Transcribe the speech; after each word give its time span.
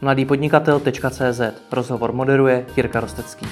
mladýpodnikatel.cz 0.00 1.40
Rozhovor 1.72 2.12
moderuje 2.12 2.66
Jirka 2.76 3.00
Rostecký. 3.00 3.46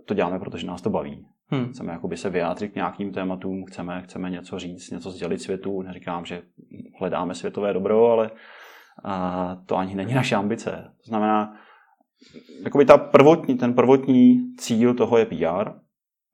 to 0.04 0.14
děláme, 0.14 0.38
protože 0.38 0.66
nás 0.66 0.82
to 0.82 0.90
baví. 0.90 1.26
Hmm. 1.48 1.68
Chceme 1.68 1.92
jakoby 1.92 2.16
se 2.16 2.30
vyjádřit 2.30 2.68
k 2.68 2.74
nějakým 2.74 3.12
tématům, 3.12 3.64
chceme, 3.64 4.02
chceme 4.02 4.30
něco 4.30 4.58
říct, 4.58 4.90
něco 4.90 5.10
sdělit 5.10 5.42
světu. 5.42 5.82
Neříkám, 5.82 6.24
že 6.24 6.42
hledáme 7.00 7.34
světové 7.34 7.72
dobro, 7.72 8.06
ale 8.06 8.30
uh, 8.30 9.64
to 9.66 9.76
ani 9.76 9.94
není 9.94 10.14
naše 10.14 10.36
ambice. 10.36 10.70
To 11.04 11.08
znamená, 11.08 11.56
jakoby 12.64 12.84
ta 12.84 12.98
prvotní, 12.98 13.58
ten 13.58 13.74
prvotní 13.74 14.54
cíl 14.56 14.94
toho 14.94 15.18
je 15.18 15.26
PR, 15.26 15.70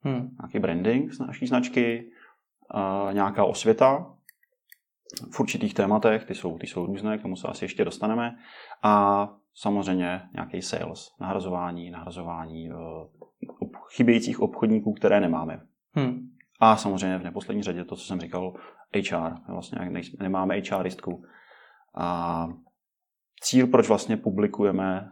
hmm. 0.01 0.29
nějaký 0.41 0.59
branding 0.59 1.13
z 1.13 1.19
naší 1.19 1.47
značky, 1.47 2.11
uh, 2.73 3.13
nějaká 3.13 3.45
osvěta 3.45 4.13
v 5.31 5.39
určitých 5.39 5.73
tématech, 5.73 6.25
ty 6.25 6.35
jsou, 6.35 6.57
ty 6.57 6.67
jsou 6.67 6.85
různé, 6.85 7.17
k 7.17 7.21
tomu 7.21 7.35
se 7.35 7.47
asi 7.47 7.65
ještě 7.65 7.85
dostaneme, 7.85 8.35
a 8.83 9.27
samozřejmě 9.55 10.21
nějaký 10.33 10.61
sales, 10.61 11.15
nahrazování, 11.19 11.89
nahrazování 11.89 12.69
uh, 12.71 12.77
chybějících 13.95 14.39
obchodníků, 14.39 14.93
které 14.93 15.19
nemáme. 15.19 15.61
Hmm. 15.93 16.29
A 16.59 16.75
samozřejmě 16.75 17.17
v 17.17 17.23
neposlední 17.23 17.63
řadě 17.63 17.83
to, 17.83 17.95
co 17.95 18.03
jsem 18.03 18.19
říkal, 18.19 18.53
HR. 18.95 19.33
Vlastně 19.47 19.79
nemáme 20.19 20.61
HRistku. 20.71 21.23
A 21.97 22.47
cíl, 23.41 23.67
proč 23.67 23.87
vlastně 23.87 24.17
publikujeme 24.17 25.09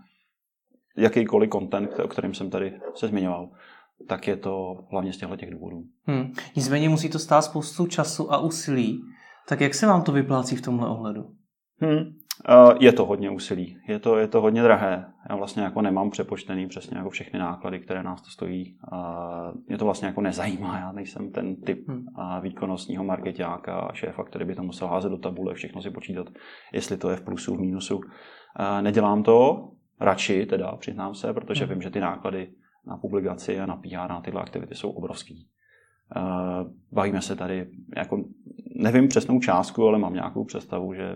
jakýkoliv 0.98 1.50
content, 1.50 2.00
o 2.00 2.08
kterém 2.08 2.34
jsem 2.34 2.50
tady 2.50 2.74
se 2.94 3.08
zmiňoval, 3.08 3.50
tak 4.08 4.28
je 4.28 4.38
to 4.38 4.76
hlavně 4.92 5.14
z 5.14 5.18
těchto 5.18 5.36
těch 5.36 5.52
důvodů. 5.52 5.84
Hmm. 6.08 6.34
Nicméně 6.56 6.90
musí 6.90 7.10
to 7.10 7.20
stát 7.20 7.42
spoustu 7.42 7.88
času 7.88 8.34
a 8.34 8.38
úsilí. 8.38 9.02
Tak 9.48 9.62
jak 9.62 9.74
se 9.74 9.88
vám 9.88 10.02
to 10.02 10.12
vyplácí 10.12 10.56
v 10.56 10.62
tomhle 10.62 10.90
ohledu? 10.90 11.22
Hmm. 11.82 12.04
Je 12.80 12.94
to 12.94 13.06
hodně 13.06 13.30
úsilí, 13.30 13.78
je 13.88 14.00
to, 14.00 14.18
je 14.18 14.28
to 14.28 14.42
hodně 14.42 14.64
drahé. 14.64 15.06
Já 15.30 15.36
vlastně 15.36 15.64
jako 15.64 15.82
nemám 15.82 16.10
přepočtený 16.10 16.68
přesně 16.68 16.98
jako 16.98 17.10
všechny 17.10 17.40
náklady, 17.40 17.80
které 17.80 18.04
nás 18.04 18.22
to 18.22 18.30
stojí. 18.30 18.78
Mě 19.68 19.78
to 19.78 19.86
vlastně 19.86 20.08
jako 20.08 20.22
nezajímá, 20.22 20.80
já 20.80 20.92
nejsem 20.92 21.32
ten 21.32 21.56
typ 21.56 21.88
hmm. 21.88 22.06
výkonnostního 22.42 23.04
marketáka 23.04 23.80
a 23.80 23.94
šéfa, 23.94 24.24
který 24.24 24.46
by 24.46 24.56
to 24.56 24.64
musel 24.64 24.88
házet 24.88 25.10
do 25.10 25.18
tabule, 25.18 25.54
všechno 25.54 25.82
si 25.82 25.90
počítat, 25.90 26.28
jestli 26.74 26.98
to 26.98 27.10
je 27.10 27.16
v 27.16 27.22
plusu, 27.22 27.56
v 27.56 27.60
mínusu. 27.60 28.02
Nedělám 28.82 29.24
to, 29.24 29.70
radši 30.00 30.46
teda, 30.46 30.76
přiznám 30.76 31.16
se, 31.16 31.34
protože 31.34 31.66
hmm. 31.66 31.74
vím, 31.74 31.82
že 31.82 31.90
ty 31.90 32.00
náklady 32.00 32.52
na 32.88 32.98
publikaci 32.98 33.60
a 33.60 33.66
na 33.66 33.76
PR 33.76 34.10
na 34.10 34.22
tyhle 34.22 34.42
aktivity 34.42 34.76
jsou 34.76 34.92
obrovský. 34.92 35.48
Bavíme 36.92 37.22
se 37.22 37.36
tady, 37.36 37.70
jako 37.96 38.24
nevím 38.76 39.08
přesnou 39.08 39.40
částku, 39.40 39.88
ale 39.88 40.00
mám 40.00 40.14
nějakou 40.14 40.46
představu, 40.46 40.94
že 40.94 41.16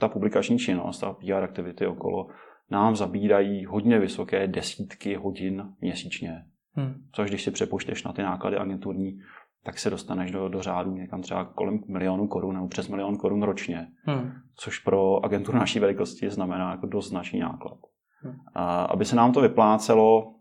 ta 0.00 0.08
publikační 0.08 0.58
činnost 0.58 1.04
a 1.04 1.12
PR 1.12 1.32
aktivity 1.32 1.86
okolo 1.86 2.28
nám 2.70 2.96
zabírají 2.96 3.64
hodně 3.64 3.98
vysoké 3.98 4.46
desítky 4.46 5.14
hodin 5.14 5.72
měsíčně. 5.80 6.44
Hmm. 6.72 6.94
Což 7.12 7.28
když 7.28 7.42
si 7.42 7.50
přepočteš 7.50 8.04
na 8.04 8.12
ty 8.12 8.22
náklady 8.22 8.56
agenturní, 8.56 9.18
tak 9.66 9.78
se 9.78 9.90
dostaneš 9.90 10.30
do, 10.30 10.48
do 10.48 10.62
řádu 10.62 10.92
někam 10.92 11.22
třeba 11.22 11.44
kolem 11.44 11.80
milionu 11.88 12.28
korun 12.28 12.54
nebo 12.54 12.68
přes 12.68 12.88
milion 12.88 13.16
korun 13.16 13.42
ročně. 13.42 13.88
Hmm. 14.04 14.32
Což 14.56 14.78
pro 14.78 15.24
agenturu 15.24 15.58
naší 15.58 15.78
velikosti 15.78 16.30
znamená 16.30 16.70
jako 16.70 16.86
dost 16.86 17.08
značný 17.08 17.40
náklad. 17.40 17.78
Hmm. 18.22 18.34
A, 18.54 18.84
aby 18.84 19.04
se 19.04 19.16
nám 19.16 19.32
to 19.32 19.40
vyplácelo, 19.40 20.34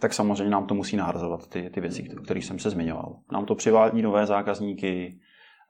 tak 0.00 0.12
samozřejmě 0.12 0.50
nám 0.50 0.66
to 0.66 0.74
musí 0.74 0.96
nahrazovat 0.96 1.48
ty, 1.48 1.70
ty 1.70 1.80
věci, 1.80 2.02
které 2.24 2.40
jsem 2.40 2.58
se 2.58 2.70
zmiňoval. 2.70 3.16
Nám 3.32 3.46
to 3.46 3.54
přivádí 3.54 4.02
nové 4.02 4.26
zákazníky, 4.26 5.20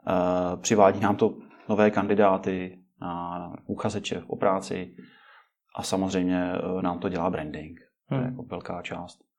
uh, 0.08 0.60
přivádí 0.60 1.00
nám 1.00 1.16
to 1.16 1.38
nové 1.68 1.90
kandidáty, 1.90 2.80
na 3.00 3.52
uchazeče 3.66 4.22
o 4.26 4.36
práci 4.36 4.94
a 5.76 5.82
samozřejmě 5.82 6.52
eh, 6.52 6.82
nám 6.82 6.98
to 6.98 7.08
dělá 7.08 7.30
branding. 7.30 7.80
To 8.08 8.14
je 8.14 8.20
hmm. 8.20 8.30
jako 8.30 8.42
velká 8.42 8.82
část. 8.82 9.29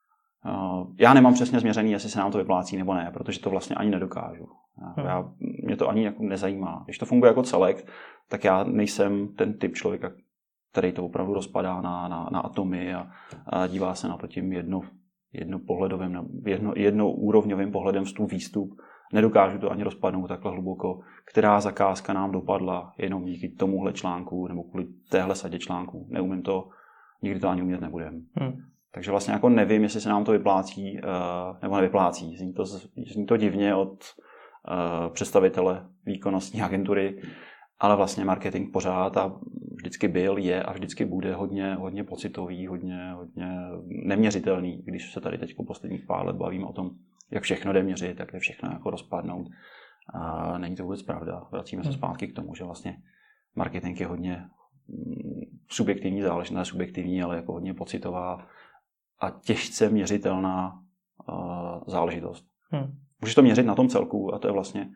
Eh, 0.45 0.85
já 0.97 1.13
nemám 1.13 1.33
přesně 1.33 1.59
změřený, 1.59 1.91
jestli 1.91 2.09
se 2.09 2.19
nám 2.19 2.31
to 2.31 2.37
vyplácí 2.37 2.77
nebo 2.77 2.93
ne, 2.93 3.11
protože 3.13 3.39
to 3.39 3.49
vlastně 3.49 3.75
ani 3.75 3.89
nedokážu. 3.89 4.47
Hmm. 4.77 5.05
Já, 5.05 5.31
mě 5.63 5.75
to 5.77 5.89
ani 5.89 6.03
jako 6.03 6.23
nezajímá. 6.23 6.81
Když 6.85 6.97
to 6.97 7.05
funguje 7.05 7.29
jako 7.29 7.43
celek, 7.43 7.87
tak 8.29 8.43
já 8.43 8.63
nejsem 8.63 9.27
ten 9.27 9.57
typ 9.57 9.73
člověka, 9.73 10.11
který 10.71 10.91
to 10.91 11.05
opravdu 11.05 11.33
rozpadá 11.33 11.81
na, 11.81 12.07
na, 12.07 12.29
na 12.31 12.39
atomy 12.39 12.93
a, 12.93 13.07
a 13.45 13.67
dívá 13.67 13.95
se 13.95 14.07
na 14.07 14.17
to 14.17 14.27
tím 14.27 14.53
jedno, 14.53 14.81
jedno 15.33 15.59
pohledovým, 15.59 16.19
jedno, 16.45 16.73
jedno 16.75 17.11
úrovňovým 17.11 17.71
pohledem 17.71 18.05
v 18.05 18.13
tu 18.13 18.25
výstup 18.25 18.69
nedokážu 19.13 19.59
to 19.59 19.71
ani 19.71 19.83
rozpadnout 19.83 20.27
takhle 20.27 20.51
hluboko, 20.51 20.99
která 21.31 21.61
zakázka 21.61 22.13
nám 22.13 22.31
dopadla 22.31 22.93
jenom 22.97 23.25
díky 23.25 23.49
tomuhle 23.49 23.93
článku 23.93 24.47
nebo 24.47 24.63
kvůli 24.63 24.87
téhle 25.09 25.35
sadě 25.35 25.59
článků. 25.59 26.07
Neumím 26.09 26.41
to, 26.41 26.69
nikdy 27.21 27.39
to 27.39 27.49
ani 27.49 27.61
umět 27.61 27.81
nebudem. 27.81 28.25
Hmm. 28.35 28.53
Takže 28.93 29.11
vlastně 29.11 29.33
jako 29.33 29.49
nevím, 29.49 29.83
jestli 29.83 30.01
se 30.01 30.09
nám 30.09 30.23
to 30.23 30.31
vyplácí 30.31 30.93
uh, 30.93 31.57
nebo 31.61 31.75
nevyplácí. 31.75 32.37
Zní 32.37 32.53
to, 32.53 32.65
zní 33.13 33.25
to 33.25 33.37
divně 33.37 33.75
od 33.75 33.89
uh, 33.89 35.13
představitele 35.13 35.85
výkonnostní 36.05 36.61
agentury, 36.61 37.21
ale 37.79 37.95
vlastně 37.95 38.25
marketing 38.25 38.73
pořád 38.73 39.17
a 39.17 39.39
vždycky 39.75 40.07
byl, 40.07 40.37
je 40.37 40.63
a 40.63 40.73
vždycky 40.73 41.05
bude 41.05 41.33
hodně, 41.35 41.73
hodně 41.73 42.03
pocitový, 42.03 42.67
hodně, 42.67 43.11
hodně 43.15 43.47
neměřitelný, 43.87 44.81
když 44.85 45.11
se 45.11 45.21
tady 45.21 45.37
teď 45.37 45.55
po 45.55 45.63
posledních 45.63 46.05
pár 46.05 46.25
let 46.25 46.35
bavíme 46.35 46.65
o 46.65 46.73
tom, 46.73 46.89
jak 47.31 47.43
všechno 47.43 47.73
jde 47.73 47.83
měřit, 47.83 48.19
jak 48.19 48.33
je 48.33 48.39
všechno 48.39 48.69
jako 48.71 48.89
rozpadnout. 48.89 49.47
A 50.13 50.57
není 50.57 50.75
to 50.75 50.83
vůbec 50.83 51.01
pravda. 51.01 51.43
Vracíme 51.51 51.83
se 51.83 51.89
hmm. 51.89 51.97
zpátky 51.97 52.27
k 52.27 52.35
tomu, 52.35 52.55
že 52.55 52.63
vlastně 52.63 52.97
marketing 53.55 53.99
je 53.99 54.07
hodně 54.07 54.45
mm, 54.87 55.59
subjektivní 55.69 56.21
záležitost, 56.21 56.67
subjektivní, 56.67 57.23
ale 57.23 57.35
jako 57.35 57.53
hodně 57.53 57.73
pocitová 57.73 58.47
a 59.21 59.29
těžce 59.29 59.89
měřitelná 59.89 60.79
uh, 61.29 61.35
záležitost. 61.87 62.45
Hmm. 62.69 62.97
Můžeš 63.21 63.35
to 63.35 63.41
měřit 63.41 63.65
na 63.65 63.75
tom 63.75 63.87
celku 63.87 64.33
a 64.33 64.39
to 64.39 64.47
je 64.47 64.51
vlastně 64.51 64.89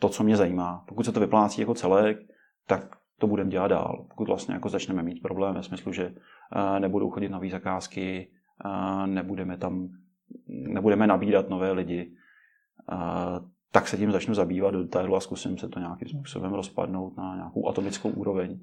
to, 0.00 0.08
co 0.08 0.24
mě 0.24 0.36
zajímá. 0.36 0.84
Pokud 0.88 1.04
se 1.04 1.12
to 1.12 1.20
vyplácí 1.20 1.60
jako 1.60 1.74
celek, 1.74 2.18
tak 2.66 2.96
to 3.18 3.26
budeme 3.26 3.50
dělat 3.50 3.68
dál. 3.68 4.06
Pokud 4.08 4.28
vlastně 4.28 4.54
jako 4.54 4.68
začneme 4.68 5.02
mít 5.02 5.22
problém 5.22 5.54
ve 5.54 5.62
smyslu, 5.62 5.92
že 5.92 6.06
uh, 6.06 6.78
nebudou 6.78 7.10
chodit 7.10 7.28
nové 7.28 7.48
zakázky, 7.48 8.30
uh, 8.64 9.06
nebudeme 9.06 9.56
tam 9.56 9.88
nebudeme 10.48 11.06
nabídat 11.06 11.48
nové 11.48 11.72
lidi, 11.72 12.12
tak 13.72 13.88
se 13.88 13.96
tím 13.96 14.12
začnu 14.12 14.34
zabývat 14.34 14.70
do 14.70 14.82
detailu 14.82 15.16
a 15.16 15.20
zkusím 15.20 15.58
se 15.58 15.68
to 15.68 15.78
nějakým 15.78 16.08
způsobem 16.08 16.52
rozpadnout 16.52 17.16
na 17.16 17.36
nějakou 17.36 17.68
atomickou 17.68 18.10
úroveň. 18.10 18.60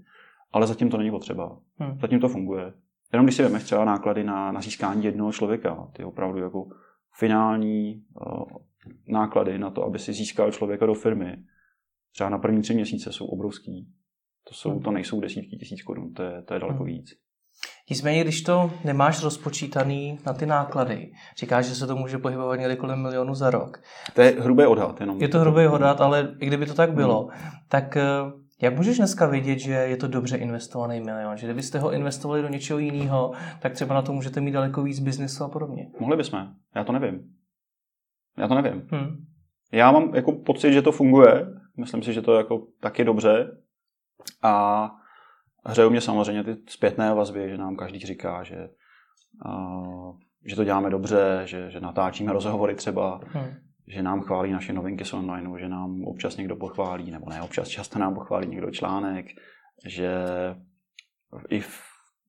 Ale 0.54 0.68
zatím 0.68 0.90
to 0.90 0.98
není 0.98 1.12
potřeba. 1.12 1.58
Hmm. 1.78 2.00
Zatím 2.00 2.20
to 2.20 2.30
funguje. 2.30 2.74
Jenom 3.14 3.26
když 3.26 3.36
si 3.36 3.44
vezmeš 3.44 3.64
třeba 3.64 3.86
náklady 3.86 4.24
na, 4.24 4.52
na 4.52 4.62
získání 4.62 5.04
jednoho 5.04 5.32
člověka, 5.32 5.88
ty 5.94 6.04
opravdu 6.04 6.40
jako 6.40 6.68
finální 7.20 8.04
uh, 8.26 8.44
náklady 9.08 9.58
na 9.58 9.70
to, 9.70 9.84
aby 9.84 10.00
si 10.00 10.14
získal 10.14 10.52
člověka 10.52 10.86
do 10.86 10.94
firmy, 10.94 11.38
třeba 12.14 12.30
na 12.30 12.38
první 12.38 12.62
tři 12.62 12.74
měsíce 12.74 13.12
jsou 13.12 13.26
obrovský. 13.26 13.88
To, 14.48 14.54
jsou, 14.54 14.72
hmm. 14.72 14.82
to 14.82 14.92
nejsou 14.92 15.22
desítky 15.22 15.58
tisíc 15.58 15.84
korun, 15.84 16.14
to 16.14 16.24
je, 16.24 16.42
to 16.42 16.54
je 16.54 16.60
daleko 16.60 16.84
hmm. 16.84 16.88
víc. 16.88 17.10
Nicméně, 17.90 18.24
když 18.24 18.42
to 18.42 18.72
nemáš 18.86 19.24
rozpočítaný 19.24 20.20
na 20.26 20.34
ty 20.34 20.46
náklady, 20.46 21.12
říkáš, 21.38 21.66
že 21.66 21.76
se 21.76 21.88
to 21.88 21.96
může 21.96 22.18
pohybovat 22.18 22.56
někdy 22.56 22.76
kolem 22.76 23.02
milionu 23.02 23.36
za 23.36 23.50
rok. 23.50 23.82
To 24.14 24.22
je 24.22 24.36
hrubý 24.40 24.66
odhad. 24.66 25.00
Jenom. 25.00 25.22
Je 25.22 25.28
to 25.28 25.40
hrubý 25.40 25.68
odhad, 25.68 26.02
ale 26.02 26.36
i 26.40 26.46
kdyby 26.46 26.66
to 26.66 26.74
tak 26.74 26.94
bylo, 26.94 27.24
hmm. 27.24 27.52
tak 27.68 27.98
eh, 27.98 28.04
jak 28.62 28.76
můžeš 28.76 28.98
dneska 28.98 29.28
vidět, 29.28 29.60
že 29.60 29.72
je 29.72 29.98
to 29.98 30.08
dobře 30.08 30.38
investovaný 30.38 31.02
milion? 31.02 31.38
Že 31.38 31.48
kdybyste 31.48 31.80
ho 31.80 31.94
investovali 31.94 32.42
do 32.42 32.48
něčeho 32.48 32.80
jiného, 32.80 33.32
tak 33.60 33.74
třeba 33.74 33.96
na 33.96 34.02
to 34.02 34.14
můžete 34.14 34.42
mít 34.42 34.52
daleko 34.52 34.84
víc 34.84 35.00
biznesu 35.00 35.44
a 35.44 35.50
podobně. 35.50 35.92
Mohli 36.00 36.18
bychom. 36.18 36.48
Já 36.76 36.84
to 36.84 36.92
nevím. 36.92 37.34
Já 38.38 38.48
to 38.48 38.62
nevím. 38.62 38.88
Hmm. 38.92 39.26
Já 39.72 39.92
mám 39.92 40.16
jako 40.16 40.32
pocit, 40.32 40.74
že 40.74 40.82
to 40.82 40.92
funguje. 40.92 41.48
Myslím 41.78 42.04
si, 42.04 42.14
že 42.14 42.22
to 42.22 42.38
jako 42.38 42.68
taky 42.82 43.04
dobře. 43.04 43.58
A 44.44 44.92
hřejou 45.66 45.90
mě 45.90 46.02
samozřejmě 46.02 46.44
ty 46.44 46.56
zpětné 46.68 47.14
vazby, 47.14 47.50
že 47.50 47.58
nám 47.58 47.76
každý 47.76 48.00
říká, 48.00 48.44
že, 48.44 48.70
uh, 49.46 50.18
že 50.46 50.56
to 50.56 50.64
děláme 50.64 50.90
dobře, 50.90 51.42
že, 51.46 51.72
že 51.72 51.80
natáčíme 51.80 52.34
rozhovory 52.34 52.76
třeba, 52.76 53.20
hmm. 53.28 53.67
Že 53.88 54.04
nám 54.04 54.22
chválí 54.22 54.52
naše 54.52 54.74
novinky 54.74 55.06
z 55.06 55.14
online, 55.14 55.60
že 55.60 55.70
nám 55.70 56.04
občas 56.04 56.38
někdo 56.38 56.56
pochválí, 56.56 57.12
nebo 57.12 57.30
ne 57.30 57.42
občas, 57.42 57.68
často 57.68 58.00
nám 58.00 58.16
pochválí 58.16 58.48
někdo 58.48 58.72
článek, 58.72 59.26
že 59.86 60.12
i 61.50 61.60
v 61.60 61.82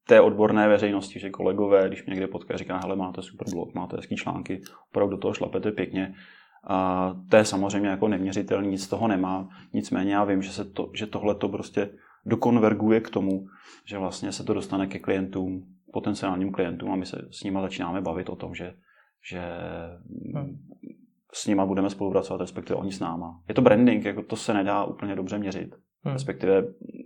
té 0.06 0.20
odborné 0.20 0.68
veřejnosti, 0.68 1.20
že 1.20 1.30
kolegové, 1.30 1.88
když 1.88 2.06
mě 2.06 2.10
někde 2.10 2.26
potká, 2.26 2.56
říká, 2.56 2.78
hele, 2.78 2.96
máte 2.96 3.22
super 3.22 3.50
blog, 3.50 3.74
máte 3.74 3.96
hezký 3.96 4.16
články, 4.16 4.60
opravdu 4.90 5.16
do 5.16 5.20
toho 5.20 5.34
šlapete 5.34 5.72
pěkně. 5.72 6.14
A 6.64 7.14
to 7.30 7.36
je 7.36 7.44
samozřejmě 7.44 7.88
jako 7.88 8.08
neměřitelný, 8.08 8.68
nic 8.68 8.84
z 8.84 8.88
toho 8.88 9.08
nemá. 9.08 9.48
Nicméně 9.72 10.14
já 10.14 10.24
vím, 10.24 10.42
že, 10.42 10.50
se 10.50 10.64
to, 10.64 10.90
že 10.94 11.06
tohle 11.06 11.34
to 11.34 11.48
prostě 11.48 11.90
dokonverguje 12.26 13.00
k 13.00 13.10
tomu, 13.10 13.46
že 13.84 13.98
vlastně 13.98 14.32
se 14.32 14.44
to 14.44 14.54
dostane 14.54 14.86
ke 14.86 14.98
klientům, 14.98 15.66
potenciálním 15.92 16.52
klientům 16.52 16.90
a 16.90 16.96
my 16.96 17.06
se 17.06 17.28
s 17.30 17.42
nimi 17.42 17.58
začínáme 17.62 18.00
bavit 18.00 18.28
o 18.28 18.36
tom, 18.36 18.54
že, 18.54 18.74
že 19.30 19.42
hmm. 20.34 20.58
S 21.38 21.46
nimi 21.46 21.62
budeme 21.66 21.90
spolupracovat, 21.90 22.40
respektive 22.40 22.76
oni 22.76 22.92
s 22.92 23.00
náma. 23.00 23.42
Je 23.48 23.54
to 23.54 23.62
branding, 23.62 24.04
jako 24.04 24.22
to 24.22 24.36
se 24.36 24.54
nedá 24.54 24.84
úplně 24.84 25.16
dobře 25.16 25.38
měřit. 25.38 25.74
Hmm. 26.02 26.12
Respektive 26.12 26.64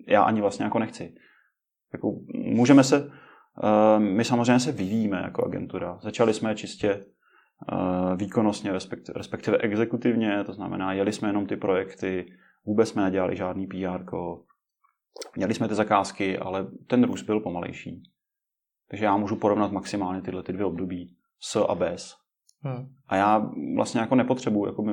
já 0.08 0.22
ani 0.22 0.40
vlastně 0.40 0.64
jako 0.64 0.78
nechci. 0.78 1.14
Jako 1.92 2.14
můžeme 2.34 2.84
se, 2.84 3.04
uh, 3.04 3.10
my 3.98 4.24
samozřejmě 4.24 4.60
se 4.60 4.72
vyvíjíme 4.72 5.20
jako 5.24 5.44
agentura. 5.44 5.98
Začali 6.02 6.34
jsme 6.34 6.54
čistě 6.54 7.04
uh, 7.72 8.16
výkonnostně, 8.16 8.72
respektive, 8.72 9.18
respektive 9.18 9.58
exekutivně, 9.58 10.44
to 10.44 10.52
znamená, 10.52 10.92
jeli 10.92 11.12
jsme 11.12 11.28
jenom 11.28 11.46
ty 11.46 11.56
projekty, 11.56 12.26
vůbec 12.64 12.88
jsme 12.88 13.02
nedělali 13.02 13.36
žádný 13.36 13.66
PR, 13.66 14.04
Měli 15.36 15.54
jsme 15.54 15.68
ty 15.68 15.74
zakázky, 15.74 16.38
ale 16.38 16.66
ten 16.86 17.04
růst 17.04 17.22
byl 17.22 17.40
pomalejší. 17.40 18.02
Takže 18.90 19.04
já 19.04 19.16
můžu 19.16 19.36
porovnat 19.36 19.72
maximálně 19.72 20.22
tyhle 20.22 20.42
ty 20.42 20.52
dvě 20.52 20.64
období 20.64 21.16
s 21.40 21.56
a 21.56 21.74
bez. 21.74 22.21
Hmm. 22.62 22.88
A 23.08 23.16
já 23.16 23.50
vlastně 23.76 24.00
jako 24.00 24.14
nepotřebuji 24.14 24.66
jako 24.66 24.84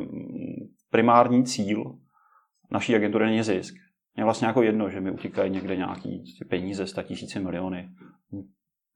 primární 0.90 1.44
cíl 1.44 1.84
naší 2.72 2.96
agentury 2.96 3.26
není 3.26 3.44
zisk. 3.44 3.76
Mě 4.16 4.24
vlastně 4.24 4.48
jako 4.48 4.62
jedno, 4.62 4.90
že 4.90 5.02
mi 5.02 5.12
utíkají 5.12 5.52
někde 5.52 5.76
nějaký 5.76 6.24
peníze, 6.50 6.88
sta 6.88 7.04
tisíci 7.04 7.40
miliony. 7.40 7.90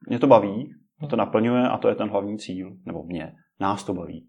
Mě 0.09 0.19
to 0.19 0.27
baví, 0.27 0.73
mě 0.99 1.07
to 1.07 1.15
naplňuje 1.15 1.67
a 1.67 1.77
to 1.77 1.89
je 1.89 1.95
ten 1.95 2.09
hlavní 2.09 2.37
cíl, 2.37 2.77
nebo 2.85 3.03
mě, 3.03 3.33
nás 3.59 3.83
to 3.83 3.93
baví. 3.93 4.27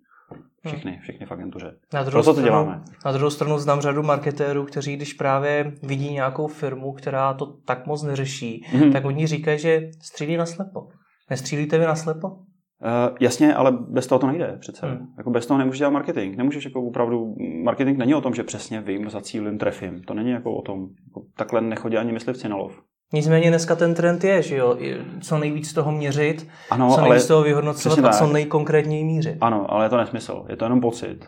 Všechny, 0.66 0.90
hmm. 0.90 1.00
všechny 1.00 1.26
v 1.26 1.32
agentuře. 1.32 1.76
Na 1.92 2.02
druhou 2.02 2.22
Proto 2.22 2.34
to 2.34 2.40
stranu, 2.40 2.64
děláme. 2.64 2.84
Na 3.04 3.12
druhou 3.12 3.30
stranu 3.30 3.58
znám 3.58 3.80
řadu 3.80 4.02
marketérů, 4.02 4.64
kteří 4.64 4.96
když 4.96 5.12
právě 5.12 5.72
vidí 5.82 6.10
nějakou 6.10 6.46
firmu, 6.46 6.92
která 6.92 7.34
to 7.34 7.46
tak 7.46 7.86
moc 7.86 8.02
neřeší, 8.02 8.66
hmm. 8.68 8.92
tak 8.92 9.04
oni 9.04 9.26
říkají, 9.26 9.58
že 9.58 9.90
střílí 10.02 10.36
na 10.36 10.46
slepo. 10.46 10.88
Nestřílíte 11.30 11.78
vy 11.78 11.84
na 11.84 11.96
slepo? 11.96 12.38
Uh, 12.84 13.16
jasně, 13.20 13.54
ale 13.54 13.72
bez 13.72 14.06
toho 14.06 14.18
to 14.18 14.26
nejde 14.26 14.56
přece. 14.60 14.86
Hmm. 14.86 15.06
Jako 15.18 15.30
bez 15.30 15.46
toho 15.46 15.58
nemůžeš 15.58 15.78
dělat 15.78 15.90
marketing. 15.90 16.36
Nemůžeš 16.36 16.64
jako 16.64 16.82
opravdu, 16.82 17.34
marketing 17.62 17.98
není 17.98 18.14
o 18.14 18.20
tom, 18.20 18.34
že 18.34 18.42
přesně 18.42 18.80
vím, 18.80 19.10
zacílím, 19.10 19.58
trefím. 19.58 20.02
To 20.02 20.14
není 20.14 20.30
jako 20.30 20.54
o 20.54 20.62
tom. 20.62 20.88
Jako 21.08 21.22
takhle 21.36 21.60
nechodí 21.60 21.96
ani 21.96 22.12
myslivci 22.12 22.48
na 22.48 22.56
lov. 22.56 22.82
Nicméně 23.12 23.48
dneska 23.48 23.76
ten 23.76 23.94
trend 23.94 24.24
je, 24.24 24.42
že 24.42 24.56
jo, 24.56 24.78
co 25.20 25.38
nejvíc 25.38 25.72
toho 25.72 25.92
měřit, 25.92 26.48
ano, 26.70 26.94
co 26.94 27.00
nejvíc 27.00 27.26
toho 27.26 27.42
vyhodnocovat 27.42 28.04
a 28.04 28.08
co 28.08 28.26
nejkonkrétněji 28.26 29.04
mířit. 29.04 29.38
Ano, 29.40 29.72
ale 29.72 29.84
je 29.84 29.88
to 29.88 29.96
nesmysl, 29.96 30.44
je 30.48 30.56
to 30.56 30.64
jenom 30.64 30.80
pocit. 30.80 31.18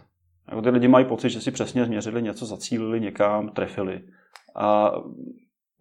Jako 0.48 0.62
ty 0.62 0.70
lidi 0.70 0.88
mají 0.88 1.04
pocit, 1.04 1.30
že 1.30 1.40
si 1.40 1.50
přesně 1.50 1.84
změřili 1.84 2.22
něco, 2.22 2.46
zacílili 2.46 3.00
někam, 3.00 3.48
trefili. 3.48 4.00
A 4.56 4.92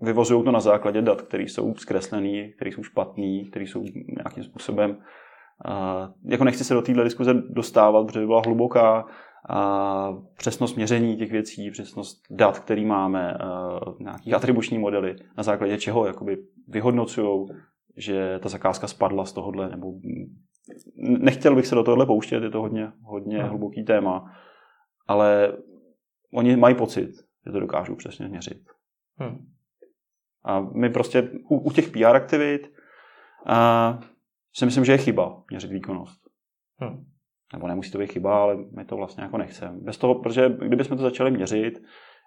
vyvozují 0.01 0.43
to 0.43 0.51
na 0.51 0.59
základě 0.59 1.01
dat, 1.01 1.21
které 1.21 1.43
jsou 1.43 1.75
zkreslený, 1.75 2.53
které 2.55 2.71
jsou 2.71 2.83
špatný, 2.83 3.45
které 3.45 3.65
jsou 3.65 3.83
nějakým 4.17 4.43
způsobem. 4.43 4.97
Jako 6.25 6.43
nechci 6.43 6.63
se 6.63 6.73
do 6.73 6.81
téhle 6.81 7.03
diskuze 7.03 7.33
dostávat, 7.33 8.07
protože 8.07 8.19
by 8.19 8.25
byla 8.25 8.41
hluboká, 8.45 9.05
a 9.49 10.13
přesnost 10.37 10.75
měření 10.75 11.17
těch 11.17 11.31
věcí, 11.31 11.71
přesnost 11.71 12.21
dat, 12.29 12.59
který 12.59 12.85
máme, 12.85 13.37
nějaký 13.99 14.33
atribuční 14.33 14.77
modely, 14.77 15.15
na 15.37 15.43
základě 15.43 15.77
čeho 15.77 16.05
jakoby 16.05 16.37
vyhodnocují, 16.67 17.47
že 17.97 18.39
ta 18.39 18.49
zakázka 18.49 18.87
spadla 18.87 19.25
z 19.25 19.33
tohohle, 19.33 19.69
nebo 19.69 19.93
nechtěl 20.97 21.55
bych 21.55 21.67
se 21.67 21.75
do 21.75 21.83
tohohle 21.83 22.05
pouštět, 22.05 22.43
je 22.43 22.49
to 22.49 22.61
hodně, 22.61 22.91
hodně 23.03 23.37
hmm. 23.37 23.49
hluboký 23.49 23.83
téma, 23.83 24.35
ale 25.07 25.57
oni 26.33 26.55
mají 26.55 26.75
pocit, 26.75 27.09
že 27.45 27.51
to 27.51 27.59
dokážou 27.59 27.95
přesně 27.95 28.27
měřit. 28.27 28.61
Hmm. 29.17 29.37
A 30.43 30.59
my 30.59 30.89
prostě 30.89 31.29
u, 31.49 31.57
u 31.57 31.71
těch 31.71 31.91
PR 31.91 32.15
aktivit 32.15 32.73
a, 33.45 33.99
si 34.55 34.65
myslím, 34.65 34.85
že 34.85 34.91
je 34.91 34.97
chyba 34.97 35.43
měřit 35.49 35.71
výkonnost. 35.71 36.21
Hmm 36.77 37.05
nebo 37.53 37.67
nemusí 37.67 37.91
to 37.91 37.97
být 37.97 38.11
chyba, 38.11 38.41
ale 38.41 38.57
my 38.75 38.85
to 38.85 38.95
vlastně 38.95 39.23
jako 39.23 39.37
nechceme. 39.37 39.77
Bez 39.81 39.97
toho, 39.97 40.15
protože 40.15 40.49
kdybychom 40.49 40.97
to 40.97 41.03
začali 41.03 41.31
měřit 41.31 41.83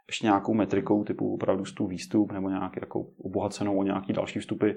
ještě 0.08 0.26
nějakou 0.26 0.54
metrikou 0.54 1.04
typu 1.04 1.34
opravdu 1.34 1.64
stů 1.64 1.86
výstup 1.86 2.32
nebo 2.32 2.48
nějak 2.48 2.76
jako 2.76 3.06
obohacenou 3.18 3.78
o 3.78 3.82
nějaký 3.82 4.12
další 4.12 4.38
vstupy, 4.38 4.70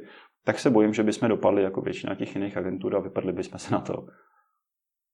tak 0.43 0.59
se 0.59 0.69
bojím, 0.69 0.93
že 0.93 1.03
bychom 1.03 1.29
dopadli 1.29 1.63
jako 1.63 1.81
většina 1.81 2.15
těch 2.15 2.35
jiných 2.35 2.57
agentur 2.57 2.95
a 2.95 2.99
vypadli 2.99 3.33
bychom 3.33 3.59
se 3.59 3.73
na 3.73 3.81
to. 3.81 4.05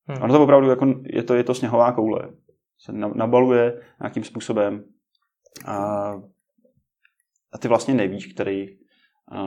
Hmm. 0.06 0.24
Ono 0.24 0.34
to 0.34 0.44
opravdu 0.44 0.70
jako, 0.70 0.86
je 1.04 1.24
to, 1.24 1.36
je 1.36 1.44
to 1.44 1.54
sněhová 1.54 1.92
koule. 1.92 2.30
Se 2.80 2.92
nabaluje 2.92 3.82
nějakým 4.02 4.24
způsobem 4.24 4.84
a, 5.66 5.76
a 7.54 7.58
ty 7.62 7.68
vlastně 7.68 7.94
nevíš, 7.94 8.34
který, 8.34 8.78
a, 9.32 9.42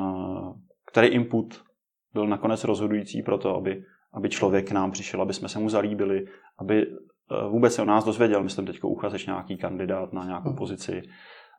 který 0.86 1.08
input 1.08 1.64
byl 2.12 2.26
nakonec 2.26 2.64
rozhodující 2.64 3.22
pro 3.22 3.38
to, 3.38 3.56
aby 3.56 3.84
aby 4.12 4.28
člověk 4.28 4.68
k 4.68 4.72
nám 4.72 4.90
přišel, 4.90 5.22
aby 5.22 5.34
jsme 5.34 5.48
se 5.48 5.58
mu 5.58 5.68
zalíbili, 5.68 6.26
aby 6.58 6.86
eh, 6.86 7.48
vůbec 7.48 7.74
se 7.74 7.82
o 7.82 7.84
nás 7.84 8.04
dozvěděl, 8.04 8.42
myslím 8.42 8.66
teď 8.66 8.84
uchazeč 8.84 9.26
nějaký 9.26 9.56
kandidát 9.56 10.12
na 10.12 10.24
nějakou 10.24 10.48
hmm. 10.48 10.58
pozici, 10.58 11.02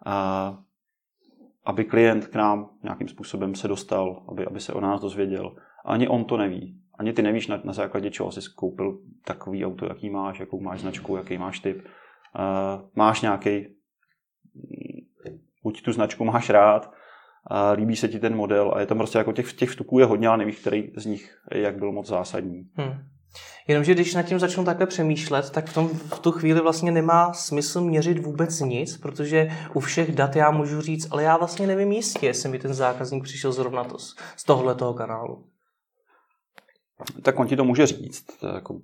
a 0.06 0.58
aby 1.66 1.86
klient 1.86 2.28
k 2.28 2.36
nám 2.36 2.70
nějakým 2.84 3.08
způsobem 3.08 3.56
se 3.56 3.68
dostal, 3.68 4.26
aby, 4.32 4.46
aby 4.46 4.60
se 4.60 4.74
o 4.74 4.82
nás 4.82 5.02
dozvěděl. 5.02 5.56
Ani 5.86 6.08
on 6.08 6.26
to 6.26 6.38
neví. 6.38 6.78
Ani 7.00 7.14
ty 7.14 7.22
nevíš, 7.22 7.48
na, 7.48 7.62
na 7.64 7.74
základě 7.74 8.12
čeho 8.12 8.32
jsi 8.32 8.40
koupil 8.56 9.00
takový 9.26 9.66
auto, 9.66 9.86
jaký 9.86 10.10
máš, 10.10 10.40
jakou 10.40 10.62
máš 10.62 10.82
značku, 10.82 11.18
jaký 11.18 11.38
máš 11.38 11.60
typ. 11.60 11.78
Uh, 11.78 12.90
máš 12.96 13.22
nějaký, 13.22 13.68
buď 15.64 15.82
tu 15.82 15.92
značku 15.92 16.26
máš 16.26 16.50
rád, 16.50 16.92
a 17.48 17.72
líbí 17.72 17.96
se 17.96 18.08
ti 18.08 18.20
ten 18.20 18.36
model 18.36 18.72
a 18.76 18.80
je 18.80 18.86
tam 18.86 18.98
prostě 18.98 19.18
jako 19.18 19.32
těch, 19.32 19.54
těch 19.54 19.70
vstupů 19.70 20.00
je 20.00 20.06
hodně, 20.06 20.28
ale 20.28 20.38
nevíš, 20.38 20.60
který 20.60 20.92
z 20.98 21.06
nich 21.06 21.38
jak 21.52 21.78
byl 21.78 21.92
moc 21.92 22.08
zásadní. 22.08 22.64
Hmm. 22.76 22.94
Jenomže 23.68 23.94
když 23.94 24.14
nad 24.14 24.24
tím 24.24 24.40
začnu 24.40 24.66
takhle 24.66 24.88
přemýšlet, 24.88 25.50
tak 25.50 25.70
v, 25.70 25.74
tom, 25.74 25.88
v 25.88 26.20
tu 26.20 26.32
chvíli 26.32 26.62
vlastně 26.62 26.92
nemá 26.92 27.34
smysl 27.34 27.82
měřit 27.82 28.26
vůbec 28.26 28.60
nic, 28.60 28.98
protože 28.98 29.50
u 29.74 29.80
všech 29.80 30.16
dat 30.16 30.36
já 30.36 30.52
můžu 30.52 30.82
říct, 30.82 31.08
ale 31.12 31.24
já 31.24 31.38
vlastně 31.38 31.68
nevím 31.68 31.92
jistě, 31.92 32.26
jestli 32.26 32.50
mi 32.50 32.60
ten 32.60 32.74
zákazník 32.74 33.24
přišel 33.24 33.52
zrovna 33.52 33.84
to, 33.84 33.98
z 34.36 34.44
tohle 34.46 34.76
toho 34.76 34.94
kanálu. 34.94 35.46
Tak 37.24 37.40
on 37.40 37.48
ti 37.48 37.56
to 37.56 37.64
může 37.64 37.88
říct, 37.88 38.26
to 38.40 38.48
jako, 38.48 38.80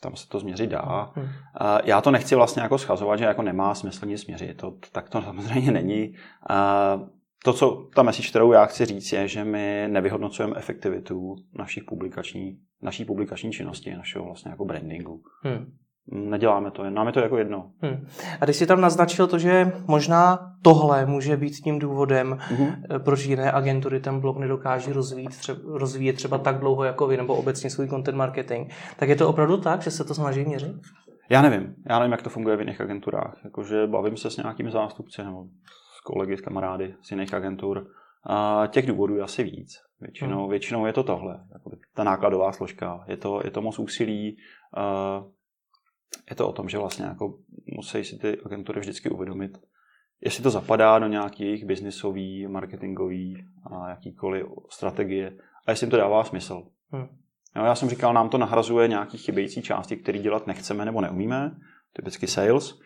tam 0.00 0.16
se 0.16 0.28
to 0.28 0.40
změřit 0.40 0.70
dá. 0.70 1.12
Hmm. 1.14 1.28
Já 1.84 2.00
to 2.00 2.10
nechci 2.10 2.34
vlastně 2.34 2.62
jako 2.62 2.78
schazovat, 2.78 3.18
že 3.18 3.24
jako 3.24 3.42
nemá 3.42 3.74
smysl 3.74 4.06
nic 4.06 4.20
změřit, 4.20 4.56
to, 4.56 4.74
tak 4.92 5.08
to 5.08 5.22
samozřejmě 5.22 5.72
není 5.72 6.14
to, 7.44 7.52
co 7.52 7.88
ta 7.94 8.02
message, 8.02 8.28
kterou 8.28 8.52
já 8.52 8.64
chci 8.64 8.84
říct, 8.84 9.12
je, 9.12 9.28
že 9.28 9.44
my 9.44 9.84
nevyhodnocujeme 9.88 10.54
efektivitu 10.56 11.36
našich 11.58 11.84
publikační, 11.84 12.58
naší 12.82 13.04
publikační 13.04 13.52
činnosti, 13.52 13.94
našeho 13.94 14.24
vlastně 14.24 14.50
jako 14.50 14.64
brandingu. 14.64 15.22
Hmm. 15.42 15.72
Neděláme 16.06 16.70
to, 16.70 16.90
nám 16.90 17.06
je 17.06 17.12
to 17.12 17.20
jako 17.20 17.38
jedno. 17.38 17.70
Hmm. 17.80 18.06
A 18.40 18.44
když 18.44 18.56
jsi 18.56 18.66
tam 18.66 18.80
naznačil 18.80 19.26
to, 19.26 19.38
že 19.38 19.72
možná 19.86 20.38
tohle 20.62 21.06
může 21.06 21.36
být 21.36 21.50
tím 21.50 21.78
důvodem, 21.78 22.38
mm-hmm. 22.50 22.98
proč 22.98 23.24
jiné 23.24 23.52
agentury 23.52 24.00
ten 24.00 24.20
blog 24.20 24.38
nedokáží 24.38 24.92
rozvíjet 24.92 25.36
třeba, 25.36 25.60
rozvíjet 25.64 26.12
třeba 26.12 26.38
tak 26.38 26.58
dlouho 26.58 26.84
jako 26.84 27.06
vy, 27.06 27.16
nebo 27.16 27.34
obecně 27.34 27.70
svůj 27.70 27.88
content 27.88 28.18
marketing, 28.18 28.70
tak 28.96 29.08
je 29.08 29.16
to 29.16 29.28
opravdu 29.28 29.56
tak, 29.56 29.82
že 29.82 29.90
se 29.90 30.04
to 30.04 30.14
snaží 30.14 30.44
měřit? 30.44 30.72
Já 31.30 31.42
nevím. 31.42 31.74
Já 31.88 31.98
nevím, 31.98 32.12
jak 32.12 32.22
to 32.22 32.30
funguje 32.30 32.56
v 32.56 32.60
jiných 32.60 32.80
agenturách. 32.80 33.40
Jakože 33.44 33.86
bavím 33.86 34.16
se 34.16 34.30
s 34.30 34.36
nějakými 34.36 34.70
zástupci 34.70 35.24
nebo 35.24 35.44
kolegy, 36.04 36.36
s 36.36 36.40
kamarády 36.40 36.94
z 37.02 37.10
jiných 37.10 37.34
agentur. 37.34 37.86
A 38.26 38.66
těch 38.66 38.86
důvodů 38.86 39.16
je 39.16 39.22
asi 39.22 39.42
víc. 39.42 39.72
Většinou, 40.00 40.40
hmm. 40.40 40.50
většinou 40.50 40.86
je 40.86 40.92
to 40.92 41.02
tohle. 41.02 41.44
Jako 41.52 41.70
ta 41.94 42.04
nákladová 42.04 42.52
složka. 42.52 43.04
Je 43.08 43.16
to, 43.16 43.40
je 43.44 43.50
to 43.50 43.62
moc 43.62 43.78
úsilí. 43.78 44.36
Je 46.30 46.36
to 46.36 46.48
o 46.48 46.52
tom, 46.52 46.68
že 46.68 46.78
vlastně 46.78 47.04
jako 47.04 47.38
musí 47.76 48.04
si 48.04 48.18
ty 48.18 48.38
agentury 48.44 48.80
vždycky 48.80 49.10
uvědomit, 49.10 49.58
jestli 50.24 50.42
to 50.42 50.50
zapadá 50.50 50.98
do 50.98 51.06
nějakých 51.06 51.64
biznisový, 51.64 52.46
marketingový 52.46 53.46
a 53.70 53.88
jakýkoliv 53.88 54.46
strategie 54.70 55.36
a 55.66 55.70
jestli 55.70 55.84
jim 55.84 55.90
to 55.90 55.96
dává 55.96 56.24
smysl. 56.24 56.66
Hmm. 56.90 57.06
Jo, 57.56 57.64
já 57.64 57.74
jsem 57.74 57.88
říkal, 57.88 58.14
nám 58.14 58.28
to 58.28 58.38
nahrazuje 58.38 58.88
nějaký 58.88 59.18
chybějící 59.18 59.62
části, 59.62 59.96
které 59.96 60.18
dělat 60.18 60.46
nechceme 60.46 60.84
nebo 60.84 61.00
neumíme, 61.00 61.56
typicky 61.92 62.26
sales. 62.26 62.78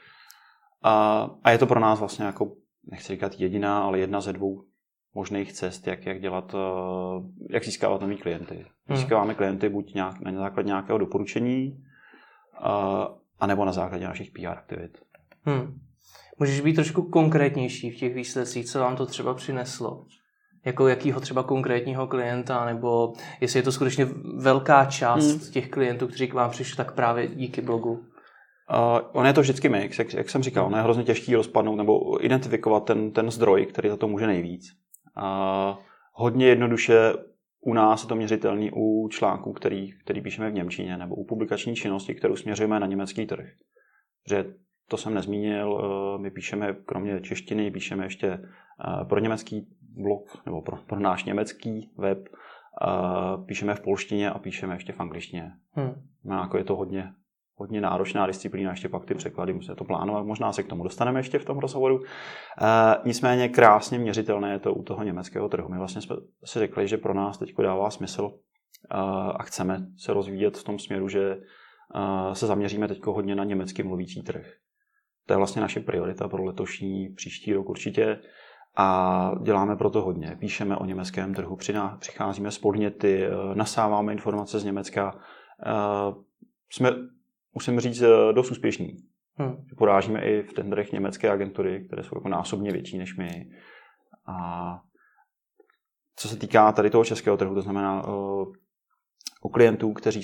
A, 0.83 1.27
a 1.45 1.51
je 1.51 1.59
to 1.59 1.67
pro 1.67 1.81
nás 1.81 1.99
vlastně 1.99 2.25
jako, 2.25 2.53
nechci 2.87 3.13
říkat 3.13 3.41
jediná, 3.41 3.83
ale 3.83 3.99
jedna 3.99 4.21
ze 4.21 4.33
dvou 4.33 4.65
možných 5.15 5.53
cest, 5.53 5.87
jak, 5.87 6.07
jak 6.07 6.21
dělat, 6.21 6.55
eh, 6.55 7.55
jak 7.55 7.65
získávat 7.65 8.01
nový 8.01 8.17
klienty. 8.17 8.67
Hmm. 8.87 8.97
Získáváme 8.97 9.35
klienty 9.35 9.69
buď 9.69 9.95
nějak, 9.95 10.21
na 10.21 10.33
základě 10.33 10.67
nějakého 10.67 10.99
doporučení, 10.99 11.83
a 13.39 13.47
nebo 13.47 13.65
na 13.65 13.73
základě 13.73 14.05
našich 14.05 14.31
PR 14.31 14.47
aktivit. 14.47 14.99
Hmm. 15.45 15.81
Můžeš 16.39 16.61
být 16.61 16.75
trošku 16.75 17.03
konkrétnější 17.03 17.91
v 17.91 17.97
těch 17.97 18.15
výsledcích, 18.15 18.67
co 18.67 18.81
vám 18.81 18.97
to 18.97 19.07
třeba 19.07 19.35
přineslo? 19.35 20.07
Jako 20.65 20.89
jakýho 20.89 21.21
třeba 21.21 21.43
konkrétního 21.43 22.07
klienta, 22.07 22.65
nebo 22.65 23.13
jestli 23.41 23.59
je 23.59 23.63
to 23.63 23.73
skutečně 23.73 24.05
velká 24.39 24.85
část 24.85 25.27
hmm. 25.27 25.53
těch 25.53 25.71
klientů, 25.71 26.07
kteří 26.07 26.29
k 26.29 26.35
vám 26.35 26.51
přišli, 26.51 26.77
tak 26.77 26.93
právě 26.93 27.27
díky 27.27 27.63
blogu? 27.63 28.05
Uh, 28.71 29.01
on 29.13 29.27
je 29.27 29.33
to 29.33 29.41
vždycky 29.41 29.69
mix, 29.69 29.99
jak, 29.99 30.15
jak 30.15 30.31
jsem 30.31 30.43
říkal, 30.43 30.67
on 30.67 30.75
je 30.75 30.83
hrozně 30.83 31.05
těžký 31.05 31.35
rozpadnout 31.35 31.77
nebo 31.77 32.25
identifikovat 32.25 32.85
ten, 32.85 33.13
ten 33.13 33.31
zdroj, 33.31 33.67
který 33.67 33.89
za 33.89 33.97
to 33.97 34.09
může 34.09 34.27
nejvíc. 34.27 34.73
Uh, 35.17 35.77
hodně 36.13 36.47
jednoduše 36.47 37.13
u 37.67 37.75
nás 37.75 38.03
je 38.03 38.09
to 38.09 38.15
měřitelný 38.15 38.71
u 38.75 39.09
článků, 39.09 39.53
který, 39.53 39.93
který 39.93 40.21
píšeme 40.21 40.51
v 40.51 40.55
Němčině, 40.55 40.97
nebo 40.97 41.15
u 41.15 41.25
publikační 41.25 41.77
činnosti, 41.77 42.15
kterou 42.15 42.37
směřujeme 42.37 42.81
na 42.81 42.87
německý 42.87 43.27
trh. 43.27 43.47
Že 44.29 44.45
to 44.89 44.97
jsem 44.97 45.15
nezmínil, 45.15 45.81
eh, 45.81 46.19
my 46.19 46.31
píšeme 46.31 46.77
kromě 46.87 47.21
češtiny, 47.21 47.71
píšeme 47.71 48.05
ještě 48.05 48.29
eh, 48.29 49.05
pro 49.05 49.19
německý 49.19 49.69
blog, 49.81 50.47
nebo 50.47 50.63
pro, 50.63 50.77
pro 50.77 51.01
náš 51.01 51.25
německý 51.25 51.91
web, 51.99 52.29
eh, 52.29 53.45
píšeme 53.47 53.75
v 53.75 53.81
polštině 53.81 54.31
a 54.31 54.39
píšeme 54.39 54.75
ještě 54.75 54.93
v 54.93 55.01
angličtině. 55.01 55.53
Hmm. 55.73 55.95
No, 56.25 56.39
jako 56.39 56.59
je 56.59 56.65
to 56.65 56.77
hodně, 56.77 57.13
hodně 57.57 57.81
náročná 57.81 58.27
disciplína, 58.27 58.71
ještě 58.71 58.89
pak 58.89 59.05
ty 59.05 59.15
překlady, 59.15 59.53
musíte 59.53 59.75
to 59.75 59.85
plánovat, 59.85 60.27
možná 60.27 60.53
se 60.53 60.63
k 60.63 60.67
tomu 60.67 60.83
dostaneme 60.85 61.21
ještě 61.21 61.39
v 61.39 61.45
tom 61.45 61.59
rozhovoru. 61.59 62.03
E, 62.03 62.07
nicméně 63.05 63.49
krásně 63.49 63.99
měřitelné 63.99 64.53
je 64.53 64.59
to 64.59 64.75
u 64.75 64.83
toho 64.83 65.03
německého 65.03 65.49
trhu. 65.49 65.69
My 65.69 65.79
vlastně 65.79 66.03
jsme 66.03 66.17
si 66.45 66.59
řekli, 66.59 66.89
že 66.89 66.97
pro 66.97 67.15
nás 67.15 67.39
teď 67.39 67.55
dává 67.63 67.91
smysl 67.91 68.31
e, 68.31 68.37
a 69.33 69.43
chceme 69.43 69.87
se 69.99 70.13
rozvíjet 70.13 70.59
v 70.59 70.65
tom 70.65 70.79
směru, 70.79 71.09
že 71.09 71.31
e, 71.31 71.39
se 72.35 72.47
zaměříme 72.47 72.89
teď 72.89 73.07
hodně 73.07 73.35
na 73.35 73.45
německy 73.45 73.83
mluvící 73.83 74.23
trh. 74.23 74.47
To 75.27 75.33
je 75.33 75.37
vlastně 75.37 75.63
naše 75.63 75.81
priorita 75.81 76.29
pro 76.29 76.45
letošní, 76.45 77.09
příští 77.09 77.53
rok 77.53 77.69
určitě 77.69 78.19
a 78.77 79.31
děláme 79.43 79.77
proto 79.77 80.03
hodně. 80.03 80.37
Píšeme 80.41 80.77
o 80.77 80.85
německém 80.85 81.35
trhu, 81.35 81.57
přicházíme 81.99 82.51
s 82.51 82.59
podněty, 82.59 83.27
nasáváme 83.55 84.13
informace 84.13 84.59
z 84.59 84.65
Německa. 84.65 85.19
Jsme 86.71 86.91
musím 87.57 87.81
říct, 87.81 88.03
eh, 88.03 88.33
dost 88.33 88.51
úspěšný. 88.51 88.97
Hmm. 89.35 89.57
Porážíme 89.77 90.21
i 90.21 90.43
v 90.43 90.53
tendrech 90.53 90.93
německé 90.93 91.31
agentury, 91.31 91.85
které 91.87 92.03
jsou 92.03 92.17
jako 92.17 92.29
násobně 92.29 92.73
větší 92.73 92.99
než 92.99 93.17
my. 93.17 93.51
A 94.27 94.37
co 96.17 96.29
se 96.29 96.37
týká 96.37 96.73
tady 96.73 96.91
toho 96.91 97.05
českého 97.05 97.37
trhu, 97.37 97.55
to 97.55 97.63
znamená 97.63 98.09
uh, 98.09 98.53
u 99.43 99.49
klientů, 99.49 99.93
kteří 99.93 100.21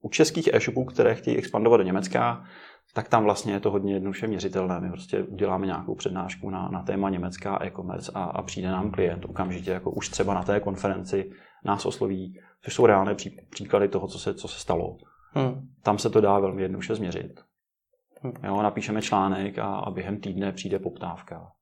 u 0.00 0.08
českých 0.08 0.48
e-shopů, 0.52 0.84
které 0.84 1.14
chtějí 1.14 1.36
expandovat 1.36 1.80
do 1.80 1.84
Německa, 1.84 2.44
tak 2.94 3.08
tam 3.08 3.24
vlastně 3.24 3.52
je 3.52 3.60
to 3.60 3.70
hodně 3.70 3.94
jednoduše 3.94 4.26
měřitelné. 4.26 4.80
My 4.80 4.88
prostě 4.88 5.22
uděláme 5.22 5.66
nějakou 5.66 5.94
přednášku 5.94 6.50
na, 6.50 6.68
na 6.68 6.82
téma 6.82 7.10
německá 7.10 7.58
e-commerce 7.62 8.12
a, 8.14 8.22
a 8.22 8.42
přijde 8.42 8.68
nám 8.68 8.90
klient 8.90 9.24
okamžitě, 9.24 9.70
jako 9.70 9.90
už 9.90 10.08
třeba 10.08 10.34
na 10.34 10.42
té 10.42 10.60
konferenci 10.60 11.30
nás 11.64 11.86
osloví, 11.86 12.40
což 12.60 12.74
jsou 12.74 12.86
reálné 12.86 13.14
pří, 13.14 13.36
příklady 13.50 13.88
toho, 13.88 14.08
co 14.08 14.18
se, 14.18 14.34
co 14.34 14.48
se 14.48 14.60
stalo. 14.60 14.96
Hmm. 15.34 15.68
Tam 15.82 15.98
se 15.98 16.10
to 16.10 16.20
dá 16.20 16.38
velmi 16.38 16.62
jednoduše 16.62 16.94
změřit. 16.94 17.40
Hmm. 18.22 18.32
Jo, 18.44 18.62
napíšeme 18.62 19.02
článek 19.02 19.58
a, 19.58 19.76
a 19.76 19.90
během 19.90 20.20
týdne 20.20 20.52
přijde 20.52 20.78
poptávka. 20.78 21.52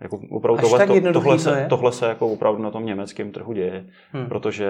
Jako 0.00 0.20
opravdu 0.30 0.60
tohle, 0.60 0.86
to, 0.86 1.12
tohle, 1.12 1.36
to 1.36 1.38
se, 1.38 1.66
tohle 1.68 1.92
se 1.92 2.06
jako 2.06 2.28
opravdu 2.28 2.62
na 2.62 2.70
tom 2.70 2.86
německém 2.86 3.32
trhu 3.32 3.52
děje, 3.52 3.90
hmm. 4.10 4.26
protože 4.26 4.68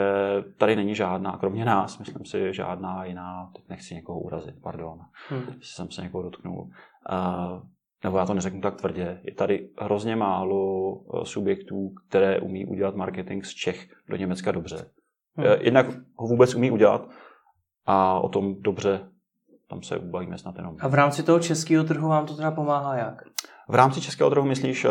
tady 0.59 0.77
není 0.77 0.95
žádná, 0.95 1.37
kromě 1.37 1.65
nás, 1.65 1.99
myslím 1.99 2.25
si, 2.25 2.55
žádná 2.55 3.05
jiná, 3.05 3.51
teď 3.57 3.69
nechci 3.69 3.95
někoho 3.95 4.21
urazit, 4.21 4.55
pardon, 4.63 4.99
hmm. 5.29 5.43
jsem 5.63 5.91
se 5.91 6.03
někoho 6.03 6.23
dotknul. 6.23 6.61
Uh, 6.61 7.63
nebo 8.05 8.19
já 8.19 8.27
to 8.27 8.35
neřeknu 8.35 8.61
tak 8.61 8.77
tvrdě, 8.77 9.21
je 9.23 9.35
tady 9.35 9.69
hrozně 9.79 10.17
málo 10.17 10.95
e, 10.95 11.27
subjektů, 11.27 11.95
které 12.09 12.41
umí 12.41 12.67
udělat 12.67 12.97
marketing 12.97 13.45
z 13.45 13.55
Čech 13.55 13.89
do 14.09 14.17
Německa 14.17 14.53
dobře. 14.53 14.91
Hmm. 15.37 15.47
E, 15.47 15.59
jednak 15.61 15.87
ho 16.17 16.27
vůbec 16.27 16.55
umí 16.55 16.71
udělat, 16.71 17.09
a 17.87 18.21
o 18.21 18.29
tom 18.29 18.55
dobře 18.61 19.01
tam 19.73 19.83
se 19.83 19.99
ubavíme 19.99 20.39
snad 20.39 20.57
jenom. 20.57 20.77
A 20.81 20.89
v 20.89 20.95
rámci 20.95 21.23
toho 21.23 21.39
českého 21.41 21.85
trhu 21.85 22.09
vám 22.09 22.27
to 22.27 22.37
teda 22.37 22.51
pomáhá 22.51 22.95
jak? 22.97 23.23
V 23.69 23.75
rámci 23.75 24.01
českého 24.01 24.31
trhu 24.31 24.45
myslíš 24.45 24.85
uh, 24.85 24.91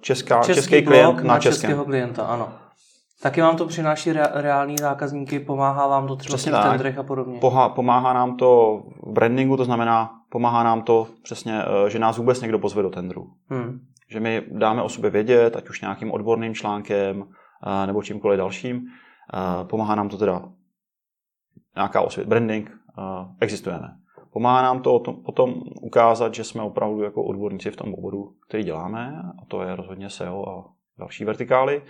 česká, 0.00 0.42
český, 0.42 0.54
český 0.54 0.82
klient 0.82 1.16
na, 1.16 1.22
na 1.22 1.38
českém? 1.38 1.52
českého 1.52 1.84
klienta, 1.84 2.22
ano. 2.22 2.52
Taky 3.22 3.40
vám 3.40 3.56
to 3.56 3.66
přináší 3.66 4.12
re, 4.12 4.28
reální 4.34 4.76
zákazníky, 4.78 5.40
pomáhá 5.40 5.86
vám 5.86 6.06
to 6.06 6.16
třeba 6.16 6.36
přesně 6.36 6.52
v 6.52 6.62
tendrech 6.62 6.98
a 6.98 7.02
podobně? 7.02 7.38
Poha, 7.38 7.68
pomáhá 7.68 8.12
nám 8.12 8.36
to 8.36 8.82
v 9.02 9.12
brandingu, 9.12 9.56
to 9.56 9.64
znamená, 9.64 10.10
pomáhá 10.28 10.62
nám 10.62 10.82
to 10.82 11.06
přesně, 11.22 11.62
uh, 11.64 11.88
že 11.88 11.98
nás 11.98 12.18
vůbec 12.18 12.40
někdo 12.40 12.58
pozve 12.58 12.82
do 12.82 12.90
tendru. 12.90 13.30
Hmm. 13.48 13.80
Že 14.10 14.20
my 14.20 14.42
dáme 14.50 14.82
o 14.82 14.88
sobě 14.88 15.10
vědět, 15.10 15.56
ať 15.56 15.68
už 15.68 15.80
nějakým 15.80 16.12
odborným 16.12 16.54
článkem 16.54 17.20
uh, 17.20 17.26
nebo 17.86 18.02
čímkoliv 18.02 18.38
dalším. 18.38 18.82
Pomáhá 19.62 19.94
nám 19.94 20.08
to 20.08 20.16
teda 20.16 20.42
nějaká 21.76 22.00
osvět, 22.00 22.28
branding, 22.28 22.70
uh, 22.98 23.04
existujeme. 23.40 23.96
Pomáhá 24.32 24.62
nám 24.62 24.82
to 24.82 24.98
potom 24.98 25.54
ukázat, 25.82 26.34
že 26.34 26.44
jsme 26.44 26.62
opravdu 26.62 27.02
jako 27.02 27.24
odborníci 27.24 27.70
v 27.70 27.76
tom 27.76 27.94
oboru, 27.94 28.34
který 28.48 28.64
děláme, 28.64 29.22
a 29.42 29.44
to 29.48 29.62
je 29.62 29.76
rozhodně 29.76 30.10
SEO 30.10 30.48
a 30.48 30.64
další 30.98 31.24
vertikály. 31.24 31.82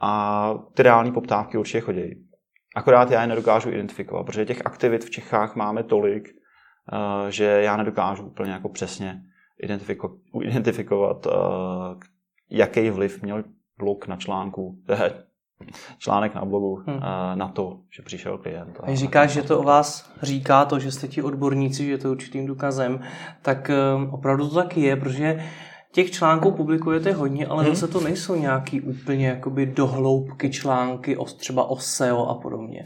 A 0.00 0.54
ty 0.74 0.82
reální 0.82 1.12
poptávky 1.12 1.58
určitě 1.58 1.80
chodí. 1.80 2.28
Akorát 2.76 3.10
já 3.10 3.20
je 3.20 3.26
nedokážu 3.26 3.70
identifikovat, 3.70 4.24
protože 4.24 4.46
těch 4.46 4.66
aktivit 4.66 5.04
v 5.04 5.10
Čechách 5.10 5.56
máme 5.56 5.82
tolik, 5.82 6.28
že 7.28 7.44
já 7.44 7.76
nedokážu 7.76 8.26
úplně 8.26 8.52
jako 8.52 8.68
přesně 8.68 9.22
identifiko- 9.64 10.18
identifikovat, 10.42 11.26
jaký 12.50 12.90
vliv 12.90 13.22
měl 13.22 13.44
blok 13.78 14.06
na 14.06 14.16
článku, 14.16 14.78
článek 15.98 16.34
na 16.34 16.44
blogu 16.44 16.82
hmm. 16.86 17.00
na 17.34 17.48
to, 17.48 17.78
že 17.96 18.02
přišel 18.02 18.38
klient. 18.38 18.80
A 18.82 18.94
říkáš, 18.94 19.30
že 19.30 19.42
to 19.42 19.60
o 19.60 19.62
vás 19.62 20.12
říká 20.22 20.64
to, 20.64 20.78
že 20.78 20.92
jste 20.92 21.08
ti 21.08 21.22
odborníci, 21.22 21.86
že 21.86 21.98
to 21.98 22.08
je 22.08 22.12
určitým 22.12 22.46
důkazem, 22.46 23.00
tak 23.42 23.70
um, 23.96 24.10
opravdu 24.10 24.48
to 24.48 24.54
taky 24.54 24.80
je, 24.80 24.96
protože 24.96 25.44
těch 25.92 26.10
článků 26.10 26.50
publikujete 26.50 27.12
hodně, 27.12 27.46
ale 27.46 27.64
hmm. 27.64 27.74
zase 27.74 27.92
to 27.92 28.00
nejsou 28.00 28.34
nějaký 28.34 28.80
úplně 28.80 29.28
jakoby 29.28 29.66
dohloubky 29.66 30.50
články 30.50 31.16
o, 31.16 31.24
třeba 31.24 31.64
o 31.64 31.76
SEO 31.76 32.26
a 32.26 32.34
podobně. 32.34 32.82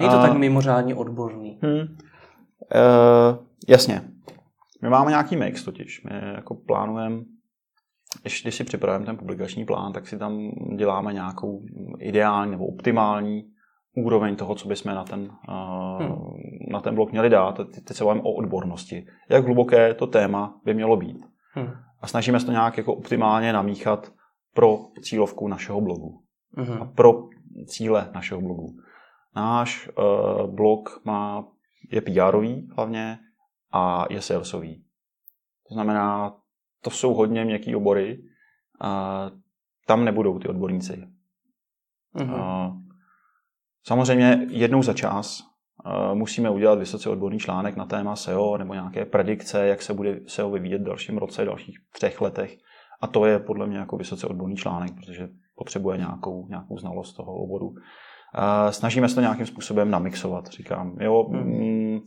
Není 0.00 0.12
to 0.12 0.18
a... 0.18 0.22
tak 0.22 0.36
mimořádně 0.36 0.94
odborný. 0.94 1.58
Hmm. 1.62 1.80
Uh, 1.80 1.86
jasně. 3.68 4.02
My 4.82 4.88
máme 4.88 5.10
nějaký 5.10 5.36
mix 5.36 5.64
totiž. 5.64 6.04
My 6.04 6.10
jako 6.34 6.54
plánujeme 6.54 7.16
když, 8.22 8.42
když 8.42 8.54
si 8.54 8.64
připravujeme 8.64 9.06
ten 9.06 9.16
publikační 9.16 9.64
plán, 9.64 9.92
tak 9.92 10.06
si 10.06 10.18
tam 10.18 10.50
děláme 10.76 11.12
nějakou 11.12 11.62
ideální 11.98 12.50
nebo 12.50 12.66
optimální 12.66 13.50
úroveň 13.96 14.36
toho, 14.36 14.54
co 14.54 14.68
bychom 14.68 14.94
na 14.94 15.04
ten, 15.04 15.20
uh, 15.20 16.02
hmm. 16.02 16.18
na 16.70 16.80
ten 16.80 16.94
blok 16.94 17.12
měli 17.12 17.30
dát. 17.30 17.56
Teď 17.56 17.96
se 17.96 18.04
bavíme 18.04 18.22
o 18.24 18.32
odbornosti. 18.32 19.06
Jak 19.28 19.44
hluboké 19.44 19.94
to 19.94 20.06
téma 20.06 20.60
by 20.64 20.74
mělo 20.74 20.96
být. 20.96 21.26
Hmm. 21.52 21.70
A 22.00 22.06
snažíme 22.06 22.40
se 22.40 22.46
to 22.46 22.52
nějak 22.52 22.76
jako 22.76 22.94
optimálně 22.94 23.52
namíchat 23.52 24.12
pro 24.54 24.78
cílovku 25.02 25.48
našeho 25.48 25.80
blogu 25.80 26.22
uh-huh. 26.56 26.82
a 26.82 26.84
pro 26.84 27.12
cíle 27.66 28.10
našeho 28.14 28.40
blogu. 28.40 28.76
Náš 29.36 29.88
uh, 29.88 30.54
blog 30.54 31.00
má, 31.04 31.48
je 31.92 32.00
pr 32.00 32.36
hlavně 32.76 33.18
a 33.72 34.04
je 34.10 34.20
salesový. 34.20 34.84
To 35.68 35.74
znamená, 35.74 36.36
to 36.86 36.90
jsou 36.90 37.14
hodně 37.14 37.44
měkký 37.44 37.76
obory 37.76 38.22
a 38.80 39.30
tam 39.86 40.04
nebudou 40.04 40.38
ty 40.38 40.48
odborníci. 40.48 41.02
Uh, 42.20 42.76
samozřejmě 43.82 44.46
jednou 44.50 44.82
za 44.82 44.92
čas 44.92 45.42
musíme 46.14 46.50
udělat 46.50 46.78
vysoce 46.78 47.10
odborný 47.10 47.38
článek 47.38 47.76
na 47.76 47.86
téma 47.86 48.16
SEO 48.16 48.58
nebo 48.58 48.74
nějaké 48.74 49.04
predikce, 49.04 49.66
jak 49.66 49.82
se 49.82 49.94
bude 49.94 50.20
SEO 50.26 50.50
vyvíjet 50.50 50.82
v 50.82 50.84
dalším 50.84 51.18
roce, 51.18 51.42
v 51.42 51.46
dalších 51.46 51.76
třech 51.92 52.20
letech. 52.20 52.56
A 53.00 53.06
to 53.06 53.26
je 53.26 53.38
podle 53.38 53.66
mě 53.66 53.78
jako 53.78 53.96
vysoce 53.96 54.26
odborný 54.26 54.56
článek, 54.56 54.94
protože 54.94 55.28
potřebuje 55.54 55.98
nějakou, 55.98 56.46
nějakou 56.48 56.78
znalost 56.78 57.12
toho 57.12 57.34
oboru. 57.34 57.74
Snažíme 58.70 59.08
se 59.08 59.14
to 59.14 59.20
nějakým 59.20 59.46
způsobem 59.46 59.90
namixovat, 59.90 60.46
říkám. 60.46 60.96
Jo, 61.00 61.26
mm. 61.28 61.98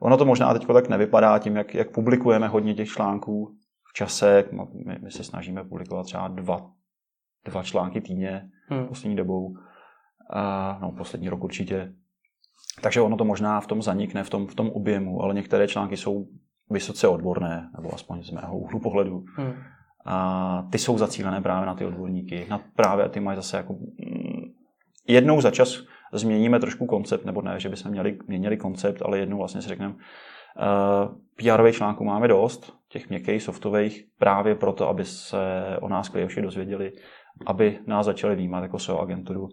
ono 0.00 0.16
to 0.16 0.24
možná 0.24 0.52
teď 0.52 0.66
tak 0.66 0.88
nevypadá 0.88 1.38
tím, 1.38 1.56
jak, 1.56 1.74
jak 1.74 1.94
publikujeme 1.94 2.48
hodně 2.48 2.74
těch 2.74 2.88
článků 2.88 3.56
čase. 3.96 4.44
No, 4.52 4.68
my, 4.86 4.98
my 5.02 5.10
se 5.10 5.24
snažíme 5.24 5.64
publikovat 5.64 6.06
třeba 6.06 6.28
dva, 6.28 6.70
dva 7.44 7.62
články 7.62 8.00
týdně 8.00 8.48
hmm. 8.68 8.86
poslední 8.86 9.16
dobou. 9.16 9.46
Uh, 9.46 10.80
no, 10.80 10.92
poslední 10.92 11.28
rok 11.28 11.44
určitě. 11.44 11.92
Takže 12.82 13.00
ono 13.00 13.16
to 13.16 13.24
možná 13.24 13.60
v 13.60 13.66
tom 13.66 13.82
zanikne, 13.82 14.24
v 14.24 14.30
tom, 14.30 14.46
v 14.46 14.54
tom 14.54 14.70
objemu, 14.70 15.22
ale 15.22 15.34
některé 15.34 15.68
články 15.68 15.96
jsou 15.96 16.26
vysoce 16.70 17.08
odborné, 17.08 17.70
nebo 17.76 17.94
aspoň 17.94 18.22
z 18.22 18.30
mého 18.30 18.58
úhlu 18.58 18.80
pohledu. 18.80 19.24
Hmm. 19.36 19.52
A 20.06 20.68
ty 20.72 20.78
jsou 20.78 20.98
zacílené 20.98 21.40
právě 21.40 21.66
na 21.66 21.74
ty 21.74 21.84
odborníky. 21.84 22.46
Na 22.50 22.60
právě 22.76 23.08
ty 23.08 23.20
mají 23.20 23.36
zase 23.36 23.56
jako 23.56 23.72
mm, 23.72 24.52
jednou 25.08 25.40
za 25.40 25.50
čas 25.50 25.78
změníme 26.12 26.60
trošku 26.60 26.86
koncept, 26.86 27.24
nebo 27.24 27.42
ne, 27.42 27.60
že 27.60 27.68
bychom 27.68 27.90
měli, 27.90 28.18
měnili 28.26 28.56
koncept, 28.56 29.02
ale 29.02 29.18
jednou 29.18 29.38
vlastně 29.38 29.62
si 29.62 29.68
řekneme, 29.68 29.94
pr 31.36 31.72
článků 31.72 32.04
máme 32.04 32.28
dost, 32.28 32.76
těch 32.88 33.08
měkkých, 33.08 33.42
softových, 33.42 34.04
právě 34.18 34.54
proto, 34.54 34.88
aby 34.88 35.04
se 35.04 35.38
o 35.80 35.88
nás 35.88 36.08
klienti 36.08 36.42
dozvěděli, 36.42 36.92
aby 37.46 37.78
nás 37.86 38.06
začali 38.06 38.36
vnímat 38.36 38.62
jako 38.62 38.78
SEO 38.78 39.00
agenturu. 39.00 39.48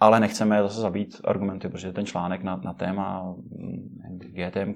Ale 0.00 0.20
nechceme 0.20 0.62
zase 0.62 0.80
zabít 0.80 1.20
argumenty, 1.24 1.68
protože 1.68 1.92
ten 1.92 2.06
článek 2.06 2.42
na, 2.42 2.56
na 2.56 2.72
téma 2.72 3.22
mm, 3.22 4.18
GTM, 4.18 4.74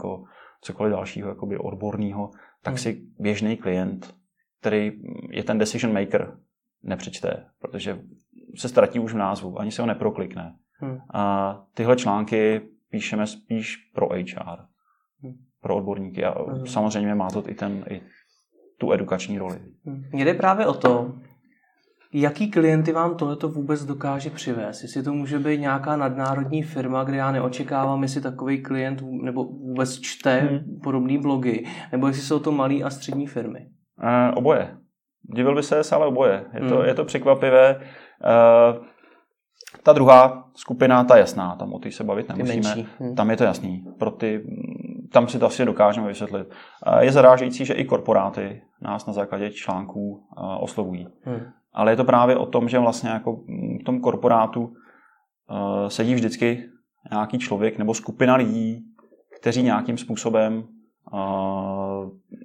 cokoliv 0.60 0.92
dalšího 0.92 1.28
jakoby 1.28 1.58
odborného, 1.58 2.30
tak 2.62 2.72
hmm. 2.72 2.78
si 2.78 3.02
běžný 3.18 3.56
klient 3.56 4.20
který 4.60 4.92
je 5.30 5.44
ten 5.44 5.58
decision 5.58 5.94
maker, 5.94 6.38
nepřečte, 6.82 7.46
protože 7.58 8.00
se 8.56 8.68
ztratí 8.68 8.98
už 8.98 9.12
v 9.12 9.16
názvu, 9.16 9.60
ani 9.60 9.72
se 9.72 9.82
ho 9.82 9.86
neproklikne. 9.88 10.56
Hmm. 10.72 10.98
A 11.14 11.54
tyhle 11.74 11.96
články 11.96 12.60
píšeme 12.90 13.26
spíš 13.26 13.76
pro 13.94 14.08
HR, 14.08 14.58
hmm. 15.22 15.44
Pro 15.62 15.76
odborníky 15.76 16.24
a 16.24 16.42
hmm. 16.42 16.66
samozřejmě 16.66 17.14
má 17.14 17.30
to 17.30 17.50
i, 17.50 17.54
ten, 17.54 17.84
i 17.90 18.00
tu 18.78 18.92
edukační 18.92 19.38
roli. 19.38 19.58
Mně 20.12 20.24
jde 20.24 20.34
právě 20.34 20.66
o 20.66 20.74
to, 20.74 21.12
jaký 22.12 22.50
klienty 22.50 22.92
vám 22.92 23.16
tohleto 23.16 23.48
vůbec 23.48 23.84
dokáže 23.84 24.30
přivést? 24.30 24.82
Jestli 24.82 25.02
to 25.02 25.12
může 25.12 25.38
být 25.38 25.60
nějaká 25.60 25.96
nadnárodní 25.96 26.62
firma, 26.62 27.04
kde 27.04 27.16
já 27.16 27.32
neočekávám, 27.32 28.02
jestli 28.02 28.20
takový 28.20 28.62
klient 28.62 29.02
nebo 29.22 29.44
vůbec 29.44 30.00
čte 30.00 30.40
hmm. 30.40 30.80
podobné 30.82 31.18
blogy, 31.18 31.66
nebo 31.92 32.06
jestli 32.06 32.22
jsou 32.22 32.38
to 32.38 32.52
malé 32.52 32.74
a 32.74 32.90
střední 32.90 33.26
firmy. 33.26 33.66
Uh, 34.02 34.38
oboje. 34.38 34.76
Divil 35.34 35.54
by 35.54 35.62
se, 35.62 35.80
ale 35.92 36.06
oboje. 36.06 36.44
Je 36.54 36.68
to, 36.68 36.76
hmm. 36.76 36.84
je 36.84 36.94
to 36.94 37.04
překvapivé. 37.04 37.76
Uh, 37.76 38.84
ta 39.82 39.92
druhá 39.92 40.50
skupina, 40.54 41.04
ta 41.04 41.16
jasná, 41.16 41.56
tam 41.56 41.72
o 41.72 41.78
té 41.78 41.90
se 41.90 42.04
bavit 42.04 42.28
nemusíme. 42.28 42.86
Hmm. 42.98 43.14
Tam 43.14 43.30
je 43.30 43.36
to 43.36 43.44
jasný. 43.44 43.84
Pro 43.98 44.10
ty, 44.10 44.42
tam 45.12 45.28
si 45.28 45.38
to 45.38 45.46
asi 45.46 45.64
dokážeme 45.64 46.08
vysvětlit. 46.08 46.48
Uh, 46.86 46.98
je 46.98 47.12
zarážející, 47.12 47.64
že 47.64 47.74
i 47.74 47.84
korporáty 47.84 48.62
nás 48.82 49.06
na 49.06 49.12
základě 49.12 49.50
článků 49.50 50.10
uh, 50.10 50.62
oslovují. 50.62 51.06
Hmm. 51.22 51.40
Ale 51.72 51.92
je 51.92 51.96
to 51.96 52.04
právě 52.04 52.36
o 52.36 52.46
tom, 52.46 52.68
že 52.68 52.78
vlastně 52.78 53.10
jako 53.10 53.32
v 53.80 53.84
tom 53.84 54.00
korporátu 54.00 54.60
uh, 54.60 55.88
sedí 55.88 56.14
vždycky 56.14 56.64
nějaký 57.10 57.38
člověk 57.38 57.78
nebo 57.78 57.94
skupina 57.94 58.34
lidí, 58.34 58.84
kteří 59.40 59.62
nějakým 59.62 59.98
způsobem 59.98 60.64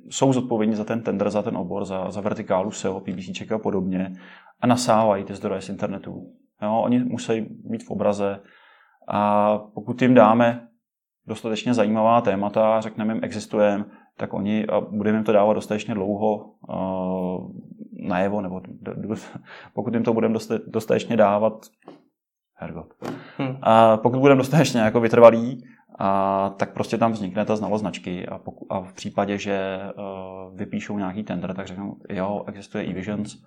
jsou 0.10 0.34
zodpovědní 0.34 0.76
za 0.76 0.84
ten 0.84 1.02
tender, 1.02 1.30
za 1.30 1.42
ten 1.42 1.58
obor, 1.58 1.86
za, 1.86 2.12
za 2.12 2.22
vertikálu 2.22 2.72
SEO, 2.72 3.00
PPC 3.00 3.52
a 3.52 3.58
podobně 3.58 4.16
a 4.62 4.68
nasávají 4.68 5.24
ty 5.24 5.34
zdroje 5.34 5.62
z 5.62 5.70
internetu. 5.70 6.34
Jo, 6.62 6.82
oni 6.84 7.00
musí 7.00 7.42
být 7.42 7.84
v 7.84 7.92
obraze 7.92 8.40
a 9.08 9.58
pokud 9.58 10.02
jim 10.02 10.14
dáme 10.14 10.68
dostatečně 11.28 11.74
zajímavá 11.74 12.22
témata, 12.22 12.82
řekneme 12.82 13.14
jim 13.14 13.24
existujeme, 13.24 13.86
tak 14.18 14.34
oni 14.34 14.66
a 14.66 14.82
budeme 14.82 15.18
jim 15.18 15.26
to 15.26 15.32
dávat 15.32 15.54
dostatečně 15.54 15.94
dlouho 15.94 16.54
uh, 16.70 17.52
najevo, 18.08 18.42
nebo 18.42 18.62
pokud 19.74 19.94
jim 19.94 20.04
to 20.04 20.14
budeme 20.14 20.40
dostatečně 20.68 21.18
dávat 21.18 21.66
Hergot. 22.58 22.94
Hmm. 23.38 23.58
A 23.62 23.98
pokud 23.98 24.20
budeme 24.20 24.38
dostatečně 24.38 24.82
jako 24.82 25.00
vytrvalí, 25.00 25.64
a 26.00 26.50
tak 26.50 26.74
prostě 26.74 26.98
tam 26.98 27.12
vznikne 27.12 27.46
ta 27.46 27.56
znalost 27.56 27.82
značky 27.82 28.28
a, 28.28 28.38
poku, 28.38 28.74
a 28.74 28.82
v 28.82 28.94
případě, 28.94 29.38
že 29.38 29.80
uh, 29.98 30.58
vypíšou 30.58 30.98
nějaký 30.98 31.24
tender, 31.24 31.54
tak 31.54 31.68
řeknou, 31.68 31.98
jo, 32.10 32.44
existuje 32.48 32.86
e-visions, 32.86 33.38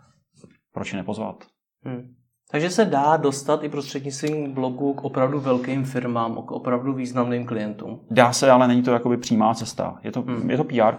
proč 0.72 0.92
je 0.92 0.96
nepozvat? 0.96 1.44
Hmm. 1.84 2.14
Takže 2.50 2.70
se 2.70 2.84
dá 2.84 3.16
dostat 3.16 3.64
i 3.64 3.68
prostřednictvím 3.68 4.52
blogu 4.52 4.94
k 4.94 5.04
opravdu 5.04 5.40
velkým 5.40 5.84
firmám, 5.84 6.34
k 6.34 6.50
opravdu 6.50 6.92
významným 6.92 7.46
klientům. 7.46 8.00
Dá 8.10 8.32
se, 8.32 8.50
ale 8.50 8.68
není 8.68 8.82
to 8.82 8.92
jakoby 8.92 9.16
přímá 9.16 9.54
cesta. 9.54 9.98
Je 10.04 10.12
to, 10.12 10.22
hmm. 10.22 10.50
je 10.50 10.56
to 10.56 10.64
PR. 10.64 10.96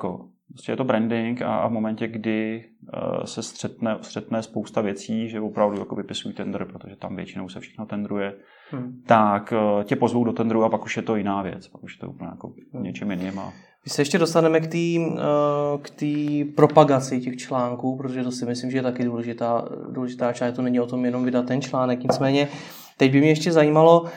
Prostě 0.54 0.72
je 0.72 0.76
to 0.76 0.84
branding 0.84 1.42
a, 1.42 1.56
a 1.56 1.68
v 1.68 1.72
momentě, 1.72 2.08
kdy 2.08 2.66
uh, 2.94 3.24
se 3.24 3.44
střetne, 3.44 3.98
střetne 4.02 4.44
spousta 4.44 4.82
věcí, 4.82 5.30
že 5.30 5.42
opravdu 5.42 5.80
jako 5.80 5.96
vypisují 5.96 6.36
tender, 6.36 6.66
protože 6.66 6.96
tam 6.96 7.16
většinou 7.16 7.50
se 7.50 7.60
všechno 7.60 7.86
tendruje, 7.86 8.34
hmm. 8.72 9.02
tak 9.08 9.54
uh, 9.78 9.84
tě 9.84 9.96
pozvou 9.96 10.24
do 10.24 10.34
tendru 10.34 10.64
a 10.64 10.70
pak 10.70 10.86
už 10.86 10.98
je 10.98 11.04
to 11.04 11.16
jiná 11.16 11.42
věc, 11.42 11.68
pak 11.68 11.84
už 11.84 11.96
je 11.96 12.00
to 12.00 12.10
úplně 12.10 12.30
jako 12.30 12.54
hmm. 12.74 12.84
něčím 12.84 13.12
jiným. 13.12 13.40
A... 13.40 13.54
My 13.86 13.92
se 13.92 14.02
ještě 14.02 14.18
dostaneme 14.18 14.60
k 14.60 14.68
té 14.68 15.00
uh, 15.00 15.18
k 15.82 15.90
tý 15.90 16.44
propagaci 16.44 17.22
těch 17.22 17.38
článků, 17.38 17.98
protože 17.98 18.24
to 18.24 18.32
si 18.32 18.46
myslím, 18.46 18.72
že 18.72 18.78
je 18.78 18.84
taky 18.84 19.04
důležitá, 19.04 19.66
důležitá 19.90 20.34
část. 20.34 20.56
To 20.56 20.62
není 20.62 20.80
o 20.80 20.88
tom 20.88 21.06
jenom 21.06 21.26
vydat 21.26 21.46
ten 21.46 21.62
článek. 21.62 22.04
Nicméně 22.04 22.48
teď 22.98 23.12
by 23.12 23.20
mě 23.20 23.30
ještě 23.30 23.52
zajímalo, 23.52 24.10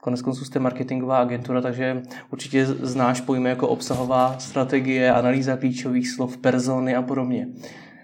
Konec 0.00 0.22
konců 0.22 0.44
jste 0.44 0.58
marketingová 0.58 1.18
agentura, 1.18 1.60
takže 1.60 2.02
určitě 2.30 2.66
znáš 2.66 3.20
pojmy 3.20 3.48
jako 3.48 3.68
obsahová 3.68 4.38
strategie, 4.38 5.12
analýza 5.12 5.56
klíčových 5.56 6.10
slov, 6.10 6.36
persony 6.36 6.96
a 6.96 7.02
podobně. 7.02 7.48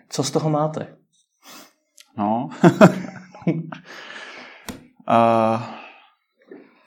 Co 0.08 0.22
z 0.22 0.30
toho 0.30 0.50
máte? 0.50 0.96
No, 2.16 2.48
uh, 3.46 3.52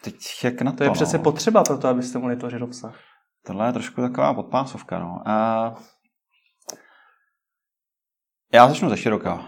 teď 0.03 0.15
jak 0.43 0.61
na 0.61 0.71
to? 0.71 0.77
To 0.77 0.83
je 0.83 0.91
přece 0.91 1.17
no? 1.17 1.23
potřeba 1.23 1.63
pro 1.63 1.77
to, 1.77 1.87
abyste 1.87 2.19
mohli 2.19 2.35
tvořit 2.35 2.61
obsah. 2.61 3.08
Tohle 3.45 3.67
je 3.67 3.73
trošku 3.73 4.01
taková 4.01 4.33
podpásovka. 4.33 4.99
No. 4.99 5.23
Uh, 5.27 5.77
já 8.53 8.67
začnu 8.67 8.89
ze 8.89 8.97
široka. 8.97 9.43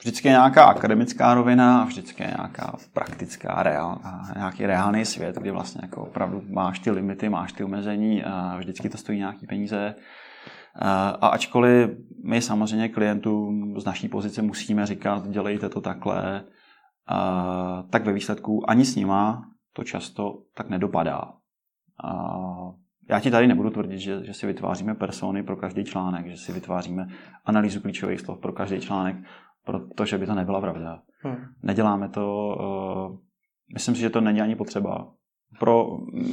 Vždycky 0.00 0.28
je 0.28 0.32
nějaká 0.32 0.64
akademická 0.64 1.34
rovina 1.34 1.82
a 1.82 1.84
vždycky 1.84 2.22
je 2.22 2.34
nějaká 2.36 2.76
praktická, 2.92 3.62
reál, 3.62 3.98
nějaký 4.36 4.66
reálný 4.66 5.04
svět, 5.04 5.36
kdy 5.36 5.50
vlastně 5.50 5.80
jako 5.84 6.02
opravdu 6.02 6.42
máš 6.54 6.78
ty 6.78 6.90
limity, 6.90 7.28
máš 7.28 7.52
ty 7.52 7.64
omezení 7.64 8.24
a 8.24 8.56
vždycky 8.58 8.88
to 8.88 8.98
stojí 8.98 9.18
nějaký 9.18 9.46
peníze. 9.46 9.94
A 11.20 11.26
ačkoliv 11.26 11.90
my 12.24 12.42
samozřejmě 12.42 12.88
klientům 12.88 13.80
z 13.80 13.84
naší 13.84 14.08
pozice 14.08 14.42
musíme 14.42 14.86
říkat, 14.86 15.28
dělejte 15.28 15.68
to 15.68 15.80
takhle, 15.80 16.44
tak 17.90 18.04
ve 18.04 18.12
výsledku 18.12 18.70
ani 18.70 18.84
s 18.84 18.96
nima 18.96 19.42
to 19.72 19.84
často 19.84 20.42
tak 20.54 20.68
nedopadá. 20.68 21.32
Já 23.08 23.20
ti 23.20 23.30
tady 23.30 23.46
nebudu 23.46 23.70
tvrdit, 23.70 23.98
že, 23.98 24.24
že 24.24 24.34
si 24.34 24.46
vytváříme 24.46 24.94
persony 24.94 25.42
pro 25.42 25.56
každý 25.56 25.84
článek, 25.84 26.26
že 26.26 26.36
si 26.36 26.52
vytváříme 26.52 27.06
analýzu 27.44 27.80
klíčových 27.80 28.20
slov 28.20 28.38
pro 28.40 28.52
každý 28.52 28.80
článek, 28.80 29.16
protože 29.64 30.18
by 30.18 30.26
to 30.26 30.34
nebyla 30.34 30.60
pravda. 30.60 31.00
Hmm. 31.22 31.36
Neděláme 31.62 32.08
to, 32.08 32.56
uh, 32.60 33.16
myslím 33.74 33.94
si, 33.94 34.00
že 34.00 34.10
to 34.10 34.20
není 34.20 34.40
ani 34.40 34.56
potřeba. 34.56 35.12
Pro, 35.58 35.86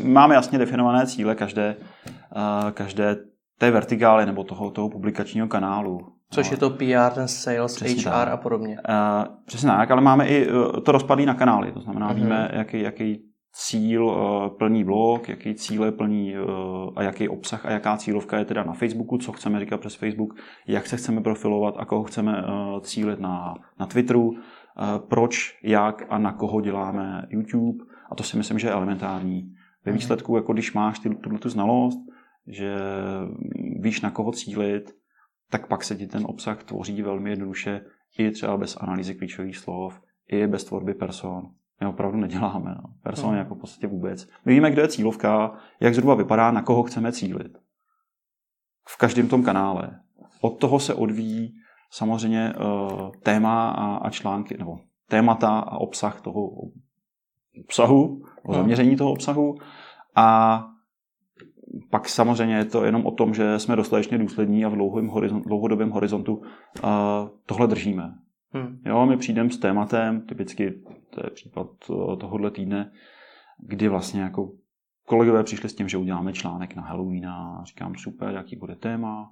máme 0.03 0.35
jasně 0.35 0.59
definované 0.59 1.07
cíle 1.07 1.35
každé, 1.35 1.75
uh, 1.75 2.71
každé 2.71 3.15
té 3.59 3.71
vertikály 3.71 4.25
nebo 4.25 4.43
toho, 4.43 4.71
toho 4.71 4.89
publikačního 4.89 5.47
kanálu. 5.47 5.99
Což 6.31 6.51
je 6.51 6.57
to 6.57 6.69
PR, 6.69 7.13
ten 7.13 7.27
sales, 7.27 7.75
přesně 7.75 8.01
HR 8.01 8.09
tak. 8.09 8.27
a 8.27 8.37
podobně. 8.37 8.77
Uh, 8.89 9.35
přesně 9.45 9.69
tak, 9.69 9.91
ale 9.91 10.01
máme 10.01 10.27
i 10.27 10.47
to 10.85 10.91
rozpadlý 10.91 11.25
na 11.25 11.33
kanály, 11.33 11.71
to 11.71 11.81
znamená, 11.81 12.11
uh-huh. 12.11 12.15
víme, 12.15 12.49
jaký, 12.53 12.81
jaký 12.81 13.34
cíl 13.57 14.05
uh, 14.05 14.57
plní 14.57 14.83
blog, 14.83 15.29
jaký 15.29 15.55
cíle 15.55 15.91
plní 15.91 16.33
uh, 16.37 16.93
a 16.95 17.03
jaký 17.03 17.29
obsah 17.29 17.65
a 17.65 17.71
jaká 17.71 17.97
cílovka 17.97 18.37
je 18.37 18.45
teda 18.45 18.63
na 18.63 18.73
Facebooku, 18.73 19.17
co 19.17 19.31
chceme 19.31 19.59
říkat 19.59 19.79
přes 19.79 19.95
Facebook, 19.95 20.35
jak 20.67 20.87
se 20.87 20.97
chceme 20.97 21.21
profilovat 21.21 21.75
a 21.77 21.85
koho 21.85 22.03
chceme 22.03 22.43
uh, 22.43 22.79
cílit 22.79 23.19
na, 23.19 23.55
na 23.79 23.85
Twitteru, 23.85 24.31
proč, 25.09 25.59
jak 25.63 26.05
a 26.09 26.17
na 26.17 26.33
koho 26.33 26.61
děláme 26.61 27.27
YouTube 27.29 27.85
a 28.11 28.15
to 28.15 28.23
si 28.23 28.37
myslím, 28.37 28.59
že 28.59 28.67
je 28.67 28.71
elementární. 28.71 29.53
Ve 29.85 29.91
mhm. 29.91 29.99
výsledku, 29.99 30.35
jako 30.35 30.53
když 30.53 30.73
máš 30.73 30.99
tuto 30.99 31.37
tu 31.37 31.49
znalost, 31.49 31.99
že 32.47 32.75
víš 33.79 34.01
na 34.01 34.11
koho 34.11 34.31
cílit, 34.31 34.91
tak 35.49 35.67
pak 35.67 35.83
se 35.83 35.95
ti 35.95 36.07
ten 36.07 36.23
obsah 36.25 36.63
tvoří 36.63 37.01
velmi 37.01 37.29
jednoduše 37.29 37.81
i 38.17 38.31
třeba 38.31 38.57
bez 38.57 38.77
analýzy 38.77 39.15
klíčových 39.15 39.57
slov, 39.57 40.01
i 40.27 40.47
bez 40.47 40.63
tvorby 40.63 40.93
person. 40.93 41.41
My 41.81 41.87
opravdu 41.87 42.17
neděláme. 42.17 42.75
No. 42.75 42.83
Person 43.03 43.29
hmm. 43.29 43.37
jako 43.37 43.55
v 43.55 43.59
podstatě 43.59 43.87
vůbec. 43.87 44.27
My 44.45 44.53
víme, 44.53 44.71
kde 44.71 44.81
je 44.81 44.87
cílovka, 44.87 45.51
jak 45.79 45.93
zhruba 45.93 46.15
vypadá, 46.15 46.51
na 46.51 46.61
koho 46.61 46.83
chceme 46.83 47.11
cílit. 47.11 47.57
V 48.87 48.97
každém 48.97 49.27
tom 49.27 49.43
kanále. 49.43 49.99
Od 50.41 50.59
toho 50.59 50.79
se 50.79 50.93
odvíjí 50.93 51.53
samozřejmě 51.91 52.53
uh, 52.53 53.11
téma 53.23 53.71
a, 53.71 53.95
a 53.95 54.09
články, 54.09 54.57
nebo 54.57 54.77
témata 55.09 55.59
a 55.59 55.77
obsah 55.77 56.21
toho 56.21 56.49
obsahu, 57.63 58.21
o 58.43 58.51
hmm. 58.51 58.61
zaměření 58.61 58.95
toho 58.95 59.11
obsahu. 59.11 59.55
A 60.15 60.59
pak 61.89 62.09
samozřejmě 62.09 62.55
je 62.55 62.65
to 62.65 62.85
jenom 62.85 63.05
o 63.05 63.11
tom, 63.11 63.33
že 63.33 63.59
jsme 63.59 63.75
dostatečně 63.75 64.17
důslední 64.17 64.65
a 64.65 64.69
v 64.69 64.75
horizont, 65.07 65.45
dlouhodobém 65.45 65.89
horizontu 65.89 66.35
uh, 66.35 66.43
tohle 67.45 67.67
držíme. 67.67 68.13
Hmm. 68.51 68.81
Jo, 68.85 69.05
my 69.05 69.17
přijdeme 69.17 69.49
s 69.49 69.57
tématem, 69.57 70.21
typicky 70.21 70.73
to 71.15 71.21
je 71.25 71.29
případ 71.29 71.67
uh, 71.89 72.19
tohohle 72.19 72.51
týdne, 72.51 72.91
kdy 73.59 73.87
vlastně 73.87 74.21
jako 74.21 74.51
kolegové 75.07 75.43
přišli 75.43 75.69
s 75.69 75.75
tím, 75.75 75.89
že 75.89 75.97
uděláme 75.97 76.33
článek 76.33 76.75
na 76.75 76.83
Halloween 76.83 77.27
a 77.27 77.63
říkám 77.63 77.95
super, 77.95 78.35
jaký 78.35 78.55
bude 78.55 78.75
téma, 78.75 79.31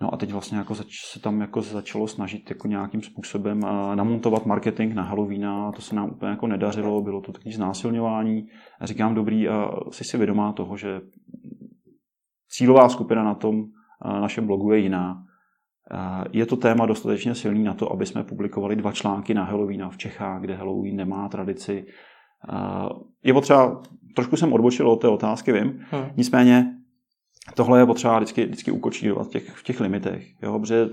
No 0.00 0.14
a 0.14 0.16
teď 0.16 0.32
vlastně 0.32 0.58
jako 0.58 0.74
zač, 0.74 0.86
se 1.12 1.20
tam 1.20 1.40
jako 1.40 1.62
začalo 1.62 2.08
snažit 2.08 2.50
jako 2.50 2.68
nějakým 2.68 3.02
způsobem 3.02 3.60
namontovat 3.94 4.46
marketing 4.46 4.94
na 4.94 5.02
Halloween 5.02 5.46
a 5.46 5.72
to 5.72 5.82
se 5.82 5.94
nám 5.94 6.10
úplně 6.10 6.30
jako 6.30 6.46
nedařilo, 6.46 7.02
bylo 7.02 7.20
to 7.20 7.32
takové 7.32 7.54
znásilňování. 7.54 8.48
A 8.80 8.86
říkám, 8.86 9.14
dobrý, 9.14 9.48
a 9.48 9.70
jsi 9.90 10.04
si 10.04 10.18
vědomá 10.18 10.52
toho, 10.52 10.76
že 10.76 11.00
cílová 12.48 12.88
skupina 12.88 13.24
na 13.24 13.34
tom 13.34 13.64
našem 14.20 14.46
blogu 14.46 14.72
je 14.72 14.78
jiná. 14.78 15.24
Je 16.32 16.46
to 16.46 16.56
téma 16.56 16.86
dostatečně 16.86 17.34
silný 17.34 17.64
na 17.64 17.74
to, 17.74 17.92
aby 17.92 18.06
jsme 18.06 18.24
publikovali 18.24 18.76
dva 18.76 18.92
články 18.92 19.34
na 19.34 19.44
Halloween 19.44 19.88
v 19.88 19.96
Čechách, 19.96 20.40
kde 20.40 20.54
Halloween 20.54 20.96
nemá 20.96 21.28
tradici. 21.28 21.86
Je 23.24 23.32
potřeba, 23.32 23.82
trošku 24.16 24.36
jsem 24.36 24.52
odbočil 24.52 24.90
od 24.90 25.00
té 25.00 25.08
otázky, 25.08 25.52
vím, 25.52 25.80
hmm. 25.90 26.04
nicméně 26.16 26.74
tohle 27.54 27.78
je 27.78 27.86
potřeba 27.86 28.18
vždycky, 28.18 28.44
vždycky 28.44 28.70
ukočírovat 28.70 29.26
v 29.26 29.30
těch, 29.30 29.50
v 29.50 29.62
těch 29.62 29.80
limitech, 29.80 30.26
jo, 30.42 30.58
protože 30.58 30.88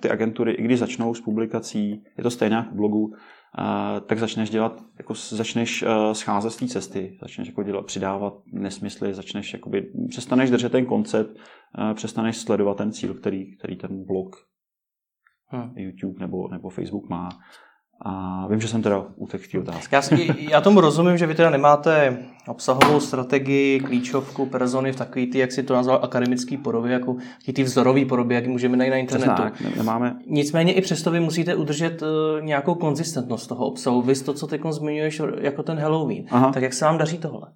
ty 0.00 0.10
agentury, 0.10 0.52
i 0.52 0.62
když 0.62 0.78
začnou 0.78 1.14
s 1.14 1.20
publikací, 1.20 2.02
je 2.18 2.22
to 2.22 2.30
stejné 2.30 2.56
jako 2.56 2.74
blogu, 2.74 3.12
tak 4.06 4.18
začneš 4.18 4.50
dělat, 4.50 4.84
jako 4.98 5.14
začneš 5.14 5.82
uh, 5.82 6.12
scházet 6.12 6.50
z 6.50 6.56
té 6.56 6.66
cesty, 6.66 7.18
začneš 7.22 7.48
jako 7.48 7.62
dělat, 7.62 7.86
přidávat 7.86 8.34
nesmysly, 8.52 9.14
začneš 9.14 9.52
jakoby, 9.52 9.92
přestaneš 10.08 10.50
držet 10.50 10.72
ten 10.72 10.86
koncept, 10.86 11.36
uh, 11.78 11.94
přestaneš 11.94 12.36
sledovat 12.36 12.76
ten 12.76 12.92
cíl, 12.92 13.14
který, 13.14 13.56
který 13.56 13.76
ten 13.76 14.04
blog, 14.04 14.36
hmm. 15.46 15.72
YouTube 15.76 16.20
nebo, 16.20 16.48
nebo 16.48 16.68
Facebook 16.68 17.08
má. 17.08 17.28
A 18.04 18.46
vím, 18.50 18.60
že 18.60 18.68
jsem 18.68 18.82
teda 18.82 19.04
utekl 19.16 19.44
té 19.52 19.58
otázky. 19.58 19.94
Já, 19.94 20.34
já 20.50 20.60
tomu 20.60 20.80
rozumím, 20.80 21.18
že 21.18 21.26
vy 21.26 21.34
teda 21.34 21.50
nemáte 21.50 22.18
obsahovou 22.48 23.00
strategii, 23.00 23.80
klíčovku, 23.80 24.46
persony 24.46 24.92
v 24.92 24.96
takový 24.96 25.26
ty, 25.26 25.38
jak 25.38 25.52
si 25.52 25.62
to 25.62 25.74
nazval, 25.74 26.00
akademický 26.02 26.56
podobě, 26.56 26.92
jako 26.92 27.16
ty 27.54 27.62
vzorový 27.62 28.04
podobě, 28.04 28.34
jak 28.34 28.46
můžeme 28.46 28.76
najít 28.76 28.90
na 28.90 28.96
internetu. 28.96 29.42
Přesná, 29.54 29.70
nemáme. 29.76 30.16
Nicméně 30.26 30.72
i 30.72 30.80
přesto 30.80 31.10
vy 31.10 31.20
musíte 31.20 31.54
udržet 31.54 32.02
uh, 32.02 32.08
nějakou 32.44 32.74
konzistentnost 32.74 33.46
toho 33.46 33.66
obsahu. 33.66 34.02
Vy 34.02 34.14
to, 34.14 34.32
co 34.32 34.46
teď 34.46 34.60
zmiňuješ 34.70 35.22
jako 35.40 35.62
ten 35.62 35.78
Halloween. 35.78 36.24
Aha. 36.30 36.52
Tak 36.52 36.62
jak 36.62 36.72
se 36.72 36.84
vám 36.84 36.98
daří 36.98 37.18
tohle? 37.18 37.48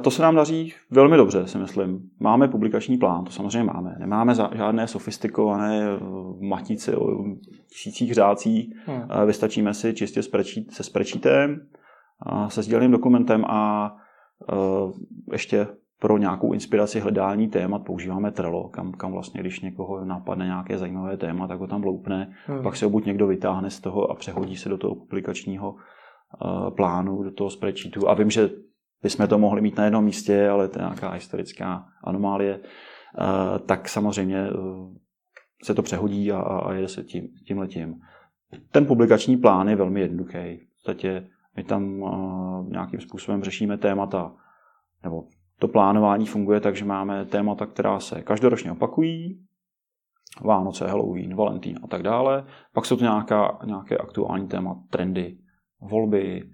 To 0.00 0.10
se 0.10 0.22
nám 0.22 0.34
daří 0.34 0.72
velmi 0.90 1.16
dobře, 1.16 1.46
si 1.46 1.58
myslím. 1.58 2.10
Máme 2.20 2.48
publikační 2.48 2.98
plán, 2.98 3.24
to 3.24 3.32
samozřejmě 3.32 3.64
máme. 3.64 3.96
Nemáme 3.98 4.34
žádné 4.34 4.88
sofistikované 4.88 5.82
eh, 5.84 5.98
matice 6.40 6.96
o 6.96 7.24
tisících 7.68 8.14
řádcích. 8.14 8.74
Hmm. 8.86 9.26
Vystačíme 9.26 9.74
si 9.74 9.94
čistě 9.94 10.20
se 10.70 10.82
sprečítem, 10.82 11.60
se 12.48 12.62
sděleným 12.62 12.90
dokumentem 12.90 13.44
a 13.44 13.92
eh, 14.52 14.56
ještě 15.32 15.66
pro 16.00 16.18
nějakou 16.18 16.52
inspiraci 16.52 17.00
hledání 17.00 17.48
témat 17.48 17.78
používáme 17.78 18.30
Trello, 18.30 18.68
kam, 18.68 18.92
kam 18.92 19.12
vlastně, 19.12 19.40
když 19.40 19.60
někoho 19.60 20.04
napadne 20.04 20.44
nějaké 20.44 20.78
zajímavé 20.78 21.16
téma, 21.16 21.46
tak 21.46 21.60
ho 21.60 21.66
tam 21.66 21.80
bloupne, 21.80 22.32
hmm. 22.46 22.62
pak 22.62 22.76
se 22.76 22.84
ho 22.84 22.90
buď 22.90 23.04
někdo 23.04 23.26
vytáhne 23.26 23.70
z 23.70 23.80
toho 23.80 24.10
a 24.10 24.14
přehodí 24.14 24.56
se 24.56 24.68
do 24.68 24.78
toho 24.78 24.94
publikačního 24.94 25.74
plánu, 26.76 27.22
do 27.22 27.30
toho 27.30 27.50
spreadsheetu. 27.50 28.08
A 28.08 28.14
vím, 28.14 28.30
že 28.30 28.50
bychom 29.02 29.28
to 29.28 29.38
mohli 29.38 29.60
mít 29.60 29.76
na 29.76 29.84
jednom 29.84 30.04
místě, 30.04 30.48
ale 30.48 30.68
to 30.68 30.78
je 30.78 30.82
nějaká 30.82 31.10
historická 31.10 31.84
anomálie, 32.04 32.60
eh, 32.60 33.58
tak 33.58 33.88
samozřejmě 33.88 34.38
eh, 34.38 34.52
se 35.64 35.74
to 35.74 35.82
přehodí 35.82 36.32
a, 36.32 36.40
a 36.40 36.72
jede 36.72 36.88
se 36.88 37.04
tím, 37.04 37.28
tím 37.46 37.58
letím. 37.58 37.94
Ten 38.72 38.86
publikační 38.86 39.36
plán 39.36 39.68
je 39.68 39.76
velmi 39.76 40.00
jednoduchý. 40.00 40.56
V 40.56 40.72
podstatě 40.74 41.28
my 41.56 41.64
tam 41.64 42.04
eh, 42.04 42.70
nějakým 42.70 43.00
způsobem 43.00 43.42
řešíme 43.42 43.78
témata, 43.78 44.32
nebo 45.02 45.24
to 45.58 45.68
plánování 45.68 46.26
funguje 46.26 46.60
tak, 46.60 46.76
že 46.76 46.84
máme 46.84 47.24
témata, 47.24 47.66
která 47.66 48.00
se 48.00 48.22
každoročně 48.22 48.72
opakují, 48.72 49.46
Vánoce, 50.44 50.86
Halloween, 50.86 51.36
Valentín 51.36 51.78
a 51.84 51.86
tak 51.86 52.02
dále. 52.02 52.44
Pak 52.72 52.86
jsou 52.86 52.96
to 52.96 53.04
nějaká, 53.04 53.58
nějaké 53.64 53.96
aktuální 53.96 54.48
téma, 54.48 54.82
trendy, 54.90 55.38
volby, 55.80 56.50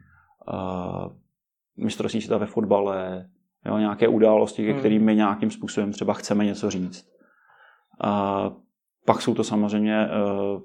mistrovství 1.76 2.20
světa 2.20 2.38
ve 2.38 2.46
fotbale, 2.46 3.28
jo, 3.66 3.78
nějaké 3.78 4.08
události, 4.08 4.70
hmm. 4.70 4.78
kterými 4.78 5.04
my 5.04 5.16
nějakým 5.16 5.50
způsobem 5.50 5.92
třeba 5.92 6.14
chceme 6.14 6.44
něco 6.44 6.70
říct. 6.70 7.06
A 8.00 8.50
pak 9.06 9.22
jsou 9.22 9.34
to 9.34 9.44
samozřejmě 9.44 10.08
uh, 10.08 10.62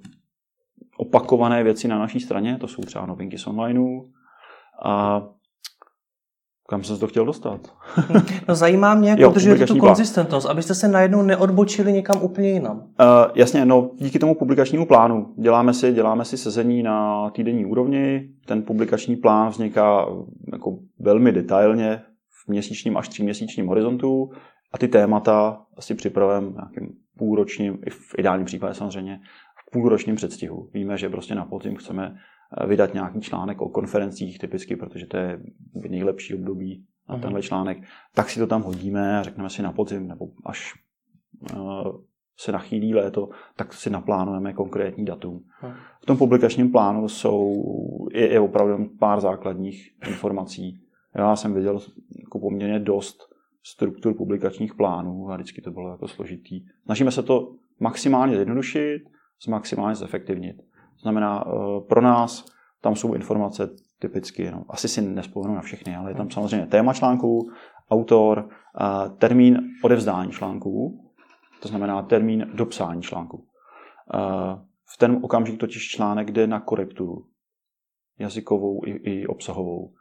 opakované 0.97 1.63
věci 1.63 1.87
na 1.87 1.99
naší 1.99 2.19
straně, 2.19 2.57
to 2.57 2.67
jsou 2.67 2.81
třeba 2.81 3.05
novinky 3.05 3.37
z 3.37 3.47
onlineu. 3.47 4.01
A 4.85 5.21
kam 6.69 6.83
jsem 6.83 6.95
se 6.95 6.99
to 6.99 7.07
chtěl 7.07 7.25
dostat? 7.25 7.73
no 8.47 8.55
zajímá 8.55 8.95
mě, 8.95 9.15
jak 9.19 9.31
udržujete 9.31 9.65
tu 9.65 9.77
konzistentnost, 9.77 10.47
abyste 10.47 10.75
se 10.75 10.87
najednou 10.87 11.21
neodbočili 11.21 11.93
někam 11.93 12.21
úplně 12.21 12.49
jinam. 12.49 12.77
Uh, 12.77 12.85
jasně, 13.35 13.65
no 13.65 13.91
díky 13.95 14.19
tomu 14.19 14.35
publikačnímu 14.35 14.85
plánu 14.85 15.33
děláme 15.37 15.73
si, 15.73 15.93
děláme 15.93 16.25
si 16.25 16.37
sezení 16.37 16.83
na 16.83 17.29
týdenní 17.29 17.65
úrovni. 17.65 18.29
Ten 18.45 18.63
publikační 18.63 19.15
plán 19.15 19.49
vzniká 19.49 20.05
jako 20.51 20.77
velmi 20.99 21.31
detailně 21.31 22.01
v 22.45 22.49
měsíčním 22.49 22.97
až 22.97 23.09
tříměsíčním 23.09 23.67
horizontu 23.67 24.31
a 24.73 24.77
ty 24.77 24.87
témata 24.87 25.61
asi 25.77 25.95
připravujeme 25.95 26.47
nějakým 26.47 26.89
půlročním, 27.17 27.77
i 27.85 27.89
v 27.89 28.15
ideálním 28.17 28.45
případě 28.45 28.73
samozřejmě, 28.73 29.19
v 29.67 29.71
půlročním 29.71 30.15
předstihu. 30.15 30.69
Víme, 30.73 30.97
že 30.97 31.09
prostě 31.09 31.35
na 31.35 31.45
podzim 31.45 31.75
chceme 31.75 32.11
Eh, 32.11 32.36
vydat 32.67 32.93
nějaký 32.93 33.21
článek 33.21 33.61
o 33.61 33.69
konferencích 33.69 34.39
typicky, 34.39 34.75
protože 34.75 35.05
to 35.05 35.17
je 35.17 35.39
nejlepší 35.89 36.35
období 36.35 36.85
na 37.09 37.15
uh-huh. 37.15 37.21
tenhle 37.21 37.41
článek, 37.41 37.77
tak 38.15 38.29
si 38.29 38.39
to 38.39 38.47
tam 38.47 38.61
hodíme 38.61 39.19
a 39.19 39.23
řekneme 39.23 39.49
si 39.49 39.61
na 39.61 39.71
podzim, 39.71 40.07
nebo 40.07 40.27
až 40.45 40.73
uh, 41.53 42.01
se 42.39 42.51
nachýlí 42.51 42.95
léto, 42.95 43.29
tak 43.55 43.73
si 43.73 43.89
naplánujeme 43.89 44.53
konkrétní 44.53 45.05
datum. 45.05 45.39
Uh-huh. 45.63 45.75
V 46.01 46.05
tom 46.05 46.17
publikačním 46.17 46.71
plánu 46.71 47.07
jsou 47.07 47.63
je, 48.11 48.31
je 48.31 48.39
opravdu 48.39 48.89
pár 48.99 49.21
základních 49.21 49.91
informací. 50.07 50.81
Já 51.15 51.35
jsem 51.35 51.53
viděl 51.53 51.79
jako 52.19 52.39
poměrně 52.39 52.79
dost 52.79 53.17
struktur 53.63 54.13
publikačních 54.13 54.75
plánů 54.75 55.31
a 55.31 55.35
vždycky 55.35 55.61
to 55.61 55.71
bylo 55.71 55.91
jako 55.91 56.07
složitý. 56.07 56.65
Snažíme 56.85 57.11
se 57.11 57.23
to 57.23 57.55
maximálně 57.79 58.35
zjednodušit, 58.35 59.01
maximálně 59.49 59.95
zefektivnit. 59.95 60.66
To 60.97 61.01
znamená, 61.01 61.43
eh, 61.47 61.81
pro 61.87 62.01
nás 62.01 62.45
tam 62.81 62.95
jsou 62.95 63.13
informace 63.13 63.69
typicky, 63.99 64.51
no, 64.51 64.65
asi 64.69 64.87
si 64.87 65.01
nespomenu 65.01 65.55
na 65.55 65.61
všechny, 65.61 65.95
ale 65.95 66.11
je 66.11 66.15
tam 66.15 66.31
samozřejmě 66.31 66.67
téma 66.67 66.93
článku, 66.93 67.51
autor, 67.91 68.49
eh, 68.49 69.09
termín 69.09 69.59
odevzdání 69.83 70.31
článků, 70.31 71.03
to 71.61 71.67
znamená 71.67 72.01
termín 72.01 72.51
dopsání 72.53 73.01
článku. 73.01 73.45
Eh, 74.13 74.59
v 74.93 74.97
ten 74.97 75.19
okamžik 75.21 75.59
totiž 75.59 75.87
článek 75.87 76.31
jde 76.31 76.47
na 76.47 76.59
korekturu 76.59 77.25
jazykovou 78.19 78.85
i, 78.85 78.91
i 78.91 79.27
obsahovou 79.27 79.93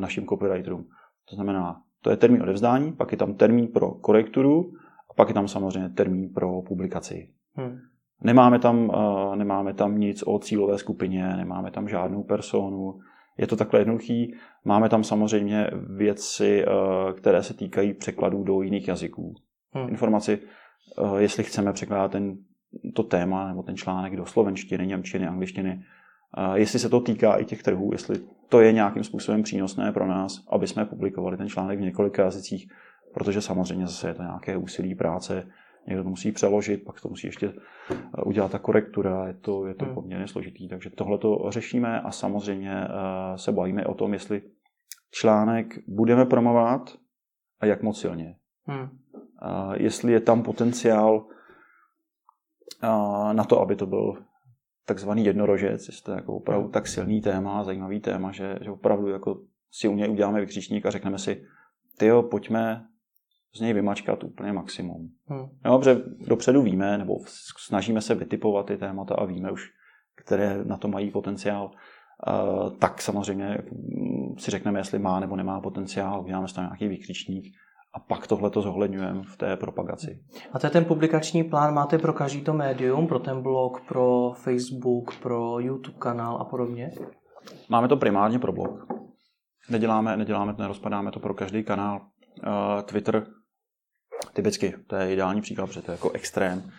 našim 0.00 0.26
copywriterům. 0.26 0.88
To 1.28 1.34
znamená, 1.34 1.82
to 2.02 2.10
je 2.10 2.16
termín 2.16 2.42
odevzdání, 2.42 2.92
pak 2.92 3.12
je 3.12 3.18
tam 3.18 3.34
termín 3.34 3.68
pro 3.68 3.90
korekturu 3.90 4.72
a 5.10 5.14
pak 5.14 5.28
je 5.28 5.34
tam 5.34 5.48
samozřejmě 5.48 5.88
termín 5.88 6.32
pro 6.34 6.62
publikaci. 6.62 7.30
Hmm. 7.54 7.78
Nemáme 8.22 8.58
tam, 8.58 8.88
uh, 8.88 9.36
nemáme 9.36 9.74
tam 9.74 9.98
nic 9.98 10.22
o 10.26 10.38
cílové 10.38 10.78
skupině, 10.78 11.36
nemáme 11.36 11.70
tam 11.70 11.88
žádnou 11.88 12.22
personu, 12.22 12.98
Je 13.38 13.46
to 13.46 13.56
takhle 13.56 13.80
jednoduchý. 13.80 14.34
Máme 14.64 14.88
tam 14.88 15.04
samozřejmě 15.04 15.70
věci, 15.96 16.64
eh, 16.64 17.12
které 17.12 17.42
se 17.42 17.54
týkají 17.54 17.94
překladů 17.94 18.44
do 18.44 18.62
jiných 18.62 18.88
jazyků. 18.88 19.34
Hmm. 19.72 19.88
Informaci, 19.88 20.38
eh, 20.38 21.22
jestli 21.22 21.44
chceme 21.44 21.72
překládat 21.72 22.12
ten, 22.12 22.36
to 22.94 23.02
téma 23.02 23.48
nebo 23.48 23.62
ten 23.62 23.76
článek 23.76 24.16
do 24.16 24.26
slovenštiny, 24.26 24.86
němčiny, 24.86 25.26
angličtiny, 25.26 25.82
jestli 26.54 26.78
se 26.78 26.88
to 26.88 27.00
týká 27.00 27.36
i 27.36 27.44
těch 27.44 27.62
trhů, 27.62 27.92
jestli 27.92 28.16
to 28.48 28.60
je 28.60 28.72
nějakým 28.72 29.04
způsobem 29.04 29.42
přínosné 29.42 29.92
pro 29.92 30.06
nás, 30.06 30.44
aby 30.50 30.66
jsme 30.66 30.84
publikovali 30.84 31.36
ten 31.36 31.48
článek 31.48 31.78
v 31.78 31.82
několika 31.82 32.24
jazycích, 32.24 32.68
protože 33.14 33.40
samozřejmě 33.40 33.86
zase 33.86 34.08
je 34.08 34.14
to 34.14 34.22
nějaké 34.22 34.56
úsilí 34.56 34.94
práce, 34.94 35.46
někdo 35.86 36.02
to 36.02 36.10
musí 36.10 36.32
přeložit, 36.32 36.84
pak 36.84 37.00
to 37.00 37.08
musí 37.08 37.26
ještě 37.26 37.52
eh, 37.90 38.22
udělat 38.26 38.52
ta 38.52 38.58
korektura, 38.58 39.26
je 39.26 39.34
to, 39.34 39.66
je 39.66 39.74
to 39.74 39.84
hmm. 39.84 39.94
poměrně 39.94 40.28
složitý. 40.28 40.68
Takže 40.68 40.90
tohle 40.90 41.18
to 41.18 41.38
řešíme 41.48 42.00
a 42.00 42.10
samozřejmě 42.10 42.72
eh, 42.72 43.38
se 43.38 43.52
bavíme 43.52 43.84
o 43.84 43.94
tom, 43.94 44.12
jestli 44.12 44.42
článek 45.10 45.78
budeme 45.88 46.24
promovat 46.24 46.96
a 47.60 47.66
jak 47.66 47.82
moc 47.82 48.00
silně. 48.00 48.36
Hmm. 48.66 48.88
Jestli 49.74 50.12
je 50.12 50.20
tam 50.20 50.42
potenciál 50.42 51.26
na 53.32 53.44
to, 53.44 53.60
aby 53.60 53.76
to 53.76 53.86
byl 53.86 54.24
takzvaný 54.86 55.24
jednorožec, 55.24 55.86
jestli 55.86 56.02
to 56.02 56.10
je 56.12 56.16
jako 56.16 56.36
opravdu 56.36 56.68
tak 56.68 56.86
silný 56.86 57.20
téma, 57.20 57.64
zajímavý 57.64 58.00
téma, 58.00 58.32
že, 58.32 58.58
že 58.60 58.70
opravdu 58.70 59.08
jako 59.08 59.40
si 59.70 59.88
u 59.88 59.94
něj 59.94 60.10
uděláme 60.10 60.40
vykřičník 60.40 60.86
a 60.86 60.90
řekneme 60.90 61.18
si, 61.18 61.44
ty 61.98 62.06
jo, 62.06 62.22
pojďme 62.22 62.86
z 63.56 63.60
něj 63.60 63.72
vymačkat 63.72 64.24
úplně 64.24 64.52
maximum. 64.52 65.08
Hmm. 65.26 65.46
Jo, 65.64 65.78
protože 65.78 66.02
dopředu 66.28 66.62
víme, 66.62 66.98
nebo 66.98 67.14
snažíme 67.58 68.00
se 68.00 68.14
vytipovat 68.14 68.66
ty 68.66 68.76
témata 68.76 69.14
a 69.14 69.24
víme 69.24 69.50
už, 69.50 69.70
které 70.16 70.64
na 70.64 70.76
to 70.76 70.88
mají 70.88 71.10
potenciál, 71.10 71.70
uh, 71.70 72.70
tak 72.78 73.02
samozřejmě 73.02 73.58
mm, 73.72 74.38
si 74.38 74.50
řekneme, 74.50 74.80
jestli 74.80 74.98
má 74.98 75.20
nebo 75.20 75.36
nemá 75.36 75.60
potenciál, 75.60 76.20
uděláme 76.20 76.46
tam 76.54 76.64
nějaký 76.64 76.88
vykřičník 76.88 77.44
a 77.94 78.00
pak 78.00 78.26
tohle 78.26 78.50
to 78.50 78.62
zohledňujeme 78.62 79.22
v 79.22 79.36
té 79.36 79.56
propagaci. 79.56 80.20
A 80.52 80.58
to 80.58 80.66
je 80.66 80.70
ten 80.70 80.84
publikační 80.84 81.44
plán 81.44 81.74
máte 81.74 81.98
pro 81.98 82.12
každý 82.12 82.40
to 82.40 82.52
médium, 82.52 83.06
pro 83.06 83.18
ten 83.18 83.42
blog, 83.42 83.80
pro 83.88 84.32
Facebook, 84.34 85.20
pro 85.22 85.58
YouTube 85.58 85.98
kanál 85.98 86.36
a 86.36 86.44
podobně? 86.44 86.90
Máme 87.68 87.88
to 87.88 87.96
primárně 87.96 88.38
pro 88.38 88.52
blog. 88.52 88.86
Neděláme, 89.70 90.16
neděláme, 90.16 90.54
nerozpadáme 90.58 91.10
to 91.10 91.20
pro 91.20 91.34
každý 91.34 91.64
kanál. 91.64 92.00
Uh, 92.46 92.82
Twitter 92.82 93.26
typicky, 94.32 94.74
to 94.86 94.96
je 94.96 95.12
ideální 95.12 95.40
příklad, 95.40 95.66
protože 95.66 95.82
to 95.82 95.90
je 95.90 95.94
jako 95.94 96.10
extrém, 96.10 96.70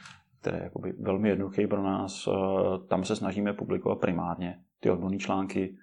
který 0.42 0.58
je 0.58 0.64
jakoby 0.64 0.94
velmi 1.00 1.30
jednoduchý 1.30 1.68
pro 1.68 1.84
nás. 1.84 2.28
Uh, 2.28 2.34
tam 2.88 3.04
se 3.04 3.16
snažíme 3.16 3.54
publikovat 3.54 4.00
primárně 4.00 4.60
ty 4.80 4.90
odborné 4.90 5.18
články. 5.18 5.78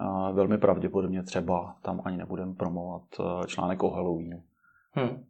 Uh, 0.00 0.36
velmi 0.36 0.58
pravděpodobně 0.58 1.22
třeba 1.22 1.76
tam 1.82 2.00
ani 2.04 2.16
nebudeme 2.16 2.54
promovat 2.54 3.02
článek 3.46 3.82
o 3.82 3.90
Halloweenu 3.90 4.42
Hmm. 4.92 5.24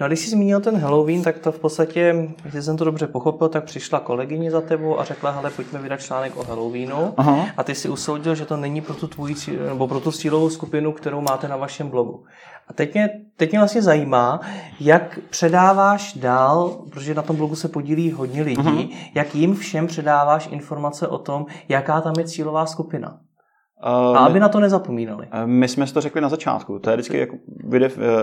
No 0.00 0.04
a 0.04 0.08
když 0.08 0.20
jsi 0.20 0.30
zmínil 0.30 0.60
ten 0.60 0.76
Halloween, 0.76 1.22
tak 1.22 1.38
to 1.38 1.52
v 1.52 1.58
podstatě, 1.58 2.28
jestli 2.44 2.62
jsem 2.62 2.76
to 2.76 2.84
dobře 2.84 3.06
pochopil, 3.06 3.48
tak 3.48 3.64
přišla 3.64 4.00
kolegyně 4.00 4.50
za 4.50 4.60
tebou 4.60 5.00
a 5.00 5.04
řekla, 5.04 5.30
hele, 5.30 5.50
pojďme 5.50 5.78
vydat 5.78 6.00
článek 6.00 6.36
o 6.36 6.44
Halloweenu. 6.44 7.14
Aha. 7.16 7.46
A 7.56 7.62
ty 7.64 7.74
si 7.74 7.88
usoudil, 7.88 8.34
že 8.34 8.46
to 8.46 8.56
není 8.56 8.80
pro 8.80 8.94
tu 8.94 9.06
tvoji, 9.06 9.34
nebo 9.68 9.88
pro 9.88 10.00
tu 10.00 10.12
cílovou 10.12 10.50
skupinu, 10.50 10.92
kterou 10.92 11.20
máte 11.20 11.48
na 11.48 11.56
vašem 11.56 11.88
blogu. 11.88 12.24
A 12.68 12.72
teď 12.72 12.94
mě, 12.94 13.10
teď 13.36 13.50
mě 13.50 13.58
vlastně 13.58 13.82
zajímá, 13.82 14.40
jak 14.80 15.18
předáváš 15.30 16.14
dál, 16.14 16.68
protože 16.90 17.14
na 17.14 17.22
tom 17.22 17.36
blogu 17.36 17.56
se 17.56 17.68
podílí 17.68 18.12
hodně 18.12 18.42
lidí, 18.42 18.60
Aha. 18.60 18.84
jak 19.14 19.34
jim 19.34 19.54
všem 19.54 19.86
předáváš 19.86 20.48
informace 20.50 21.08
o 21.08 21.18
tom, 21.18 21.46
jaká 21.68 22.00
tam 22.00 22.12
je 22.18 22.24
cílová 22.24 22.66
skupina. 22.66 23.18
A 23.82 24.18
aby 24.18 24.40
na 24.40 24.48
to 24.48 24.60
nezapomínali. 24.60 25.28
My 25.44 25.68
jsme 25.68 25.86
si 25.86 25.94
to 25.94 26.00
řekli 26.00 26.20
na 26.20 26.28
začátku. 26.28 26.78
To 26.78 26.90
je 26.90 26.96
vždycky 26.96 27.18
jako 27.18 27.36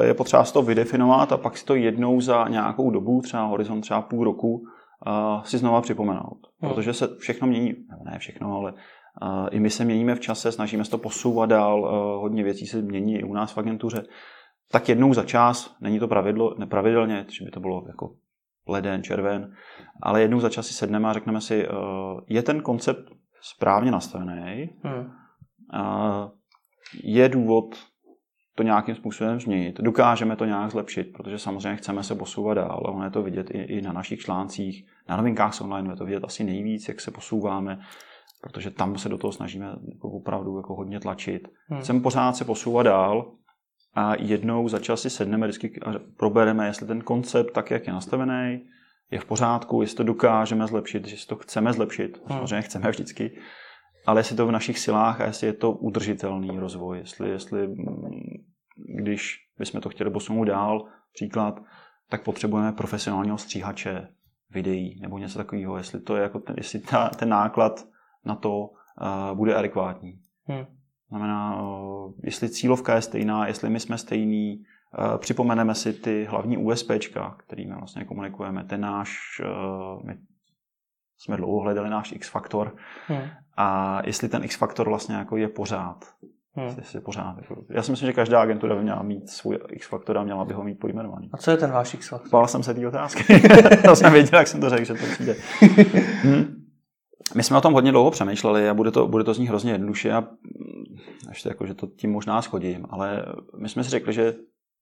je 0.03 0.13
potřeba 0.13 0.43
si 0.43 0.53
to 0.53 0.61
vydefinovat 0.61 1.31
a 1.31 1.37
pak 1.37 1.57
si 1.57 1.65
to 1.65 1.75
jednou 1.75 2.21
za 2.21 2.47
nějakou 2.47 2.91
dobu, 2.91 3.21
třeba 3.21 3.45
horizont 3.45 3.81
třeba 3.81 4.01
půl 4.01 4.23
roku, 4.23 4.63
si 5.43 5.57
znova 5.57 5.81
připomenout. 5.81 6.39
Hmm. 6.59 6.73
Protože 6.73 6.93
se 6.93 7.07
všechno 7.19 7.47
mění, 7.47 7.75
ne 8.05 8.19
všechno, 8.19 8.55
ale 8.55 8.73
i 9.51 9.59
my 9.59 9.69
se 9.69 9.85
měníme 9.85 10.15
v 10.15 10.19
čase, 10.19 10.51
snažíme 10.51 10.85
se 10.85 10.91
to 10.91 10.97
posouvat 10.97 11.49
dál, 11.49 11.81
hodně 12.19 12.43
věcí 12.43 12.67
se 12.67 12.81
mění 12.81 13.15
i 13.15 13.23
u 13.23 13.33
nás 13.33 13.51
v 13.51 13.57
agentuře. 13.57 14.03
Tak 14.71 14.89
jednou 14.89 15.13
za 15.13 15.23
čas, 15.23 15.75
není 15.81 15.99
to 15.99 16.07
pravidlo, 16.07 16.55
nepravidelně, 16.57 17.25
že 17.29 17.45
by 17.45 17.51
to 17.51 17.59
bylo 17.59 17.83
jako 17.87 18.13
leden, 18.67 19.03
červen, 19.03 19.51
ale 20.01 20.21
jednou 20.21 20.39
za 20.39 20.49
čas 20.49 20.67
si 20.67 20.73
sedneme 20.73 21.09
a 21.09 21.13
řekneme 21.13 21.41
si, 21.41 21.67
je 22.27 22.43
ten 22.43 22.61
koncept 22.61 23.03
správně 23.41 23.91
nastavený, 23.91 24.69
hmm 24.83 25.11
je 27.03 27.29
důvod 27.29 27.75
to 28.55 28.63
nějakým 28.63 28.95
způsobem 28.95 29.39
změnit. 29.39 29.79
Dokážeme 29.79 30.35
to 30.35 30.45
nějak 30.45 30.71
zlepšit, 30.71 31.03
protože 31.03 31.39
samozřejmě 31.39 31.75
chceme 31.75 32.03
se 32.03 32.15
posouvat 32.15 32.57
dál. 32.57 32.83
Ono 32.85 33.03
je 33.03 33.11
to 33.11 33.23
vidět 33.23 33.51
i, 33.51 33.57
i 33.57 33.81
na 33.81 33.93
našich 33.93 34.19
článcích. 34.19 34.85
Na 35.09 35.17
novinkách 35.17 35.61
online 35.61 35.93
je 35.93 35.95
to 35.95 36.05
vidět 36.05 36.23
asi 36.23 36.43
nejvíc, 36.43 36.87
jak 36.87 37.01
se 37.01 37.11
posouváme, 37.11 37.79
protože 38.41 38.71
tam 38.71 38.97
se 38.97 39.09
do 39.09 39.17
toho 39.17 39.31
snažíme 39.31 39.75
jako 39.93 40.09
opravdu 40.09 40.57
jako 40.57 40.75
hodně 40.75 40.99
tlačit. 40.99 41.47
Hmm. 41.67 41.81
Chceme 41.81 41.99
pořád 41.99 42.35
se 42.35 42.45
posouvat 42.45 42.85
dál 42.85 43.31
a 43.93 44.15
jednou 44.19 44.67
za 44.67 44.79
čas 44.79 45.01
si 45.01 45.09
sedneme 45.09 45.47
vždycky 45.47 45.79
a 45.85 45.93
probereme, 46.17 46.67
jestli 46.67 46.87
ten 46.87 47.01
koncept, 47.01 47.53
tak 47.53 47.71
jak 47.71 47.87
je 47.87 47.93
nastavený, 47.93 48.65
je 49.11 49.19
v 49.19 49.25
pořádku, 49.25 49.81
jestli 49.81 49.97
to 49.97 50.03
dokážeme 50.03 50.67
zlepšit, 50.67 51.07
jestli 51.07 51.27
to 51.27 51.35
chceme 51.35 51.73
zlepšit. 51.73 52.17
Hmm. 52.17 52.37
Samozřejmě 52.37 52.61
chceme 52.61 52.89
vždycky 52.89 53.39
ale 54.07 54.19
jestli 54.19 54.35
to 54.35 54.47
v 54.47 54.51
našich 54.51 54.79
silách 54.79 55.21
a 55.21 55.25
jestli 55.25 55.47
je 55.47 55.53
to 55.53 55.71
udržitelný 55.71 56.59
rozvoj, 56.59 56.97
jestli, 56.97 57.29
jestli 57.29 57.67
mm, 57.67 57.75
když 59.03 59.35
bychom 59.57 59.81
to 59.81 59.89
chtěli 59.89 60.11
posunout 60.11 60.43
dál, 60.43 60.85
příklad, 61.13 61.63
tak 62.09 62.23
potřebujeme 62.23 62.71
profesionálního 62.71 63.37
stříhače 63.37 64.07
videí 64.49 64.99
nebo 65.01 65.17
něco 65.17 65.37
takového, 65.37 65.77
jestli 65.77 66.01
to 66.01 66.15
je 66.15 66.21
jako 66.23 66.39
ten, 66.39 66.55
jestli 66.57 66.79
ta, 66.79 67.09
ten 67.09 67.29
náklad 67.29 67.87
na 68.25 68.35
to 68.35 68.59
uh, 68.59 69.37
bude 69.37 69.55
adekvátní. 69.55 70.19
Hmm. 70.45 70.65
Znamená, 71.09 71.61
uh, 71.61 72.13
jestli 72.23 72.49
cílovka 72.49 72.95
je 72.95 73.01
stejná, 73.01 73.47
jestli 73.47 73.69
my 73.69 73.79
jsme 73.79 73.97
stejný, 73.97 74.63
uh, 74.99 75.17
připomeneme 75.17 75.75
si 75.75 75.93
ty 75.93 76.27
hlavní 76.29 76.57
USPčka, 76.57 77.35
kterými 77.39 77.75
vlastně 77.75 78.05
komunikujeme, 78.05 78.63
ten 78.63 78.81
náš, 78.81 79.41
uh, 79.45 80.03
my 80.05 80.17
jsme 81.17 81.37
dlouho 81.37 81.59
hledali 81.59 81.89
náš 81.89 82.11
X-faktor 82.11 82.75
hmm. 83.07 83.21
a 83.57 83.99
jestli 84.05 84.29
ten 84.29 84.43
X-faktor 84.43 84.89
vlastně 84.89 85.15
jako 85.15 85.37
je 85.37 85.47
pořád. 85.47 86.05
Hmm. 86.53 86.75
Jestli 86.77 86.97
je 86.97 87.01
pořád. 87.01 87.37
Jako, 87.41 87.63
já 87.69 87.83
si 87.83 87.91
myslím, 87.91 88.07
že 88.07 88.13
každá 88.13 88.41
agentura 88.41 88.75
by 88.75 88.81
měla 88.81 89.03
mít 89.03 89.29
svůj 89.29 89.59
X-faktor 89.69 90.17
a 90.17 90.23
měla 90.23 90.45
by 90.45 90.53
ho 90.53 90.63
mít 90.63 90.79
pojmenovaný. 90.79 91.29
A 91.33 91.37
co 91.37 91.51
je 91.51 91.57
ten 91.57 91.71
váš 91.71 91.93
X-faktor? 91.93 92.31
Bál 92.31 92.47
jsem 92.47 92.63
se 92.63 92.73
té 92.73 92.87
otázky. 92.87 93.39
to 93.85 93.95
jsem 93.95 94.13
věděl, 94.13 94.39
jak 94.39 94.47
jsem 94.47 94.61
to 94.61 94.69
řekl, 94.69 94.85
že 94.85 94.93
to 94.93 95.05
přijde. 95.13 95.35
hmm. 96.21 96.67
My 97.35 97.43
jsme 97.43 97.57
o 97.57 97.61
tom 97.61 97.73
hodně 97.73 97.91
dlouho 97.91 98.11
přemýšleli 98.11 98.69
a 98.69 98.73
bude 98.73 98.91
to, 98.91 99.07
bude 99.07 99.23
to 99.23 99.33
z 99.33 99.39
nich 99.39 99.49
hrozně 99.49 99.71
jednoduše 99.71 100.13
a 100.13 100.27
ještě 101.29 101.49
jako, 101.49 101.65
že 101.65 101.73
to 101.73 101.87
tím 101.87 102.11
možná 102.11 102.41
schodím, 102.41 102.85
ale 102.89 103.25
my 103.57 103.69
jsme 103.69 103.83
si 103.83 103.89
řekli, 103.89 104.13
že 104.13 104.35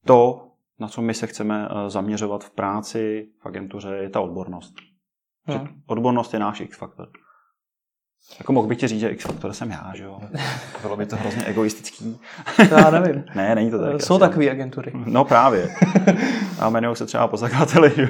to, 0.05 0.47
na 0.79 0.87
co 0.87 1.01
my 1.01 1.13
se 1.13 1.27
chceme 1.27 1.67
eh, 1.69 1.89
zaměřovat 1.89 2.43
v 2.43 2.49
práci, 2.49 3.29
v 3.41 3.45
agentuře, 3.45 3.89
je 3.89 4.09
ta 4.09 4.21
odbornost. 4.21 4.73
Hmm. 5.47 5.67
odbornost 5.87 6.33
je 6.33 6.39
náš 6.39 6.59
X-faktor. 6.59 7.07
Jako 8.39 8.53
mohl 8.53 8.67
bych 8.67 8.77
ti 8.77 8.87
říct, 8.87 8.99
že 8.99 9.09
X-faktor 9.09 9.53
jsem 9.53 9.71
já, 9.71 9.91
že 9.95 10.03
jo? 10.03 10.19
Bylo 10.81 10.97
by 10.97 11.05
to 11.05 11.15
hrozně 11.15 11.45
egoistický. 11.45 12.17
To 12.69 12.75
já 12.75 12.89
nevím. 12.89 13.23
ne, 13.35 13.55
není 13.55 13.71
to 13.71 13.79
tak. 13.79 14.01
Jsou 14.01 14.19
takové 14.19 14.51
agentury. 14.51 14.91
No 15.05 15.25
právě. 15.25 15.75
A 16.59 16.67
jmenují 16.67 16.95
se 16.95 17.05
třeba 17.05 17.27
po 17.27 17.37
zakladateli, 17.37 17.91
že 17.95 18.07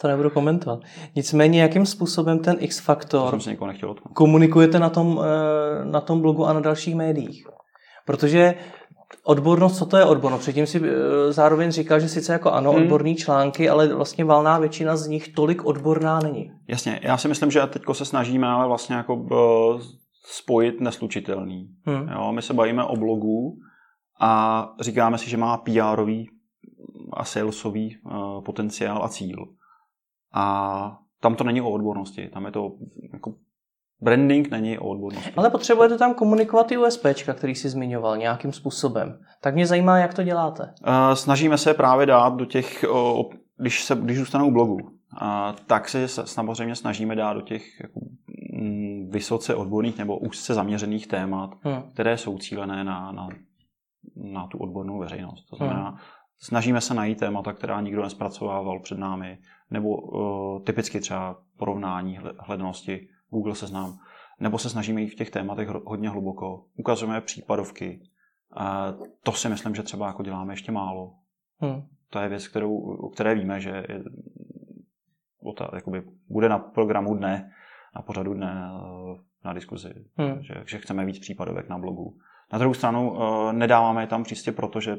To 0.00 0.08
nebudu 0.08 0.30
komentovat. 0.30 0.80
Nicméně, 1.16 1.62
jakým 1.62 1.86
způsobem 1.86 2.38
ten 2.38 2.56
X-faktor 2.60 3.38
komunikujete 4.14 4.78
na 4.78 4.90
tom, 4.90 5.20
eh, 5.24 5.84
na 5.84 6.00
tom 6.00 6.20
blogu 6.20 6.46
a 6.46 6.52
na 6.52 6.60
dalších 6.60 6.94
médiích? 6.94 7.46
Protože 8.06 8.54
Odbornost, 9.24 9.78
co 9.78 9.86
to 9.86 9.96
je 9.96 10.04
odbornost? 10.04 10.40
Předtím 10.40 10.66
si 10.66 10.82
eh, 10.84 11.32
zároveň 11.32 11.70
říkal, 11.70 12.00
že 12.00 12.08
sice 12.08 12.32
jako 12.32 12.50
ano, 12.50 12.72
hmm. 12.72 12.82
odborný 12.82 13.16
články, 13.16 13.68
ale 13.68 13.94
vlastně 13.94 14.24
valná 14.24 14.58
většina 14.58 14.96
z 14.96 15.06
nich 15.06 15.34
tolik 15.34 15.64
odborná 15.64 16.20
není. 16.20 16.52
Jasně, 16.68 17.00
já 17.02 17.16
si 17.16 17.28
myslím, 17.28 17.50
že 17.50 17.66
teď 17.66 17.82
se 17.92 18.04
snažíme 18.04 18.46
ale 18.46 18.66
vlastně 18.66 18.96
jako 18.96 19.14
uh, 19.14 19.80
spojit 20.24 20.80
neslučitelný. 20.80 21.68
Hmm. 21.84 22.08
Jo, 22.08 22.32
my 22.32 22.42
se 22.42 22.54
bavíme 22.54 22.84
o 22.84 22.96
blogu 22.96 23.58
a 24.20 24.62
říkáme 24.80 25.18
si, 25.18 25.30
že 25.30 25.36
má 25.36 25.56
pr 25.56 26.06
a 27.12 27.24
salesový 27.24 27.96
uh, 28.04 28.44
potenciál 28.44 29.04
a 29.04 29.08
cíl. 29.08 29.46
A 30.34 30.98
tam 31.20 31.34
to 31.34 31.44
není 31.44 31.60
o 31.60 31.70
odbornosti, 31.70 32.28
tam 32.28 32.44
je 32.44 32.52
to 32.52 32.70
jako 33.12 33.34
Branding 34.00 34.50
není 34.50 34.78
o 34.78 34.88
odbornosti. 34.88 35.32
Ale 35.36 35.50
potřebujete 35.50 35.98
tam 35.98 36.14
komunikovat 36.14 36.72
i 36.72 36.76
USP, 36.78 37.06
který 37.32 37.54
jsi 37.54 37.68
zmiňoval 37.68 38.16
nějakým 38.16 38.52
způsobem. 38.52 39.18
Tak 39.40 39.54
mě 39.54 39.66
zajímá, 39.66 39.98
jak 39.98 40.14
to 40.14 40.22
děláte. 40.22 40.74
Snažíme 41.14 41.58
se 41.58 41.74
právě 41.74 42.06
dát 42.06 42.34
do 42.34 42.44
těch, 42.44 42.84
když, 43.58 43.84
se, 43.84 43.94
když 43.94 44.18
zůstanou 44.18 44.50
blogu, 44.50 44.78
tak 45.66 45.88
se 45.88 46.08
samozřejmě 46.08 46.74
snažíme 46.74 47.16
dát 47.16 47.32
do 47.32 47.40
těch 47.40 47.80
jako 47.80 48.00
mm, 48.52 49.10
vysoce 49.10 49.54
odborných 49.54 49.98
nebo 49.98 50.18
úzce 50.18 50.54
zaměřených 50.54 51.06
témat, 51.06 51.50
Hmm. 51.62 51.82
které 51.92 52.18
jsou 52.18 52.38
cílené 52.38 52.84
na, 52.84 53.12
na, 53.12 53.28
na 54.16 54.46
tu 54.46 54.58
odbornou 54.58 54.98
veřejnost. 54.98 55.46
To 55.50 55.56
Hmm. 55.56 55.68
znamená, 55.68 55.96
snažíme 56.38 56.80
se 56.80 56.94
najít 56.94 57.18
témata, 57.18 57.52
která 57.52 57.80
nikdo 57.80 58.02
nespracovával 58.02 58.80
před 58.80 58.98
námi, 58.98 59.38
nebo 59.70 59.88
uh, 59.96 60.62
typicky 60.64 61.00
třeba 61.00 61.36
porovnání 61.58 62.18
hle- 62.18 62.32
hledanosti 62.38 63.08
Google 63.30 63.54
seznam, 63.54 63.98
nebo 64.40 64.58
se 64.58 64.70
snažíme 64.70 65.00
jít 65.02 65.08
v 65.08 65.14
těch 65.14 65.30
tématech 65.30 65.68
hodně 65.68 66.08
hluboko. 66.08 66.64
Ukazujeme 66.76 67.20
případovky. 67.20 68.00
To 69.22 69.32
si 69.32 69.48
myslím, 69.48 69.74
že 69.74 69.82
třeba 69.82 70.06
jako 70.06 70.22
děláme 70.22 70.52
ještě 70.52 70.72
málo. 70.72 71.14
Hmm. 71.60 71.82
To 72.10 72.18
je 72.18 72.28
věc, 72.28 72.48
kterou, 72.48 72.76
o 72.78 73.08
které 73.08 73.34
víme, 73.34 73.60
že 73.60 73.70
je, 73.70 74.04
o 75.42 75.52
ta, 75.52 75.70
jakoby, 75.74 76.02
bude 76.28 76.48
na 76.48 76.58
programu 76.58 77.14
dne, 77.14 77.52
na 77.96 78.02
pořadu 78.02 78.34
dne 78.34 78.70
na 79.46 79.52
diskuzi, 79.52 79.94
Hmm. 80.16 80.42
že, 80.42 80.54
že 80.66 80.78
chceme 80.78 81.04
víc 81.04 81.18
případovek 81.18 81.68
na 81.68 81.78
blogu. 81.78 82.18
Na 82.52 82.58
druhou 82.58 82.74
stranu 82.74 83.16
eh, 83.16 83.52
nedáváme 83.52 84.02
je 84.02 84.06
tam 84.06 84.24
čistě 84.24 84.52
proto, 84.52 84.80
že 84.80 84.98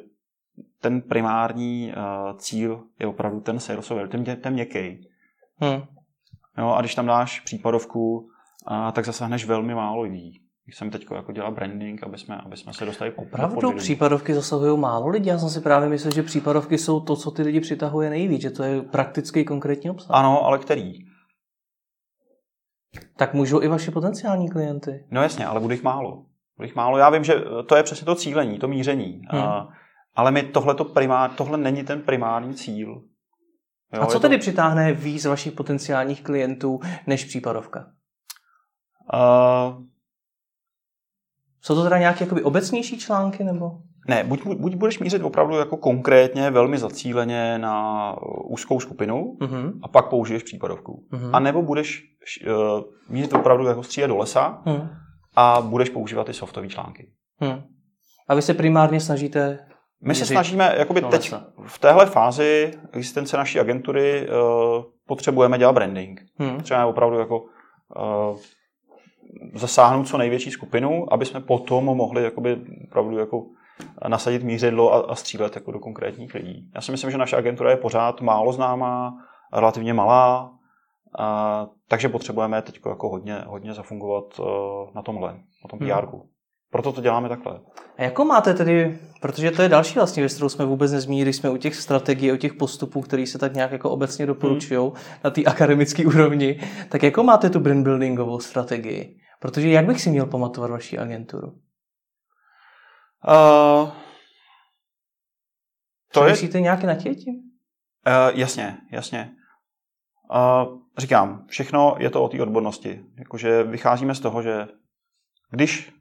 ten 0.81 1.01
primární 1.01 1.91
eh, 1.91 1.95
cíl 2.37 2.83
je 2.99 3.07
opravdu 3.07 3.39
ten 3.41 3.59
salesový, 3.59 4.09
ten, 4.09 4.23
ten 4.23 4.53
měkký. 4.53 5.07
Hmm. 5.59 5.81
Jo, 6.57 6.69
a 6.69 6.81
když 6.81 6.95
tam 6.95 7.05
dáš 7.05 7.39
případovku, 7.39 8.29
a, 8.67 8.91
tak 8.91 9.05
zasáhneš 9.05 9.45
velmi 9.45 9.75
málo 9.75 10.01
lidí. 10.01 10.41
Když 10.65 10.77
jsem 10.77 10.89
teď 10.89 11.05
jako 11.15 11.31
dělal 11.31 11.51
branding, 11.51 12.03
aby 12.03 12.17
jsme, 12.17 12.37
aby 12.37 12.57
jsme 12.57 12.73
se 12.73 12.85
dostali 12.85 13.11
po 13.11 13.21
Opravdu 13.21 13.71
případovky 13.71 14.33
zasahují 14.33 14.79
málo 14.79 15.07
lidí? 15.07 15.29
Já 15.29 15.37
jsem 15.37 15.49
si 15.49 15.61
právě 15.61 15.89
myslel, 15.89 16.13
že 16.13 16.23
případovky 16.23 16.77
jsou 16.77 16.99
to, 16.99 17.15
co 17.15 17.31
ty 17.31 17.41
lidi 17.41 17.59
přitahuje 17.59 18.09
nejvíc, 18.09 18.41
že 18.41 18.49
to 18.49 18.63
je 18.63 18.81
praktický 18.81 19.45
konkrétní 19.45 19.89
obsah. 19.89 20.11
Ano, 20.11 20.45
ale 20.45 20.59
který? 20.59 20.93
Tak 23.17 23.33
můžou 23.33 23.61
i 23.61 23.67
vaši 23.67 23.91
potenciální 23.91 24.49
klienty. 24.49 25.05
No 25.11 25.21
jasně, 25.21 25.45
ale 25.45 25.59
bude 25.59 25.73
jich 25.73 25.83
málo. 25.83 26.25
Bude 26.57 26.67
jich 26.67 26.75
málo. 26.75 26.97
Já 26.97 27.09
vím, 27.09 27.23
že 27.23 27.33
to 27.67 27.75
je 27.75 27.83
přesně 27.83 28.05
to 28.05 28.15
cílení, 28.15 28.59
to 28.59 28.67
míření. 28.67 29.21
Hmm. 29.29 29.41
A, 29.41 29.69
ale 30.15 30.31
my 30.31 30.43
tohle, 30.43 30.75
primár, 30.93 31.31
tohle 31.31 31.57
není 31.57 31.83
ten 31.83 32.01
primární 32.01 32.53
cíl. 32.53 33.01
Jo, 33.93 34.01
A 34.01 34.05
co 34.05 34.15
je 34.15 34.19
tedy 34.19 34.37
to, 34.37 34.41
přitáhne 34.41 34.93
víc 34.93 35.25
vašich 35.25 35.53
potenciálních 35.53 36.23
klientů 36.23 36.79
než 37.07 37.25
případovka? 37.25 37.85
Uh, 39.13 39.83
Jsou 41.61 41.75
to 41.75 41.83
teda 41.83 41.97
nějaké 41.97 42.23
jakoby 42.23 42.43
obecnější 42.43 42.97
články 42.99 43.43
nebo? 43.43 43.71
ne, 44.09 44.23
buď, 44.23 44.43
buď 44.45 44.75
budeš 44.75 44.99
mířit 44.99 45.21
opravdu 45.23 45.55
jako 45.55 45.77
konkrétně, 45.77 46.51
velmi 46.51 46.77
zacíleně 46.77 47.57
na 47.57 48.15
úzkou 48.49 48.79
skupinu 48.79 49.37
Mhm. 49.41 49.79
a 49.83 49.87
pak 49.87 50.09
použiješ 50.09 50.43
případovku. 50.43 51.07
Mhm. 51.11 51.35
A 51.35 51.39
nebo 51.39 51.61
budeš 51.61 52.03
uh, 52.47 52.81
mířit 53.09 53.33
opravdu 53.33 53.65
jako 53.65 53.83
střílet 53.83 54.07
do 54.07 54.17
lesa 54.17 54.61
Mhm. 54.65 54.89
a 55.35 55.61
budeš 55.61 55.89
používat 55.89 56.23
ty 56.27 56.33
softové 56.33 56.67
články. 56.67 57.11
Mhm. 57.41 57.63
A 58.27 58.35
vy 58.35 58.41
se 58.41 58.53
primárně 58.53 58.99
snažíte 58.99 59.59
My 60.01 60.15
se 60.15 60.25
snažíme, 60.25 60.75
jakoby 60.77 61.01
teď 61.01 61.33
v 61.65 61.79
téhle 61.79 62.05
fázi 62.05 62.73
existence 62.91 63.37
naší 63.37 63.59
agentury 63.59 64.27
uh, 64.29 64.83
potřebujeme 65.07 65.57
dělat 65.57 65.73
branding. 65.73 66.21
Hmm. 66.37 66.61
Třeba 66.61 66.85
opravdu 66.85 67.19
jako 67.19 67.39
uh, 67.39 68.37
zasáhnout 69.53 70.07
co 70.07 70.17
největší 70.17 70.51
skupinu, 70.51 71.13
aby 71.13 71.25
jsme 71.25 71.39
potom 71.39 71.85
mohli 71.85 72.23
jakoby 72.23 72.57
opravdu 72.87 73.17
jako 73.17 73.45
nasadit 74.07 74.43
mířidlo 74.43 74.93
a, 74.93 75.11
a 75.11 75.15
střílet 75.15 75.55
jako 75.55 75.71
do 75.71 75.79
konkrétních 75.79 76.33
lidí. 76.33 76.71
Já 76.75 76.81
si 76.81 76.91
myslím, 76.91 77.11
že 77.11 77.17
naše 77.17 77.37
agentura 77.37 77.69
je 77.71 77.77
pořád 77.77 78.21
málo 78.21 78.53
známá, 78.53 79.13
relativně 79.53 79.93
malá, 79.93 80.51
a, 81.19 81.67
takže 81.87 82.09
potřebujeme 82.09 82.61
teď 82.61 82.79
jako 82.89 83.09
hodně, 83.09 83.43
hodně 83.47 83.73
zafungovat 83.73 84.39
uh, 84.39 84.45
na 84.95 85.01
tomhle, 85.01 85.31
na 85.33 85.69
tom 85.69 85.79
Hmm. 85.79 86.36
Pr 86.69 86.77
Proto 86.77 86.91
to 86.91 87.01
děláme 87.01 87.29
takhle. 87.29 87.59
A 87.97 88.03
jako 88.03 88.25
máte 88.25 88.53
tedy, 88.53 88.99
protože 89.21 89.51
to 89.51 89.61
je 89.61 89.69
další 89.69 89.95
vlastně 89.95 90.21
věc, 90.21 90.33
kterou 90.33 90.49
jsme 90.49 90.65
vůbec 90.65 90.91
nezmínili, 90.91 91.25
když 91.25 91.35
jsme 91.35 91.49
u 91.49 91.57
těch 91.57 91.75
strategií, 91.75 92.31
u 92.31 92.35
těch 92.35 92.53
postupů, 92.53 93.01
které 93.01 93.27
se 93.27 93.37
tak 93.37 93.53
nějak 93.53 93.71
jako 93.71 93.89
obecně 93.89 94.25
doporučují 94.25 94.91
na 95.23 95.29
té 95.29 95.43
akademické 95.43 96.05
úrovni, 96.05 96.59
tak 96.89 97.03
jako 97.03 97.23
máte 97.23 97.49
tu 97.49 97.59
brand 97.59 97.83
buildingovou 97.83 98.39
strategii? 98.39 99.17
Protože 99.39 99.69
jak 99.69 99.85
bych 99.85 100.01
si 100.01 100.09
měl 100.09 100.25
pamatovat 100.25 100.71
vaši 100.71 100.97
agenturu? 100.97 101.47
Uh, 103.27 103.91
to 106.13 106.23
je, 106.23 106.31
Myslíte 106.31 106.61
nějaké 106.61 106.87
natětí? 106.87 107.31
Uh, 108.07 108.39
jasně, 108.39 108.77
jasně. 108.91 109.31
Uh, 110.31 110.79
říkám, 110.97 111.45
všechno 111.47 111.95
je 111.99 112.09
to 112.09 112.23
o 112.23 112.29
té 112.29 112.41
odbornosti. 112.41 113.03
Jakože 113.19 113.63
vycházíme 113.63 114.15
z 114.15 114.19
toho, 114.19 114.41
že 114.41 114.67
když 115.51 115.96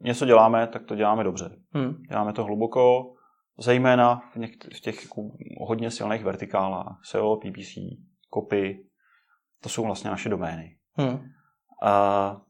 něco 0.00 0.26
děláme, 0.26 0.66
tak 0.66 0.84
to 0.84 0.94
děláme 0.94 1.24
dobře. 1.24 1.56
Hmm. 1.72 1.94
Děláme 2.08 2.32
to 2.32 2.44
hluboko, 2.44 3.14
zejména 3.58 4.22
v, 4.32 4.36
něk- 4.36 4.76
v 4.76 4.80
těch 4.80 5.02
jako 5.02 5.22
hodně 5.60 5.90
silných 5.90 6.24
vertikálách. 6.24 7.00
SEO, 7.04 7.36
PPC, 7.36 7.74
copy, 8.34 8.84
to 9.62 9.68
jsou 9.68 9.84
vlastně 9.84 10.10
naše 10.10 10.28
domény. 10.28 10.76
Hmm. 10.94 11.14
Uh, 11.14 12.40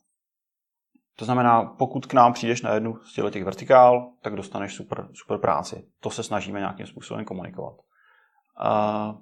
to 1.16 1.24
znamená, 1.24 1.64
pokud 1.64 2.06
k 2.06 2.14
nám 2.14 2.32
přijdeš 2.32 2.62
na 2.62 2.74
jednu 2.74 2.96
z 2.96 3.14
těchto 3.14 3.30
těch 3.30 3.44
vertikál, 3.44 4.12
tak 4.22 4.36
dostaneš 4.36 4.74
super, 4.74 5.08
super 5.12 5.38
práci. 5.38 5.88
To 6.00 6.10
se 6.10 6.22
snažíme 6.22 6.60
nějakým 6.60 6.86
způsobem 6.86 7.24
komunikovat. 7.24 7.74
Uh, 7.74 9.20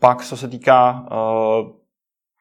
pak, 0.00 0.24
co 0.24 0.36
se 0.36 0.48
týká 0.48 1.00
uh, 1.00 1.70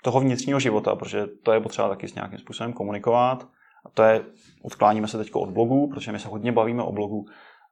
toho 0.03 0.19
vnitřního 0.19 0.59
života, 0.59 0.95
protože 0.95 1.27
to 1.27 1.51
je 1.51 1.59
potřeba 1.59 1.89
taky 1.89 2.07
s 2.07 2.15
nějakým 2.15 2.39
způsobem 2.39 2.73
komunikovat, 2.73 3.47
a 3.85 3.89
to 3.89 4.03
je, 4.03 4.25
odkláníme 4.63 5.07
se 5.07 5.17
teď 5.17 5.29
od 5.33 5.49
blogu, 5.49 5.89
protože 5.89 6.11
my 6.11 6.19
se 6.19 6.27
hodně 6.27 6.51
bavíme 6.51 6.83
o 6.83 6.91
blogu, 6.91 7.25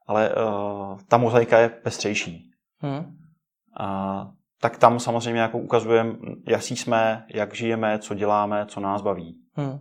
ale 0.08 0.30
uh, 0.30 1.00
ta 1.08 1.18
mozaika 1.18 1.60
je 1.60 1.70
pestřejší. 1.70 2.52
Hmm. 2.82 2.98
Uh, 3.00 4.32
tak 4.62 4.78
tam 4.78 5.00
samozřejmě 5.00 5.42
jako 5.42 5.58
ukazujeme, 5.58 6.16
jaký 6.48 6.76
jsme, 6.76 7.26
jak 7.34 7.56
žijeme, 7.56 8.00
co 8.00 8.14
děláme, 8.14 8.66
co 8.66 8.80
nás 8.80 9.02
baví. 9.02 9.36
Hmm. 9.54 9.80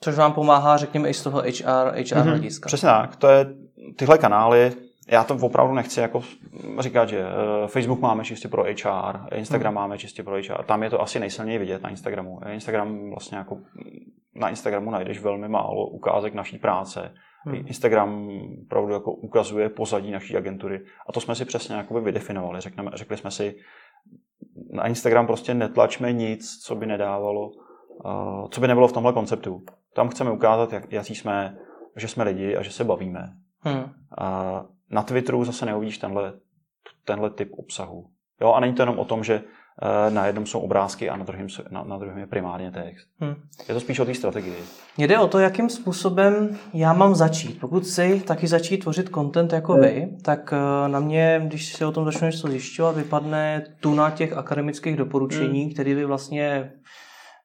Což 0.00 0.14
vám 0.14 0.32
pomáhá, 0.32 0.76
řekněme, 0.76 1.08
i 1.08 1.14
z 1.14 1.22
toho 1.22 1.38
HR, 1.38 1.44
HR 1.44 2.02
mm-hmm. 2.02 2.22
hlediska. 2.22 2.66
Přesně 2.66 2.86
tak. 2.86 3.16
To 3.16 3.28
je 3.28 3.46
tyhle 3.96 4.18
kanály. 4.18 4.72
Já 5.08 5.24
to 5.24 5.34
opravdu 5.40 5.74
nechci 5.74 6.00
jako 6.00 6.22
říkat, 6.78 7.08
že 7.08 7.20
eh, 7.20 7.66
Facebook 7.66 8.00
máme 8.00 8.24
čistě 8.24 8.48
pro 8.48 8.62
HR, 8.62 9.34
Instagram 9.34 9.74
Hmm. 9.74 9.82
máme 9.82 9.98
čistě 9.98 10.22
pro 10.22 10.34
HR. 10.36 10.64
Tam 10.64 10.82
je 10.82 10.90
to 10.90 11.02
asi 11.02 11.20
nejsilněji 11.20 11.58
vidět 11.58 11.82
na 11.82 11.90
Instagramu. 11.90 12.40
Instagram 12.52 13.10
vlastně 13.10 13.38
jako 13.38 13.58
na 14.34 14.48
Instagramu 14.48 14.90
najdeš 14.90 15.20
velmi 15.20 15.48
málo 15.48 15.86
ukázek 15.86 16.34
naší 16.34 16.58
práce. 16.58 17.14
Hmm. 17.44 17.56
Instagram 17.56 18.28
opravdu 18.64 18.92
jako 18.92 19.12
ukazuje 19.12 19.68
pozadí 19.68 20.10
naší 20.10 20.36
agentury. 20.36 20.80
A 21.08 21.12
to 21.12 21.20
jsme 21.20 21.34
si 21.34 21.44
přesně 21.44 21.76
jakoby 21.76 22.00
vydefinovali. 22.00 22.60
Řekneme, 22.60 22.90
řekli 22.94 23.16
jsme 23.16 23.30
si, 23.30 23.56
na 24.72 24.86
Instagram 24.86 25.26
prostě 25.26 25.54
netlačme 25.54 26.12
nic, 26.12 26.58
co 26.62 26.74
by 26.74 26.86
nedávalo, 26.86 27.48
uh, 27.48 28.48
co 28.50 28.60
by 28.60 28.68
nebylo 28.68 28.88
v 28.88 28.92
tomhle 28.92 29.12
konceptu. 29.12 29.62
Tam 29.94 30.08
chceme 30.08 30.30
ukázat, 30.30 30.72
jak, 30.72 30.92
jaký 30.92 31.14
jsme, 31.14 31.58
že 31.96 32.08
jsme 32.08 32.24
lidi 32.24 32.56
a 32.56 32.62
že 32.62 32.70
se 32.70 32.84
bavíme. 32.84 33.32
Hmm. 33.60 33.84
A 34.18 34.64
na 34.90 35.02
Twitteru 35.02 35.44
zase 35.44 35.66
neuvidíš 35.66 35.98
tenhle, 35.98 36.32
tenhle 37.04 37.30
typ 37.30 37.50
obsahu. 37.52 38.06
Jo, 38.40 38.52
a 38.52 38.60
není 38.60 38.74
to 38.74 38.82
jenom 38.82 38.98
o 38.98 39.04
tom, 39.04 39.24
že 39.24 39.40
uh, 39.40 40.14
na 40.14 40.26
jednom 40.26 40.46
jsou 40.46 40.60
obrázky 40.60 41.10
a 41.10 41.16
na 41.16 41.24
druhém, 41.24 41.46
na, 41.70 41.84
na 41.84 41.98
druhém 41.98 42.18
je 42.18 42.26
primárně 42.26 42.70
text. 42.70 43.08
Hmm. 43.20 43.34
Je 43.68 43.74
to 43.74 43.80
spíš 43.80 43.98
o 43.98 44.04
té 44.04 44.14
strategii. 44.14 44.62
Mně 44.96 45.08
jde 45.08 45.18
o 45.18 45.28
to, 45.28 45.38
jakým 45.38 45.68
způsobem 45.68 46.58
já 46.74 46.92
mám 46.92 47.14
začít. 47.14 47.60
Pokud 47.60 47.82
chci 47.82 48.22
taky 48.26 48.46
začít 48.46 48.78
tvořit 48.78 49.10
content 49.14 49.52
jako 49.52 49.74
vy, 49.74 50.16
tak 50.22 50.52
eh, 50.52 50.88
na 50.88 51.00
mě, 51.00 51.42
když 51.44 51.72
si 51.72 51.84
o 51.84 51.92
tom 51.92 52.04
začnu 52.04 52.26
něco 52.26 52.48
zjišťovat, 52.48 52.96
vypadne 52.96 53.64
tuna 53.80 54.10
těch 54.10 54.32
akademických 54.32 54.96
doporučení, 54.96 55.74
které 55.74 55.94
vy 55.94 56.04
vlastně 56.04 56.72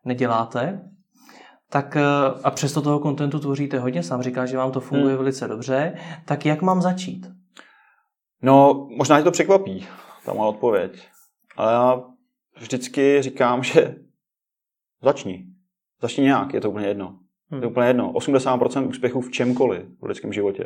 neděláte. 0.05 0.81
Tak 1.71 1.95
eh, 1.95 2.01
a 2.43 2.51
přesto 2.51 2.81
toho 2.81 2.99
kontentu 2.99 3.39
tvoříte 3.39 3.79
hodně, 3.79 4.03
sám 4.03 4.21
říká, 4.21 4.45
že 4.45 4.57
vám 4.57 4.71
to 4.71 4.79
funguje 4.79 5.15
velice 5.15 5.47
dobře, 5.47 5.97
tak 6.25 6.45
jak 6.45 6.61
mám 6.61 6.81
začít? 6.81 7.27
No, 8.41 8.87
možná 8.97 9.17
tě 9.17 9.23
to 9.23 9.31
překvapí, 9.31 9.87
ta 10.25 10.33
moje 10.33 10.49
odpověď. 10.49 11.07
Ale 11.57 11.73
já 11.73 12.03
vždycky 12.59 13.21
říkám, 13.21 13.63
že 13.63 13.95
začni. 15.01 15.45
Začni 16.01 16.23
nějak, 16.23 16.53
je 16.53 16.61
to 16.61 16.69
úplně 16.69 16.87
jedno. 16.87 17.19
Hmm. 17.49 17.61
Je 17.61 17.67
úplně 17.67 17.87
jedno. 17.87 18.11
80% 18.11 18.87
úspěchu 18.89 19.21
v 19.21 19.31
čemkoliv 19.31 19.85
v 20.01 20.05
lidském 20.05 20.33
životě 20.33 20.63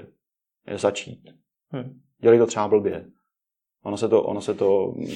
je 0.68 0.78
začít. 0.78 1.30
Hmm. 1.70 2.02
Dělej 2.22 2.40
to 2.40 2.46
třeba 2.46 2.68
blbě. 2.68 3.06
Ono 3.86 3.98
se 3.98 4.10
to, 4.10 4.24
ono 4.24 4.42
se 4.42 4.54
to 4.54 4.94
mm, 4.96 5.08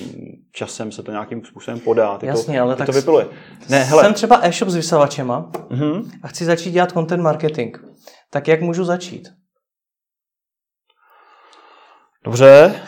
časem 0.52 0.92
se 0.92 1.04
to 1.04 1.12
nějakým 1.12 1.46
způsobem 1.46 1.80
podá. 1.80 2.18
Ty 2.18 2.26
Jasně, 2.26 2.58
to, 2.58 2.64
ale 2.64 2.76
ty 2.76 2.78
tak 2.78 2.86
to 2.86 2.92
vypiluje. 2.92 3.28
Ne, 3.70 3.84
hele. 3.84 4.04
Jsem 4.04 4.14
třeba 4.14 4.40
e-shop 4.42 4.70
s 4.70 4.76
vysavačema 4.76 5.52
Mhm. 5.70 6.12
a 6.24 6.28
chci 6.28 6.46
začít 6.46 6.72
dělat 6.72 6.92
content 6.92 7.24
marketing. 7.24 7.78
Tak 8.30 8.48
jak 8.48 8.62
můžu 8.62 8.84
začít? 8.84 9.28
Dobře. 12.24 12.82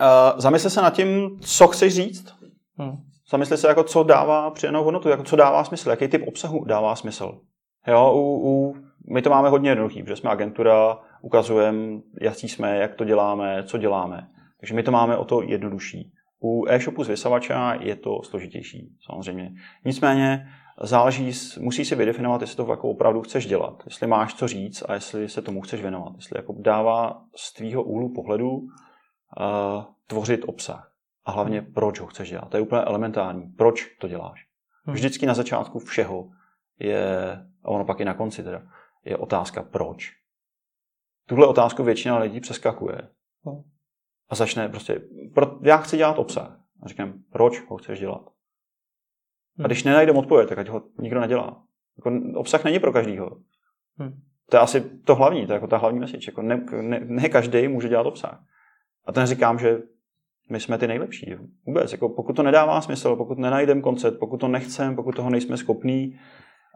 Uh, 0.00 0.36
zamysli 0.40 0.70
se 0.70 0.82
nad 0.82 0.94
tím, 0.94 1.40
co 1.40 1.68
chceš 1.68 1.94
říct. 1.94 2.34
Hmm. 2.78 2.96
Zamysli 3.30 3.56
se, 3.56 3.68
jako 3.68 3.82
co 3.84 4.02
dává 4.02 4.50
přidanou 4.50 4.84
hodnotu, 4.84 5.08
jako 5.08 5.22
co 5.22 5.36
dává 5.36 5.64
smysl, 5.64 5.90
jaký 5.90 6.08
typ 6.08 6.22
obsahu 6.28 6.64
dává 6.64 6.96
smysl. 6.96 7.38
Jo, 7.86 8.12
u, 8.14 8.48
u, 8.50 8.76
my 9.14 9.22
to 9.22 9.30
máme 9.30 9.48
hodně 9.48 9.70
jednoduchý, 9.70 10.02
protože 10.02 10.16
jsme 10.16 10.30
agentura, 10.30 10.98
ukazujeme, 11.22 12.00
jaký 12.20 12.48
jsme, 12.48 12.76
jak 12.78 12.94
to 12.94 13.04
děláme, 13.04 13.62
co 13.66 13.78
děláme. 13.78 14.28
Takže 14.60 14.74
my 14.74 14.82
to 14.82 14.90
máme 14.90 15.16
o 15.16 15.24
to 15.24 15.42
jednodušší. 15.42 16.12
U 16.42 16.66
e-shopu 16.68 17.04
z 17.04 17.08
vysavača 17.08 17.74
je 17.80 17.96
to 17.96 18.22
složitější, 18.22 18.96
samozřejmě. 19.06 19.52
Nicméně 19.84 20.48
záleží, 20.82 21.32
musí 21.60 21.84
si 21.84 21.94
vydefinovat, 21.94 22.40
jestli 22.40 22.56
to 22.56 22.70
jako 22.70 22.90
opravdu 22.90 23.22
chceš 23.22 23.46
dělat, 23.46 23.82
jestli 23.84 24.06
máš 24.06 24.34
co 24.34 24.48
říct 24.48 24.82
a 24.88 24.94
jestli 24.94 25.28
se 25.28 25.42
tomu 25.42 25.60
chceš 25.60 25.82
věnovat, 25.82 26.12
jestli 26.16 26.38
jako 26.38 26.54
dává 26.58 27.24
z 27.36 27.52
tvýho 27.52 27.82
úhlu 27.82 28.12
pohledu 28.14 28.50
uh, 28.50 28.66
tvořit 30.06 30.44
obsah. 30.46 30.92
A 31.24 31.30
hlavně, 31.30 31.62
proč 31.62 32.00
ho 32.00 32.06
chceš 32.06 32.30
dělat. 32.30 32.48
To 32.50 32.56
je 32.56 32.62
úplně 32.62 32.82
elementární. 32.82 33.46
Proč 33.46 33.96
to 34.00 34.08
děláš? 34.08 34.46
Hmm. 34.84 34.94
Vždycky 34.94 35.26
na 35.26 35.34
začátku 35.34 35.78
všeho 35.78 36.28
je, 36.78 37.30
a 37.64 37.68
ono 37.68 37.84
pak 37.84 38.00
i 38.00 38.04
na 38.04 38.14
konci 38.14 38.42
teda, 38.42 38.62
je 39.04 39.16
otázka 39.16 39.62
proč. 39.62 40.12
Tuhle 41.28 41.46
otázku 41.46 41.82
většina 41.82 42.18
lidí 42.18 42.40
přeskakuje. 42.40 43.08
A 44.28 44.34
začne 44.34 44.68
prostě, 44.68 45.00
pro, 45.34 45.58
já 45.62 45.76
chci 45.76 45.96
dělat 45.96 46.18
obsah. 46.18 46.60
A 46.82 46.88
říkám, 46.88 47.14
proč 47.32 47.62
ho 47.68 47.76
chceš 47.76 48.00
dělat? 48.00 48.22
A 49.58 49.62
hmm. 49.62 49.66
když 49.66 49.84
nenajdeme 49.84 50.18
odpověď, 50.18 50.48
tak 50.48 50.58
ať 50.58 50.68
ho 50.68 50.82
nikdo 51.00 51.20
nedělá. 51.20 51.62
Jako, 51.96 52.10
obsah 52.34 52.64
není 52.64 52.78
pro 52.78 52.92
každýho. 52.92 53.30
Hmm. 53.98 54.20
To 54.50 54.56
je 54.56 54.60
asi 54.60 54.80
to 54.80 55.14
hlavní, 55.14 55.46
to 55.46 55.52
je 55.52 55.54
jako 55.54 55.66
ta 55.66 55.76
hlavní 55.76 55.98
message. 55.98 56.30
Jako 56.30 56.42
ne, 56.42 56.66
ne, 56.80 57.00
ne 57.04 57.28
každý 57.28 57.68
může 57.68 57.88
dělat 57.88 58.06
obsah. 58.06 58.44
A 59.04 59.12
to 59.12 59.20
neříkám, 59.20 59.58
že 59.58 59.78
my 60.50 60.60
jsme 60.60 60.78
ty 60.78 60.86
nejlepší. 60.86 61.34
Vůbec. 61.66 61.92
Jako 61.92 62.08
pokud 62.08 62.36
to 62.36 62.42
nedává 62.42 62.80
smysl, 62.80 63.16
pokud 63.16 63.38
nenajdeme 63.38 63.80
koncept, 63.80 64.18
pokud 64.18 64.36
to 64.36 64.48
nechceme, 64.48 64.96
pokud 64.96 65.16
toho 65.16 65.30
nejsme 65.30 65.56
schopní 65.56 66.18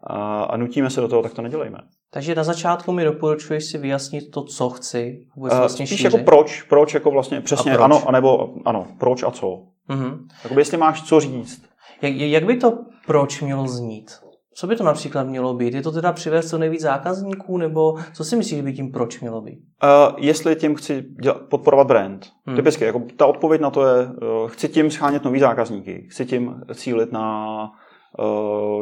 a, 0.06 0.42
a 0.42 0.56
nutíme 0.56 0.90
se 0.90 1.00
do 1.00 1.08
toho, 1.08 1.22
tak 1.22 1.34
to 1.34 1.42
nedělejme. 1.42 1.78
Takže 2.12 2.34
na 2.34 2.44
začátku 2.44 2.92
mi 2.92 3.04
doporučuješ 3.04 3.64
si 3.64 3.78
vyjasnit 3.78 4.30
to, 4.30 4.44
co 4.44 4.70
chci. 4.70 5.26
Vůbec 5.36 5.54
vlastně 5.54 5.86
Spíš 5.86 6.04
jako 6.04 6.18
proč, 6.18 6.62
proč 6.62 6.94
jako 6.94 7.10
vlastně 7.10 7.40
přesně, 7.40 7.72
a 7.72 7.74
proč? 7.74 7.84
ano, 7.84 8.08
anebo 8.08 8.54
ano, 8.64 8.86
proč 8.98 9.22
a 9.22 9.30
co. 9.30 9.62
Mm-hmm. 9.88 10.18
Jakoby 10.44 10.60
jestli 10.60 10.76
máš 10.76 11.02
co 11.02 11.20
říct. 11.20 11.62
Jak, 12.02 12.14
jak 12.14 12.44
by 12.44 12.56
to 12.56 12.78
proč 13.06 13.40
mělo 13.40 13.68
znít? 13.68 14.10
Co 14.54 14.66
by 14.66 14.76
to 14.76 14.84
například 14.84 15.26
mělo 15.26 15.54
být? 15.54 15.74
Je 15.74 15.82
to 15.82 15.92
teda 15.92 16.12
přivést 16.12 16.50
co 16.50 16.58
nejvíc 16.58 16.80
zákazníků, 16.80 17.58
nebo 17.58 17.94
co 18.12 18.24
si 18.24 18.36
myslíš, 18.36 18.56
že 18.56 18.62
by 18.62 18.72
tím 18.72 18.92
proč 18.92 19.20
mělo 19.20 19.40
být? 19.40 19.58
Uh, 19.58 20.18
jestli 20.18 20.56
tím 20.56 20.74
chci 20.74 21.04
dělat, 21.22 21.40
podporovat 21.50 21.86
brand. 21.86 22.26
Hmm. 22.46 22.56
Typicky, 22.56 22.84
jako 22.84 23.02
ta 23.16 23.26
odpověď 23.26 23.60
na 23.60 23.70
to 23.70 23.86
je, 23.86 24.06
uh, 24.06 24.48
chci 24.48 24.68
tím 24.68 24.90
schánět 24.90 25.24
nový 25.24 25.40
zákazníky, 25.40 26.06
chci 26.10 26.26
tím 26.26 26.62
cílit 26.74 27.12
na 27.12 27.46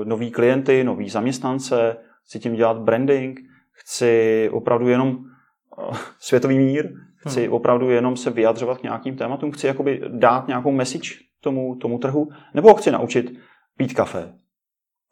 nový 0.04 0.30
klienty, 0.30 0.84
nový 0.84 1.08
zaměstnance, 1.08 1.96
chci 2.24 2.38
tím 2.38 2.54
dělat 2.54 2.78
branding, 2.78 3.40
chci 3.72 4.50
opravdu 4.52 4.88
jenom 4.88 5.08
uh, 5.08 5.96
světový 6.18 6.58
mír, 6.58 6.92
chci 7.16 7.44
hmm. 7.44 7.52
opravdu 7.52 7.90
jenom 7.90 8.16
se 8.16 8.30
vyjadřovat 8.30 8.78
k 8.78 8.82
nějakým 8.82 9.16
tématům, 9.16 9.50
chci 9.50 9.66
jakoby 9.66 10.02
dát 10.08 10.48
nějakou 10.48 10.72
message 10.72 11.10
tomu, 11.40 11.76
tomu 11.76 11.98
trhu, 11.98 12.28
nebo 12.54 12.74
chci 12.74 12.90
naučit 12.90 13.38
pít 13.76 13.94
kafe, 13.94 14.34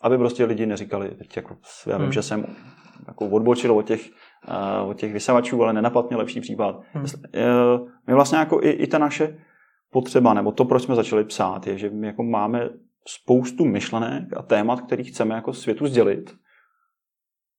aby 0.00 0.18
prostě 0.18 0.44
lidi 0.44 0.66
neříkali, 0.66 1.08
teď 1.08 1.36
jako, 1.36 1.56
já 1.86 1.96
vím, 1.96 2.04
hmm. 2.04 2.12
že 2.12 2.22
jsem 2.22 2.46
jako 3.08 3.28
odbočil 3.28 3.72
od 3.72 3.86
těch, 3.86 4.10
uh, 4.82 4.90
od 4.90 4.94
těch 4.94 5.12
vysavačů, 5.12 5.62
ale 5.62 5.72
nenapadl 5.72 6.08
mě 6.08 6.16
lepší 6.16 6.40
případ. 6.40 6.80
Hmm. 6.92 7.04
Uh, 7.04 7.88
my 8.06 8.14
vlastně 8.14 8.38
jako 8.38 8.60
i, 8.62 8.70
i 8.70 8.86
ta 8.86 8.98
naše 8.98 9.38
potřeba, 9.90 10.34
nebo 10.34 10.52
to, 10.52 10.64
proč 10.64 10.82
jsme 10.82 10.94
začali 10.94 11.24
psát, 11.24 11.66
je, 11.66 11.78
že 11.78 11.90
my 11.90 12.06
jako 12.06 12.22
máme 12.22 12.68
spoustu 13.06 13.64
myšlenek 13.64 14.24
a 14.36 14.42
témat, 14.42 14.80
který 14.80 15.04
chceme 15.04 15.34
jako 15.34 15.52
světu 15.52 15.86
sdělit. 15.86 16.34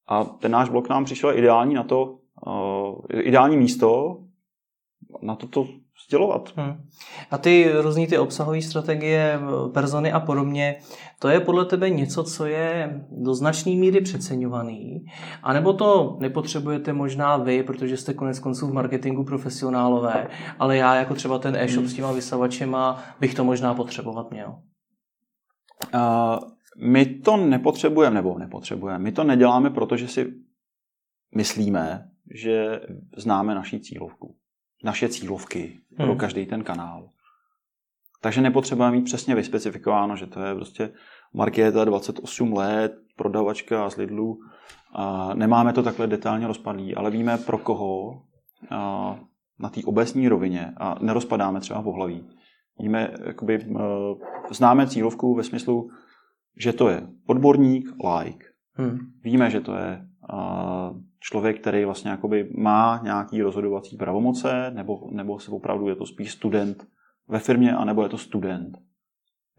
A 0.07 0.23
ten 0.23 0.51
náš 0.51 0.69
blok 0.69 0.89
nám 0.89 1.05
přišel 1.05 1.37
ideální 1.37 1.73
na 1.73 1.83
to, 1.83 2.17
uh, 2.47 2.95
ideální 3.09 3.57
místo 3.57 4.17
na 5.21 5.35
to, 5.35 5.47
to 5.47 5.67
sdělovat. 6.07 6.53
Hmm. 6.55 6.83
A 7.31 7.37
ty 7.37 7.71
různý 7.81 8.07
ty 8.07 8.17
obsahové 8.17 8.61
strategie, 8.61 9.39
persony 9.73 10.11
a 10.11 10.19
podobně, 10.19 10.75
to 11.19 11.27
je 11.27 11.39
podle 11.39 11.65
tebe 11.65 11.89
něco, 11.89 12.23
co 12.23 12.45
je 12.45 13.01
do 13.11 13.33
značné 13.33 13.71
míry 13.71 14.01
přeceňovaný? 14.01 15.05
A 15.43 15.53
nebo 15.53 15.73
to 15.73 16.17
nepotřebujete 16.19 16.93
možná 16.93 17.37
vy, 17.37 17.63
protože 17.63 17.97
jste 17.97 18.13
konec 18.13 18.39
konců 18.39 18.67
v 18.67 18.73
marketingu 18.73 19.23
profesionálové, 19.23 20.27
ale 20.59 20.77
já 20.77 20.95
jako 20.95 21.13
třeba 21.13 21.39
ten 21.39 21.55
e-shop 21.55 21.83
hmm. 21.83 21.89
s 21.89 21.93
těma 21.93 22.11
vysavačema 22.11 23.03
bych 23.19 23.33
to 23.33 23.43
možná 23.43 23.73
potřebovat 23.73 24.31
měl? 24.31 24.55
My 26.77 27.05
to 27.05 27.37
nepotřebujeme, 27.37 28.15
nebo 28.15 28.39
nepotřebujeme. 28.39 29.03
My 29.03 29.11
to 29.11 29.23
neděláme, 29.23 29.69
protože 29.69 30.07
si 30.07 30.33
myslíme, 31.35 32.09
že 32.33 32.81
známe 33.17 33.55
naší 33.55 33.79
cílovku 33.79 34.35
naše 34.83 35.09
cílovky 35.09 35.79
pro 35.95 36.05
hmm. 36.05 36.17
každý 36.17 36.45
ten 36.45 36.63
kanál. 36.63 37.09
Takže 38.21 38.41
nepotřebujeme 38.41 38.95
mít 38.97 39.03
přesně 39.03 39.35
vyspecifikováno, 39.35 40.15
že 40.15 40.27
to 40.27 40.41
je 40.41 40.55
prostě 40.55 40.93
Markéta 41.33 41.85
28 41.85 42.53
let, 42.53 42.93
prodavačka 43.15 43.89
z 43.89 43.97
Lidlu. 43.97 44.39
A 44.93 45.33
nemáme 45.33 45.73
to 45.73 45.83
takhle 45.83 46.07
detailně 46.07 46.47
rozpadlý, 46.47 46.95
ale 46.95 47.11
víme 47.11 47.37
pro 47.37 47.57
koho 47.57 48.21
a 48.69 49.15
na 49.59 49.69
té 49.69 49.81
obecní 49.85 50.27
rovině 50.27 50.73
a 50.77 50.95
nerozpadáme 51.01 51.59
třeba 51.59 51.81
v 51.81 51.87
ohlaví. 51.87 52.29
Víme, 52.79 53.13
jakoby, 53.25 53.67
známe 54.51 54.87
cílovku 54.87 55.35
ve 55.35 55.43
smyslu, 55.43 55.89
že 56.57 56.73
to 56.73 56.89
je 56.89 57.07
odborník, 57.25 57.87
like. 58.19 58.45
Hmm. 58.73 58.97
Víme, 59.23 59.49
že 59.49 59.61
to 59.61 59.75
je 59.75 60.07
člověk, 61.19 61.61
který 61.61 61.85
vlastně 61.85 62.11
jakoby 62.11 62.49
má 62.57 62.99
nějaký 63.03 63.41
rozhodovací 63.41 63.97
pravomoce, 63.97 64.71
nebo, 64.75 65.09
nebo 65.11 65.39
se 65.39 65.51
opravdu 65.51 65.87
je 65.87 65.95
to 65.95 66.05
spíš 66.05 66.31
student 66.31 66.87
ve 67.27 67.39
firmě, 67.39 67.75
anebo 67.75 68.03
je 68.03 68.09
to 68.09 68.17
student. 68.17 68.77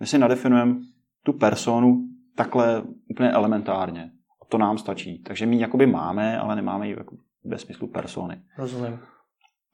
My 0.00 0.06
si 0.06 0.18
nadefinujeme 0.18 0.76
tu 1.22 1.32
personu 1.32 2.08
takhle 2.36 2.82
úplně 3.10 3.30
elementárně. 3.30 4.10
A 4.42 4.44
to 4.48 4.58
nám 4.58 4.78
stačí. 4.78 5.22
Takže 5.22 5.46
my 5.46 5.56
ji 5.56 5.62
jakoby 5.62 5.86
máme, 5.86 6.38
ale 6.38 6.56
nemáme 6.56 6.88
ji 6.88 6.96
jako 6.98 7.16
ve 7.44 7.58
smyslu 7.58 7.88
persony. 7.88 8.42
Rozumím. 8.58 8.98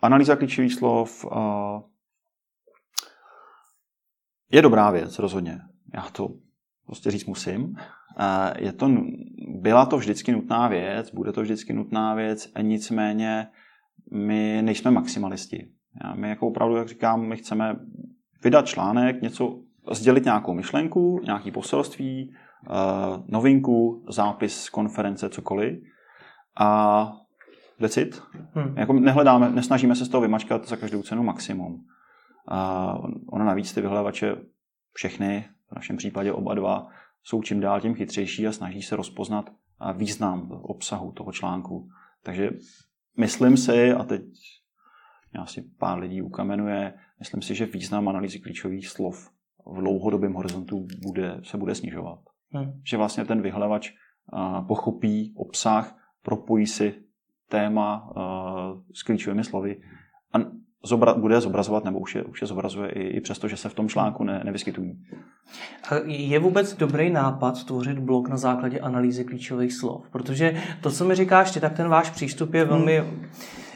Analýza 0.00 0.36
klíčových 0.36 0.74
slov 0.74 1.24
uh, 1.24 1.32
je 4.54 4.62
dobrá 4.62 4.90
věc, 4.90 5.18
rozhodně. 5.18 5.60
Já 5.94 6.02
to 6.12 6.28
prostě 6.86 7.10
říct 7.10 7.26
musím. 7.26 7.76
Je 8.58 8.72
to, 8.72 8.90
byla 9.60 9.86
to 9.86 9.96
vždycky 9.96 10.32
nutná 10.32 10.68
věc, 10.68 11.10
bude 11.10 11.32
to 11.32 11.42
vždycky 11.42 11.72
nutná 11.72 12.14
věc, 12.14 12.52
nicméně 12.62 13.46
my 14.12 14.62
nejsme 14.62 14.90
maximalisti. 14.90 15.68
My 16.14 16.28
jako 16.28 16.46
opravdu, 16.46 16.76
jak 16.76 16.88
říkám, 16.88 17.26
my 17.26 17.36
chceme 17.36 17.76
vydat 18.44 18.66
článek, 18.66 19.22
něco, 19.22 19.60
sdělit 19.92 20.24
nějakou 20.24 20.54
myšlenku, 20.54 21.20
nějaký 21.24 21.50
poselství, 21.50 22.34
novinku, 23.28 24.04
zápis 24.08 24.68
konference, 24.68 25.28
cokoliv. 25.28 25.78
A 26.58 27.12
decit. 27.80 28.22
Hmm. 28.54 28.76
Jako 28.76 28.92
nehledáme, 28.92 29.50
nesnažíme 29.50 29.96
se 29.96 30.04
z 30.04 30.08
toho 30.08 30.20
vymačkat 30.20 30.68
za 30.68 30.76
každou 30.76 31.02
cenu 31.02 31.22
maximum. 31.22 31.84
A 32.48 32.94
ono 33.26 33.44
navíc 33.44 33.72
ty 33.74 33.80
vyhledávače 33.80 34.36
všechny, 34.92 35.48
v 35.70 35.74
našem 35.74 35.96
případě 35.96 36.32
oba 36.32 36.54
dva, 36.54 36.88
jsou 37.22 37.42
čím 37.42 37.60
dál 37.60 37.80
tím 37.80 37.94
chytřejší 37.94 38.46
a 38.46 38.52
snaží 38.52 38.82
se 38.82 38.96
rozpoznat 38.96 39.50
význam 39.96 40.50
obsahu 40.50 41.12
toho 41.12 41.32
článku. 41.32 41.88
Takže 42.22 42.50
myslím 43.16 43.56
si, 43.56 43.92
a 43.92 44.04
teď 44.04 44.22
asi 45.38 45.62
pár 45.78 45.98
lidí 45.98 46.22
ukamenuje, 46.22 46.94
myslím 47.18 47.42
si, 47.42 47.54
že 47.54 47.66
význam 47.66 48.08
analýzy 48.08 48.38
klíčových 48.38 48.88
slov 48.88 49.30
v 49.66 49.80
dlouhodobém 49.80 50.34
horizontu 50.34 50.86
bude, 51.02 51.40
se 51.42 51.56
bude 51.56 51.74
snižovat. 51.74 52.18
Hmm. 52.50 52.80
Že 52.84 52.96
vlastně 52.96 53.24
ten 53.24 53.42
vyhledač 53.42 53.92
pochopí 54.68 55.34
obsah, 55.36 55.96
propojí 56.22 56.66
si 56.66 56.94
téma 57.48 58.12
s 58.94 59.02
klíčovými 59.02 59.44
slovy 59.44 59.80
zobra, 60.84 61.14
bude 61.14 61.40
zobrazovat, 61.40 61.84
nebo 61.84 61.98
už 61.98 62.14
je, 62.14 62.22
už 62.22 62.40
je 62.40 62.46
zobrazuje 62.46 62.90
i, 62.90 63.02
i 63.02 63.20
přesto, 63.20 63.48
že 63.48 63.56
se 63.56 63.68
v 63.68 63.74
tom 63.74 63.88
článku 63.88 64.24
ne, 64.24 64.40
nevyskytují. 64.44 64.98
A 65.90 65.94
je 66.06 66.38
vůbec 66.38 66.76
dobrý 66.76 67.10
nápad 67.10 67.64
tvořit 67.64 67.98
blog 67.98 68.28
na 68.28 68.36
základě 68.36 68.80
analýzy 68.80 69.24
klíčových 69.24 69.72
slov? 69.72 70.04
Protože 70.10 70.62
to, 70.80 70.90
co 70.90 71.04
mi 71.04 71.14
říkáš 71.14 71.50
ty, 71.50 71.60
tak 71.60 71.72
ten 71.72 71.88
váš 71.88 72.10
přístup 72.10 72.54
je 72.54 72.64
velmi... 72.64 72.98
Hmm. 72.98 73.26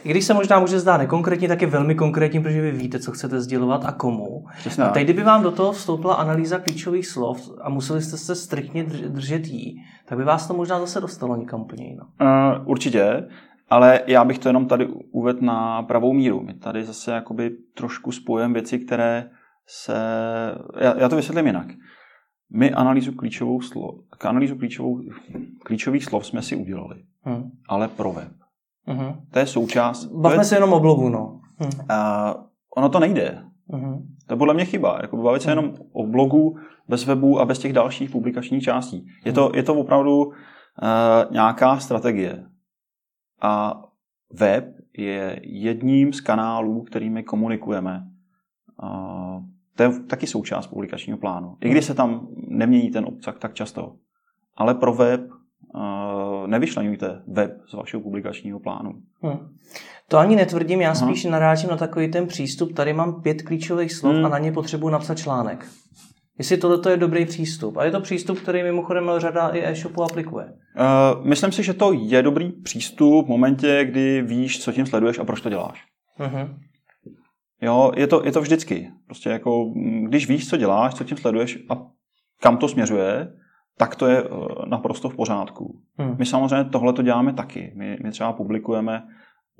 I 0.05 0.11
když 0.11 0.25
se 0.25 0.35
možná 0.35 0.59
může 0.59 0.81
zdát 0.81 0.97
nekonkrétní, 0.97 1.49
tak 1.49 1.63
je 1.63 1.69
velmi 1.69 1.95
konkrétní, 1.95 2.41
protože 2.41 2.61
vy 2.61 2.73
víte, 2.73 2.99
co 2.99 3.13
chcete 3.13 3.41
sdělovat 3.41 3.85
a 3.85 3.93
komu. 3.93 4.45
Přesná. 4.59 4.87
A 4.87 4.91
teď, 4.91 5.05
kdyby 5.05 5.23
vám 5.23 5.43
do 5.43 5.51
toho 5.51 5.73
vstoupila 5.73 6.15
analýza 6.15 6.59
klíčových 6.59 7.07
slov 7.07 7.51
a 7.61 7.71
museli 7.71 8.03
jste 8.03 8.17
se 8.17 8.35
striktně 8.35 8.85
držet 8.85 9.47
jí, 9.47 9.85
tak 10.05 10.19
by 10.19 10.25
vás 10.25 10.49
to 10.49 10.55
možná 10.55 10.81
zase 10.81 11.01
dostalo 11.01 11.37
někam 11.37 11.61
úplně 11.61 11.87
jinam. 11.87 12.07
Uh, 12.21 12.71
určitě. 12.71 13.25
Ale 13.71 14.01
já 14.07 14.25
bych 14.25 14.39
to 14.39 14.49
jenom 14.49 14.67
tady 14.67 14.87
uvedl 15.13 15.47
na 15.47 15.83
pravou 15.83 16.13
míru. 16.13 16.41
My 16.41 16.55
tady 16.55 16.85
zase 16.85 17.13
jakoby 17.13 17.51
trošku 17.75 18.13
spojujeme 18.13 18.55
věci, 18.55 18.79
které 18.79 19.31
se, 19.67 19.97
já, 20.81 20.99
já 20.99 21.09
to 21.09 21.17
vysvětlím 21.17 21.47
jinak. 21.47 21.67
My 22.53 22.73
analýzu, 22.73 23.13
klíčovou 23.13 23.61
slov, 23.61 23.95
k 24.19 24.27
analýzu 24.27 24.57
klíčovou, 24.57 25.01
klíčových 25.65 26.05
slov 26.05 26.27
jsme 26.27 26.43
si 26.43 26.57
udělali, 26.57 26.97
hmm. 27.23 27.51
ale 27.69 27.89
pro 27.89 28.13
web. 28.13 28.33
Hmm. 28.87 29.13
To 29.31 29.39
je 29.39 29.47
součást... 29.47 30.05
Bavme 30.07 30.41
je, 30.41 30.45
se 30.45 30.57
jenom 30.57 30.73
o 30.73 30.81
blogu, 30.81 31.09
no. 31.09 31.41
Hmm. 31.59 31.71
Uh, 31.91 32.45
ono 32.77 32.89
to 32.89 33.01
nejde. 33.01 33.45
Hmm. 33.73 33.99
To 34.27 34.35
je 34.35 34.39
podle 34.39 34.55
mě 34.55 34.65
chyba. 34.65 34.99
Jako 35.03 35.17
bavit 35.17 35.43
se 35.43 35.51
jenom 35.51 35.75
o 35.93 36.07
blogu, 36.07 36.57
bez 36.89 37.07
webu 37.07 37.41
a 37.41 37.45
bez 37.45 37.59
těch 37.59 37.73
dalších 37.73 38.11
publikačních 38.11 38.63
částí. 38.63 39.07
Je 39.25 39.33
to, 39.33 39.53
je 39.55 39.63
to 39.63 39.75
opravdu 39.75 40.25
uh, 40.25 40.33
nějaká 41.31 41.79
strategie. 41.79 42.45
A 43.41 43.83
web 44.33 44.65
je 44.99 45.41
jedním 45.43 46.13
z 46.13 46.21
kanálů, 46.21 46.83
kterými 46.83 47.23
komunikujeme. 47.23 48.07
To 49.77 49.83
je 49.83 50.01
taky 50.01 50.27
součást 50.27 50.67
publikačního 50.67 51.19
plánu. 51.19 51.57
I 51.61 51.71
když 51.71 51.85
se 51.85 51.95
tam 51.95 52.29
nemění 52.49 52.91
ten 52.91 53.05
obsah 53.05 53.39
tak 53.39 53.55
často. 53.55 53.97
Ale 54.57 54.75
pro 54.75 54.95
web 54.95 55.21
nevyšlenujte 56.47 57.23
web 57.27 57.61
z 57.69 57.73
vašeho 57.73 58.03
publikačního 58.03 58.61
plánu. 58.61 58.93
Hmm. 59.23 59.57
To 60.09 60.19
ani 60.19 60.37
netvrdím, 60.37 60.81
já 60.81 60.95
spíš 60.95 61.25
Aha. 61.25 61.33
narážím 61.33 61.71
na 61.71 61.77
takový 61.77 62.11
ten 62.11 62.27
přístup, 62.27 62.73
tady 62.73 62.93
mám 62.93 63.23
pět 63.23 63.43
klíčových 63.43 63.93
slov 63.93 64.15
hmm. 64.15 64.27
a 64.27 64.29
na 64.29 64.39
ně 64.39 64.53
potřebuji 64.53 64.89
napsat 64.89 65.19
článek. 65.19 65.67
Jestli 66.39 66.57
tohle 66.57 66.93
je 66.93 66.97
dobrý 66.97 67.27
přístup. 67.27 67.77
A 67.77 67.85
je 67.85 67.91
to 67.91 68.01
přístup, 68.01 68.41
který 68.41 68.63
mimochodem 68.63 69.11
řada 69.17 69.49
i 69.49 69.65
e-shopu 69.65 70.03
aplikuje. 70.03 70.47
Uh, 70.47 71.27
myslím 71.27 71.53
si, 71.53 71.63
že 71.63 71.75
to 71.75 71.93
je 71.93 72.23
dobrý 72.23 72.53
přístup 72.53 73.27
v 73.27 73.29
momentě, 73.29 73.85
kdy 73.85 74.23
víš, 74.23 74.63
co 74.63 74.73
tím 74.73 74.87
sleduješ 74.87 75.19
a 75.19 75.25
proč 75.25 75.41
to 75.41 75.51
děláš. 75.51 75.85
Uh-huh. 76.21 76.55
Jo, 77.63 77.93
je 77.97 78.07
to, 78.07 78.23
je 78.25 78.33
to 78.33 78.41
vždycky. 78.41 78.91
Prostě 79.07 79.31
jako, 79.31 79.73
když 80.09 80.29
víš, 80.29 80.49
co 80.49 80.57
děláš, 80.57 80.95
co 80.95 81.05
tím 81.05 81.17
sleduješ 81.17 81.59
a 81.71 81.75
kam 82.43 82.57
to 82.57 82.69
směřuje, 82.69 83.33
tak 83.79 83.97
to 83.97 84.07
je 84.07 84.23
eh, 84.25 84.29
naprosto 84.69 85.09
v 85.09 85.17
pořádku. 85.17 85.81
Hmm. 85.99 86.17
My 86.19 86.27
samozřejmě 86.27 86.71
tohle 86.71 86.93
to 86.93 87.03
děláme 87.03 87.33
taky. 87.33 87.73
My, 87.77 87.99
my 88.03 88.11
třeba 88.11 88.33
publikujeme 88.33 89.03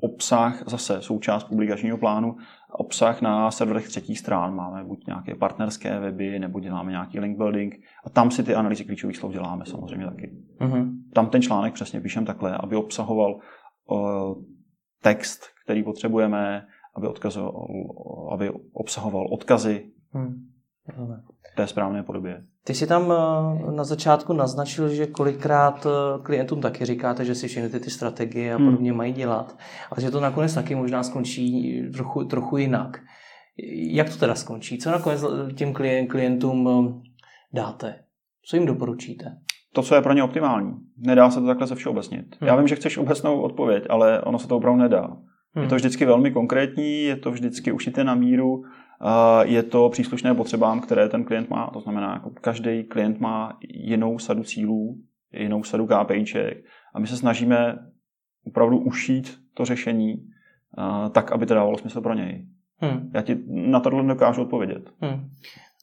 obsah, 0.01 0.63
zase 0.67 1.01
součást 1.01 1.43
publikačního 1.43 1.97
plánu, 1.97 2.35
obsah 2.71 3.21
na 3.21 3.51
serverech 3.51 3.87
třetích 3.87 4.19
stran. 4.19 4.55
Máme 4.55 4.83
buď 4.83 5.07
nějaké 5.07 5.35
partnerské 5.35 5.99
weby, 5.99 6.39
nebo 6.39 6.59
děláme 6.59 6.91
nějaký 6.91 7.19
link 7.19 7.37
building 7.37 7.75
a 8.05 8.09
tam 8.09 8.31
si 8.31 8.43
ty 8.43 8.55
analýzy 8.55 8.85
klíčových 8.85 9.17
slov 9.17 9.33
děláme 9.33 9.65
samozřejmě 9.65 10.05
taky. 10.05 10.31
Mm-hmm. 10.59 10.91
Tam 11.13 11.29
ten 11.29 11.41
článek 11.41 11.73
přesně 11.73 12.01
píšem 12.01 12.25
takhle, 12.25 12.57
aby 12.57 12.75
obsahoval 12.75 13.39
uh, 13.89 14.43
text, 15.01 15.41
který 15.63 15.83
potřebujeme, 15.83 16.65
aby, 16.95 17.07
odkazoval, 17.07 17.67
aby 18.31 18.51
obsahoval 18.73 19.33
odkazy. 19.33 19.91
Hmm. 20.11 20.49
V 21.53 21.55
té 21.55 21.67
správné 21.67 22.03
podobě. 22.03 22.43
Ty 22.63 22.73
jsi 22.73 22.87
tam 22.87 23.11
eh, 23.11 23.71
na 23.71 23.83
začátku 23.83 24.33
naznačil, 24.33 24.89
že 24.89 25.07
kolikrát 25.07 25.85
eh, 25.85 26.23
klientům 26.23 26.61
taky 26.61 26.85
říkáte, 26.85 27.25
že 27.25 27.35
si 27.35 27.47
všechny 27.47 27.69
ty, 27.69 27.79
ty 27.79 27.89
strategie 27.89 28.53
a 28.53 28.57
hmm. 28.57 28.67
podobně 28.67 28.89
hmm. 28.91 28.97
mají 28.97 29.13
dělat, 29.13 29.57
ale 29.91 30.01
že 30.01 30.11
to 30.11 30.19
nakonec 30.19 30.53
taky 30.53 30.75
možná 30.75 31.03
skončí 31.03 31.81
trochu, 31.93 32.23
trochu 32.23 32.57
jinak. 32.57 33.01
Jak 33.93 34.09
to 34.09 34.15
teda 34.15 34.35
skončí? 34.35 34.77
Co 34.77 34.91
nakonec 34.91 35.23
těm 35.55 35.73
klientům 36.07 36.69
eh, 36.69 37.09
dáte? 37.53 37.95
Co 38.49 38.55
jim 38.55 38.65
doporučíte? 38.65 39.37
To, 39.73 39.83
co 39.83 39.95
je 39.95 40.01
pro 40.01 40.13
ně 40.13 40.23
optimální. 40.23 40.73
Nedá 40.97 41.29
se 41.29 41.39
to 41.39 41.45
takhle 41.45 41.67
ze 41.67 41.75
všeobecnit. 41.75 42.35
Hmm. 42.39 42.47
Já 42.47 42.55
vím, 42.55 42.67
že 42.67 42.75
chceš 42.75 42.97
obecnou 42.97 43.41
odpověď, 43.41 43.83
ale 43.89 44.21
ono 44.21 44.39
se 44.39 44.47
to 44.47 44.57
opravdu 44.57 44.79
nedá. 44.79 45.17
Hmm. 45.53 45.63
Je 45.63 45.69
to 45.69 45.75
vždycky 45.75 46.05
velmi 46.05 46.31
konkrétní, 46.31 47.03
je 47.03 47.15
to 47.15 47.31
vždycky 47.31 47.71
ušité 47.71 48.03
na 48.03 48.15
míru, 48.15 48.63
je 49.41 49.63
to 49.63 49.89
příslušné 49.89 50.33
potřebám, 50.33 50.79
které 50.79 51.09
ten 51.09 51.23
klient 51.23 51.49
má. 51.49 51.69
To 51.73 51.81
znamená, 51.81 52.13
jako 52.13 52.29
každý 52.41 52.83
klient 52.83 53.19
má 53.19 53.57
jinou 53.69 54.19
sadu 54.19 54.43
cílů, 54.43 54.97
jinou 55.33 55.63
sadu 55.63 55.87
KPIček 55.87 56.57
a 56.95 56.99
my 56.99 57.07
se 57.07 57.17
snažíme 57.17 57.77
opravdu 58.43 58.77
ušít 58.77 59.39
to 59.53 59.65
řešení 59.65 60.15
tak, 61.11 61.31
aby 61.31 61.45
to 61.45 61.53
dávalo 61.53 61.77
smysl 61.77 62.01
pro 62.01 62.13
něj. 62.13 62.47
Hmm. 62.77 63.11
Já 63.13 63.21
ti 63.21 63.37
na 63.47 63.79
tohle 63.79 64.03
dokážu 64.03 64.41
odpovědět. 64.41 64.91
Hmm. 65.01 65.29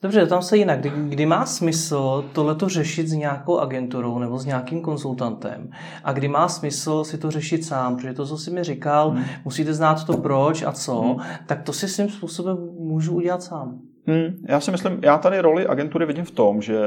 Dobře, 0.02 0.26
tam 0.26 0.42
se 0.42 0.56
jinak. 0.56 0.80
Kdy, 0.80 0.90
kdy 1.08 1.26
má 1.26 1.46
smysl 1.46 2.24
tohleto 2.32 2.68
řešit 2.68 3.08
s 3.08 3.12
nějakou 3.12 3.58
agenturou 3.58 4.18
nebo 4.18 4.38
s 4.38 4.46
nějakým 4.46 4.80
konzultantem 4.80 5.70
a 6.04 6.12
kdy 6.12 6.28
má 6.28 6.48
smysl 6.48 7.04
si 7.04 7.18
to 7.18 7.30
řešit 7.30 7.64
sám, 7.64 7.96
protože 7.96 8.12
to, 8.12 8.26
co 8.26 8.38
jsi 8.38 8.50
mi 8.50 8.64
říkal, 8.64 9.10
hmm. 9.10 9.24
musíte 9.44 9.74
znát 9.74 10.04
to 10.04 10.16
proč 10.16 10.62
a 10.62 10.72
co, 10.72 11.00
hmm. 11.00 11.16
tak 11.46 11.62
to 11.62 11.72
si 11.72 11.88
svým 11.88 12.08
způsobem 12.08 12.56
můžu 12.78 13.14
udělat 13.14 13.42
sám. 13.42 13.78
Hmm, 14.08 14.44
já 14.48 14.60
si 14.60 14.70
myslím, 14.70 14.98
já 15.02 15.18
tady 15.18 15.40
roli 15.40 15.66
agentury 15.66 16.06
vidím 16.06 16.24
v 16.24 16.30
tom, 16.30 16.62
že, 16.62 16.80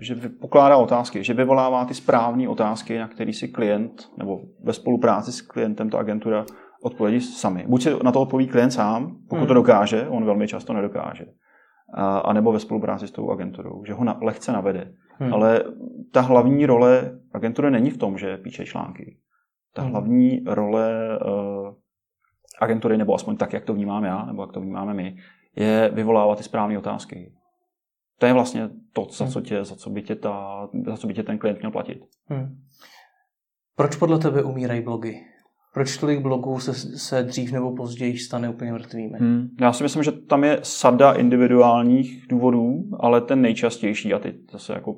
že 0.00 0.16
pokládá 0.40 0.76
otázky, 0.76 1.24
že 1.24 1.34
vyvolává 1.34 1.84
ty 1.84 1.94
správné 1.94 2.48
otázky, 2.48 2.98
na 2.98 3.08
který 3.08 3.32
si 3.32 3.48
klient 3.48 4.08
nebo 4.18 4.40
ve 4.64 4.72
spolupráci 4.72 5.32
s 5.32 5.40
klientem 5.40 5.90
to 5.90 5.98
agentura 5.98 6.44
odpovědí 6.82 7.20
sami. 7.20 7.64
Buď 7.68 7.82
si 7.82 7.90
na 8.02 8.12
to 8.12 8.20
odpoví 8.20 8.48
klient 8.48 8.70
sám, 8.70 9.16
pokud 9.28 9.38
hmm. 9.38 9.46
to 9.46 9.54
dokáže, 9.54 10.08
on 10.08 10.24
velmi 10.24 10.48
často 10.48 10.72
nedokáže 10.72 11.24
a, 11.92 12.18
a 12.18 12.32
nebo 12.32 12.52
ve 12.52 12.60
spolupráci 12.60 13.08
s 13.08 13.10
tou 13.10 13.30
agenturou, 13.30 13.84
že 13.84 13.92
ho 13.92 14.04
na, 14.04 14.18
lehce 14.22 14.52
navede. 14.52 14.94
Hmm. 15.18 15.34
Ale 15.34 15.64
ta 16.12 16.20
hlavní 16.20 16.66
role 16.66 17.20
agentury 17.32 17.70
není 17.70 17.90
v 17.90 17.98
tom, 17.98 18.18
že 18.18 18.36
píše 18.36 18.64
články. 18.64 19.18
Ta 19.74 19.82
hmm. 19.82 19.90
hlavní 19.90 20.44
role 20.46 21.18
uh, 21.18 21.74
agentury, 22.60 22.98
nebo 22.98 23.14
aspoň 23.14 23.36
tak, 23.36 23.52
jak 23.52 23.64
to 23.64 23.74
vnímám 23.74 24.04
já, 24.04 24.24
nebo 24.24 24.42
jak 24.42 24.52
to 24.52 24.60
vnímáme 24.60 24.94
my, 24.94 25.16
je 25.56 25.90
vyvolávat 25.94 26.38
ty 26.38 26.44
správné 26.44 26.78
otázky. 26.78 27.34
To 28.18 28.26
je 28.26 28.32
vlastně 28.32 28.70
to, 28.92 29.06
za 29.10 29.26
co, 29.26 29.38
hmm. 29.38 29.46
tě, 29.46 29.64
za 29.64 29.76
co, 29.76 29.90
by, 29.90 30.02
tě 30.02 30.14
ta, 30.14 30.68
za 30.86 30.96
co 30.96 31.06
by 31.06 31.14
tě 31.14 31.22
ten 31.22 31.38
klient 31.38 31.58
měl 31.58 31.70
platit. 31.70 32.04
Hmm. 32.26 32.58
Proč 33.76 33.96
podle 33.96 34.18
tebe 34.18 34.42
umírají 34.42 34.82
blogy? 34.82 35.31
Proč 35.74 35.96
tolik 35.96 36.20
blogů 36.20 36.60
se, 36.60 36.74
se 36.98 37.22
dřív 37.22 37.52
nebo 37.52 37.74
později 37.76 38.18
stane 38.18 38.48
úplně 38.48 38.72
mrtvými? 38.72 39.18
Hmm. 39.18 39.48
Já 39.60 39.72
si 39.72 39.82
myslím, 39.82 40.02
že 40.02 40.12
tam 40.12 40.44
je 40.44 40.58
sada 40.62 41.12
individuálních 41.12 42.26
důvodů, 42.28 42.84
ale 43.00 43.20
ten 43.20 43.42
nejčastější, 43.42 44.14
a 44.14 44.18
teď 44.18 44.36
zase 44.52 44.72
jako, 44.72 44.96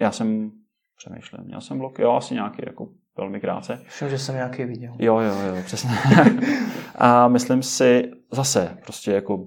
já 0.00 0.12
jsem 0.12 0.50
přemýšlel, 0.96 1.44
měl 1.44 1.60
jsem 1.60 1.78
blog, 1.78 1.98
jo, 1.98 2.12
asi 2.12 2.34
nějaký 2.34 2.62
jako 2.66 2.88
velmi 3.16 3.40
krátce. 3.40 3.80
Myslím, 3.84 4.08
že 4.08 4.18
jsem 4.18 4.34
nějaký 4.34 4.64
viděl. 4.64 4.94
Jo, 4.98 5.18
jo, 5.18 5.34
jo, 5.46 5.62
přesně. 5.64 5.90
a 6.94 7.28
myslím 7.28 7.62
si, 7.62 8.10
zase, 8.32 8.78
prostě 8.84 9.12
jako 9.12 9.46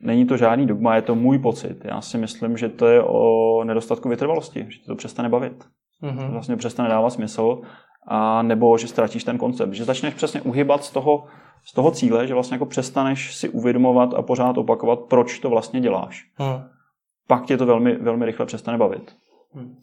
není 0.00 0.26
to 0.26 0.36
žádný 0.36 0.66
dogma, 0.66 0.96
je 0.96 1.02
to 1.02 1.14
můj 1.14 1.38
pocit. 1.38 1.84
Já 1.84 2.00
si 2.00 2.18
myslím, 2.18 2.56
že 2.56 2.68
to 2.68 2.86
je 2.86 3.02
o 3.02 3.64
nedostatku 3.64 4.08
vytrvalosti, 4.08 4.66
že 4.68 4.78
ti 4.78 4.86
to 4.86 4.96
přestane 4.96 5.28
bavit. 5.28 5.64
Mm-hmm. 6.02 6.26
To 6.26 6.32
vlastně 6.32 6.56
přestane 6.56 6.88
dávat 6.88 7.10
smysl 7.10 7.60
a 8.06 8.42
nebo 8.42 8.78
že 8.78 8.88
ztratíš 8.88 9.24
ten 9.24 9.38
koncept, 9.38 9.72
že 9.72 9.84
začneš 9.84 10.14
přesně 10.14 10.40
uhybat 10.40 10.84
z 10.84 10.90
toho, 10.90 11.24
z 11.64 11.72
toho 11.72 11.90
cíle, 11.90 12.26
že 12.26 12.34
vlastně 12.34 12.54
jako 12.54 12.66
přestaneš 12.66 13.36
si 13.36 13.48
uvědomovat 13.48 14.14
a 14.14 14.22
pořád 14.22 14.58
opakovat, 14.58 14.98
proč 15.00 15.38
to 15.38 15.50
vlastně 15.50 15.80
děláš. 15.80 16.24
Hmm. 16.36 16.62
Pak 17.28 17.46
tě 17.46 17.56
to 17.56 17.66
velmi, 17.66 17.96
velmi 17.96 18.26
rychle 18.26 18.46
přestane 18.46 18.78
bavit. 18.78 19.16
Hmm. 19.54 19.76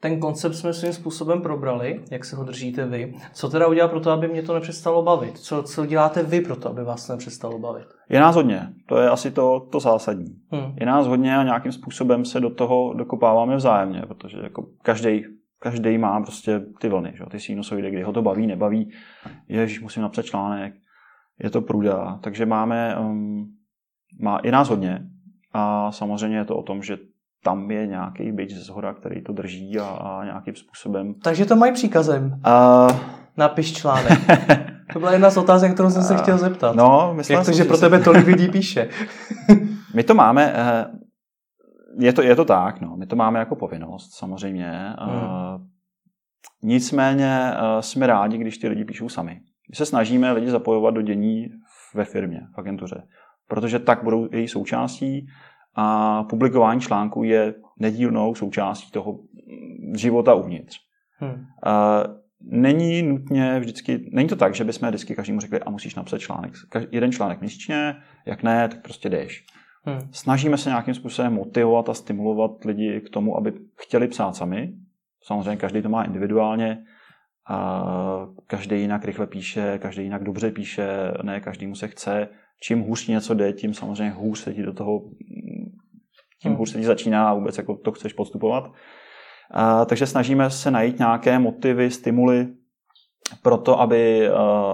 Ten 0.00 0.20
koncept 0.20 0.54
jsme 0.54 0.72
svým 0.72 0.92
způsobem 0.92 1.42
probrali, 1.42 2.04
jak 2.10 2.24
se 2.24 2.36
ho 2.36 2.44
držíte 2.44 2.86
vy. 2.86 3.14
Co 3.32 3.48
teda 3.48 3.66
udělat 3.66 3.90
pro 3.90 4.00
to, 4.00 4.10
aby 4.10 4.28
mě 4.28 4.42
to 4.42 4.54
nepřestalo 4.54 5.02
bavit? 5.02 5.38
Co, 5.38 5.62
co 5.62 5.86
děláte 5.86 6.22
vy 6.22 6.40
pro 6.40 6.56
to, 6.56 6.68
aby 6.68 6.84
vás 6.84 7.06
to 7.06 7.12
nepřestalo 7.12 7.58
bavit? 7.58 7.86
Je 8.08 8.20
nás 8.20 8.36
hodně. 8.36 8.68
To 8.88 8.96
je 8.98 9.10
asi 9.10 9.30
to, 9.30 9.68
to 9.72 9.80
zásadní. 9.80 10.36
Hmm. 10.50 10.76
Je 10.80 10.86
nás 10.86 11.06
hodně 11.06 11.38
a 11.38 11.42
nějakým 11.42 11.72
způsobem 11.72 12.24
se 12.24 12.40
do 12.40 12.50
toho 12.50 12.94
dokopáváme 12.94 13.56
vzájemně, 13.56 14.02
protože 14.08 14.38
jako 14.42 14.66
každý 14.82 15.24
každý 15.58 15.98
má 15.98 16.20
prostě 16.20 16.60
ty 16.80 16.88
vlny, 16.88 17.12
že? 17.16 17.24
ty 17.30 17.40
sinusoidy, 17.40 17.90
kdy 17.90 18.02
ho 18.02 18.12
to 18.12 18.22
baví, 18.22 18.46
nebaví, 18.46 18.90
ježiš, 19.48 19.80
musím 19.80 20.02
napsat 20.02 20.24
článek, 20.24 20.74
je 21.38 21.50
to 21.50 21.60
průda, 21.60 22.18
takže 22.22 22.46
máme, 22.46 22.96
um, 22.96 23.46
má 24.20 24.38
i 24.38 24.50
nás 24.50 24.68
hodně 24.68 25.06
a 25.52 25.92
samozřejmě 25.92 26.38
je 26.38 26.44
to 26.44 26.56
o 26.56 26.62
tom, 26.62 26.82
že 26.82 26.96
tam 27.44 27.70
je 27.70 27.86
nějaký 27.86 28.32
byč 28.32 28.54
z 28.54 28.68
hora, 28.68 28.94
který 28.94 29.22
to 29.22 29.32
drží 29.32 29.78
a, 29.78 29.84
a 29.84 30.24
nějakým 30.24 30.54
způsobem. 30.54 31.14
Takže 31.14 31.46
to 31.46 31.56
mají 31.56 31.72
příkazem. 31.72 32.40
Uh... 32.46 32.96
Napiš 33.36 33.72
článek. 33.72 34.18
to 34.92 34.98
byla 34.98 35.12
jedna 35.12 35.30
z 35.30 35.36
otázek, 35.36 35.74
kterou 35.74 35.90
jsem 35.90 36.02
se 36.02 36.14
uh... 36.14 36.20
chtěl 36.20 36.38
zeptat. 36.38 36.76
No, 36.76 37.14
myslím, 37.14 37.36
Jak 37.36 37.46
to, 37.46 37.52
že 37.52 37.64
pro 37.64 37.78
tebe 37.78 38.00
tolik 38.00 38.26
lidí 38.26 38.48
píše? 38.48 38.88
My 39.94 40.02
to 40.02 40.14
máme, 40.14 40.52
eh, 40.56 40.86
je 41.98 42.12
to, 42.12 42.22
je 42.22 42.36
to 42.36 42.44
tak, 42.44 42.80
no. 42.80 42.96
My 42.96 43.06
to 43.06 43.16
máme 43.16 43.38
jako 43.38 43.56
povinnost, 43.56 44.14
samozřejmě. 44.14 44.72
Hmm. 44.98 45.14
Uh, 45.14 45.60
nicméně 46.62 47.50
uh, 47.50 47.80
jsme 47.80 48.06
rádi, 48.06 48.38
když 48.38 48.58
ty 48.58 48.68
lidi 48.68 48.84
píšou 48.84 49.08
sami. 49.08 49.40
My 49.70 49.76
se 49.76 49.86
snažíme 49.86 50.32
lidi 50.32 50.50
zapojovat 50.50 50.94
do 50.94 51.02
dění 51.02 51.46
ve 51.94 52.04
firmě, 52.04 52.40
v 52.54 52.58
agentuře, 52.58 53.02
protože 53.48 53.78
tak 53.78 54.04
budou 54.04 54.28
její 54.32 54.48
součástí 54.48 55.26
a 55.74 56.22
publikování 56.24 56.80
článku 56.80 57.22
je 57.22 57.54
nedílnou 57.80 58.34
součástí 58.34 58.90
toho 58.90 59.18
života 59.94 60.34
uvnitř. 60.34 60.76
Hmm. 61.18 61.32
Uh, 61.32 62.16
není 62.40 63.02
nutně 63.02 63.60
vždycky, 63.60 64.10
není 64.12 64.28
to 64.28 64.36
tak, 64.36 64.54
že 64.54 64.64
bychom 64.64 64.88
vždycky 64.88 65.14
každému 65.14 65.40
řekli, 65.40 65.60
a 65.60 65.70
musíš 65.70 65.94
napsat 65.94 66.18
článek, 66.18 66.52
jeden 66.90 67.12
článek 67.12 67.40
měsíčně, 67.40 67.96
jak 68.26 68.42
ne, 68.42 68.68
tak 68.68 68.82
prostě 68.82 69.08
jdeš. 69.08 69.44
Hmm. 69.86 70.00
Snažíme 70.12 70.58
se 70.58 70.68
nějakým 70.68 70.94
způsobem 70.94 71.34
motivovat 71.34 71.88
a 71.88 71.94
stimulovat 71.94 72.64
lidi 72.64 73.00
k 73.00 73.10
tomu, 73.10 73.36
aby 73.36 73.52
chtěli 73.80 74.08
psát 74.08 74.36
sami. 74.36 74.72
Samozřejmě 75.22 75.56
každý 75.56 75.82
to 75.82 75.88
má 75.88 76.04
individuálně, 76.04 76.84
a 77.48 77.84
každý 78.46 78.80
jinak 78.80 79.04
rychle 79.04 79.26
píše, 79.26 79.78
každý 79.78 80.02
jinak 80.02 80.24
dobře 80.24 80.50
píše, 80.50 80.88
ne 81.22 81.40
každému 81.40 81.74
se 81.74 81.88
chce. 81.88 82.28
Čím 82.60 82.80
hůř 82.80 83.06
něco 83.06 83.34
jde, 83.34 83.52
tím 83.52 83.74
samozřejmě 83.74 84.10
hůř 84.10 84.38
se 84.38 84.54
ti 84.54 84.62
do 84.62 84.72
toho, 84.72 85.00
tím 86.42 86.50
hmm. 86.50 86.56
hůř 86.56 86.70
se 86.70 86.78
ti 86.78 86.84
začíná 86.84 87.28
a 87.28 87.34
vůbec 87.34 87.58
jako 87.58 87.76
to 87.76 87.92
chceš 87.92 88.12
podstupovat. 88.12 88.72
A, 89.50 89.84
takže 89.84 90.06
snažíme 90.06 90.50
se 90.50 90.70
najít 90.70 90.98
nějaké 90.98 91.38
motivy, 91.38 91.90
stimuly 91.90 92.48
pro 93.42 93.58
to, 93.58 93.80
aby, 93.80 94.28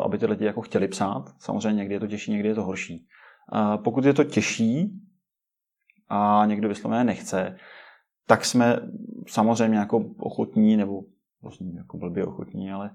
aby 0.05 0.19
ty 0.19 0.27
lidi 0.27 0.45
jako 0.45 0.63
chtěli 0.63 0.89
psát. 0.89 1.25
Samozřejmě 1.39 1.79
někdy 1.79 1.95
je 1.95 2.01
to 2.01 2.07
těžší, 2.07 2.31
někdy 2.33 2.49
je 2.49 2.55
to 2.55 2.65
horší. 2.65 3.07
Pokud 3.85 4.05
je 4.05 4.15
to 4.15 4.25
těžší 4.25 4.91
a 6.09 6.43
někdo 6.47 6.69
vysloveně 6.69 7.05
nechce, 7.05 7.57
tak 8.27 8.45
jsme 8.45 8.79
samozřejmě 9.29 9.79
jako 9.79 10.05
ochotní 10.19 10.77
nebo 10.77 11.01
vlastně 11.43 11.73
jako 11.77 11.99
blbě 11.99 12.27
ochotní, 12.27 12.73
ale 12.73 12.91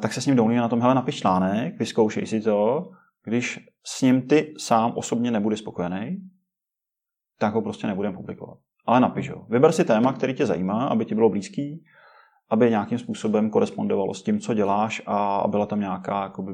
tak 0.00 0.12
se 0.12 0.20
s 0.20 0.26
ním 0.26 0.36
domluvíme 0.36 0.62
na 0.62 0.68
tom, 0.68 0.80
hele, 0.80 0.94
napiš 0.94 1.16
článek, 1.16 1.78
vyzkoušej 1.78 2.26
si 2.26 2.40
to, 2.40 2.90
když 3.24 3.60
s 3.86 4.02
ním 4.02 4.22
ty 4.22 4.54
sám 4.58 4.92
osobně 4.96 5.30
nebude 5.30 5.56
spokojený, 5.56 6.18
tak 7.38 7.54
ho 7.54 7.62
prostě 7.62 7.86
nebudeme 7.86 8.16
publikovat. 8.16 8.58
Ale 8.86 9.00
napiš 9.00 9.30
ho. 9.30 9.46
Vyber 9.50 9.72
si 9.72 9.84
téma, 9.84 10.12
který 10.12 10.34
tě 10.34 10.46
zajímá, 10.46 10.86
aby 10.86 11.04
ti 11.04 11.14
bylo 11.14 11.30
blízký, 11.30 11.84
aby 12.50 12.70
nějakým 12.70 12.98
způsobem 12.98 13.50
korespondovalo 13.50 14.14
s 14.14 14.22
tím, 14.22 14.40
co 14.40 14.54
děláš 14.54 15.02
a 15.06 15.44
byla 15.48 15.66
tam 15.66 15.80
nějaká 15.80 16.22
jakoby, 16.22 16.52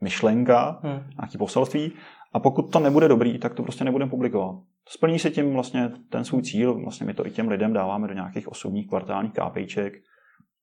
myšlenka, 0.00 0.80
hmm. 0.82 1.00
nějaký 1.20 1.38
poselství. 1.38 1.92
A 2.32 2.40
pokud 2.40 2.72
to 2.72 2.78
nebude 2.78 3.08
dobrý, 3.08 3.38
tak 3.38 3.54
to 3.54 3.62
prostě 3.62 3.84
nebudeme 3.84 4.10
publikovat. 4.10 4.56
Splní 4.88 5.18
se 5.18 5.30
tím 5.30 5.52
vlastně 5.52 5.90
ten 6.10 6.24
svůj 6.24 6.42
cíl, 6.42 6.82
vlastně 6.82 7.06
my 7.06 7.14
to 7.14 7.26
i 7.26 7.30
těm 7.30 7.48
lidem 7.48 7.72
dáváme 7.72 8.08
do 8.08 8.14
nějakých 8.14 8.48
osobních 8.48 8.88
kvartálních 8.88 9.32
KPIček, 9.32 9.92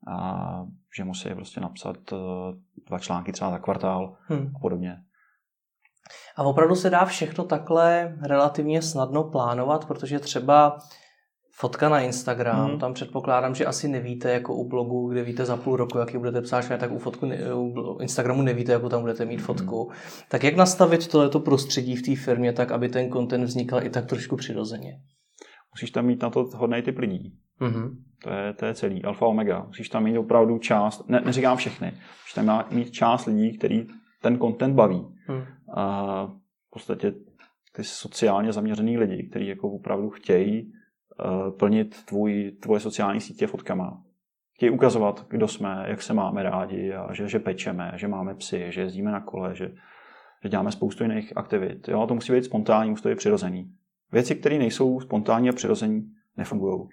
a 0.08 0.66
že 0.98 1.04
musí 1.04 1.30
prostě 1.30 1.62
napsat 1.62 1.98
eh, 2.14 2.16
dva 2.88 3.00
články 3.00 3.32
třeba 3.32 3.52
za 3.52 3.60
kvartál 3.60 4.16
hmm. 4.22 4.52
a 4.56 4.60
podobně. 4.60 4.98
A 6.36 6.44
opravdu 6.44 6.76
se 6.76 6.90
dá 6.90 7.06
všechno 7.06 7.44
takhle 7.44 8.18
relativně 8.22 8.82
snadno 8.82 9.24
plánovat, 9.24 9.86
protože 9.86 10.20
třeba 10.20 10.78
fotka 11.58 11.90
na 11.90 12.00
Instagram, 12.00 12.70
hmm. 12.70 12.80
tam 12.80 12.94
předpokládám, 12.94 13.56
že 13.56 13.66
asi 13.66 13.88
nevíte 13.88 14.32
jako 14.32 14.56
u 14.56 14.70
blogu, 14.70 15.08
kde 15.12 15.24
víte 15.24 15.46
za 15.46 15.58
půl 15.58 15.76
roku, 15.76 15.98
jaký 15.98 16.18
budete 16.18 16.42
psát, 16.42 16.68
tak 16.68 16.92
u, 16.92 17.00
fotku, 17.00 17.28
u 17.56 17.98
Instagramu 18.02 18.42
nevíte, 18.42 18.72
jakou 18.72 18.90
tam 18.90 19.02
budete 19.02 19.26
mít 19.26 19.42
fotku. 19.42 19.84
Hmm. 19.84 20.00
Tak 20.30 20.44
jak 20.44 20.56
nastavit 20.56 21.08
tohleto 21.08 21.40
prostředí 21.40 21.96
v 21.96 22.02
té 22.02 22.16
firmě 22.16 22.54
tak, 22.54 22.72
aby 22.72 22.90
ten 22.90 23.12
content 23.12 23.44
vznikal 23.44 23.84
i 23.84 23.90
tak 23.90 24.06
trošku 24.06 24.36
přirozeně? 24.36 25.00
Musíš 25.76 25.92
tam 25.92 26.06
mít 26.06 26.22
na 26.22 26.30
to 26.30 26.50
hodný 26.56 26.82
typ 26.82 26.98
lidí. 26.98 27.34
Mm-hmm. 27.62 27.90
To, 28.24 28.30
je, 28.30 28.54
to 28.54 28.66
je 28.66 28.74
celý, 28.74 29.04
alfa 29.04 29.26
omega. 29.26 29.64
Musíš 29.68 29.90
tam 29.90 30.04
mít 30.04 30.18
opravdu 30.18 30.58
část, 30.58 31.10
ne, 31.10 31.22
neříkám 31.26 31.58
všechny, 31.58 31.88
musíš 31.88 32.34
tam 32.36 32.66
mít 32.72 32.92
část 32.92 33.26
lidí, 33.26 33.58
který 33.58 33.88
ten 34.22 34.40
content 34.40 34.76
baví. 34.76 35.08
Mm. 35.30 35.44
A 35.78 36.26
v 36.26 36.70
podstatě 36.70 37.12
ty 37.76 37.84
sociálně 37.84 38.54
zaměřený 38.54 38.98
lidi, 38.98 39.28
kteří 39.30 39.48
jako 39.48 39.72
opravdu 39.72 40.10
chtějí 40.10 40.72
plnit 41.58 42.06
tvůj, 42.06 42.52
tvoje 42.60 42.80
sociální 42.80 43.22
sítě 43.22 43.48
fotkama. 43.48 44.02
Chtějí 44.54 44.70
ukazovat, 44.70 45.26
kdo 45.30 45.48
jsme, 45.48 45.86
jak 45.88 46.02
se 46.02 46.14
máme 46.14 46.44
rádi, 46.44 46.94
a 46.94 47.14
že, 47.14 47.28
že 47.28 47.40
pečeme, 47.40 47.92
že 47.96 48.08
máme 48.08 48.36
psy, 48.36 48.66
že 48.70 48.82
jezdíme 48.82 49.12
na 49.12 49.22
kole, 49.22 49.56
že, 49.56 49.72
že 50.44 50.50
děláme 50.50 50.72
spoustu 50.72 51.04
jiných 51.04 51.38
aktivit. 51.38 51.88
Jo, 51.88 52.08
to 52.08 52.14
musí 52.14 52.34
být 52.34 52.46
spontánní, 52.46 52.90
musí 52.90 53.04
to 53.04 53.10
být 53.10 53.18
přirozený. 53.18 53.72
Věci, 54.12 54.36
které 54.36 54.58
nejsou 54.58 55.00
spontánní 55.00 55.50
a 55.50 55.54
přirození, 55.54 56.12
nefungují. 56.38 56.90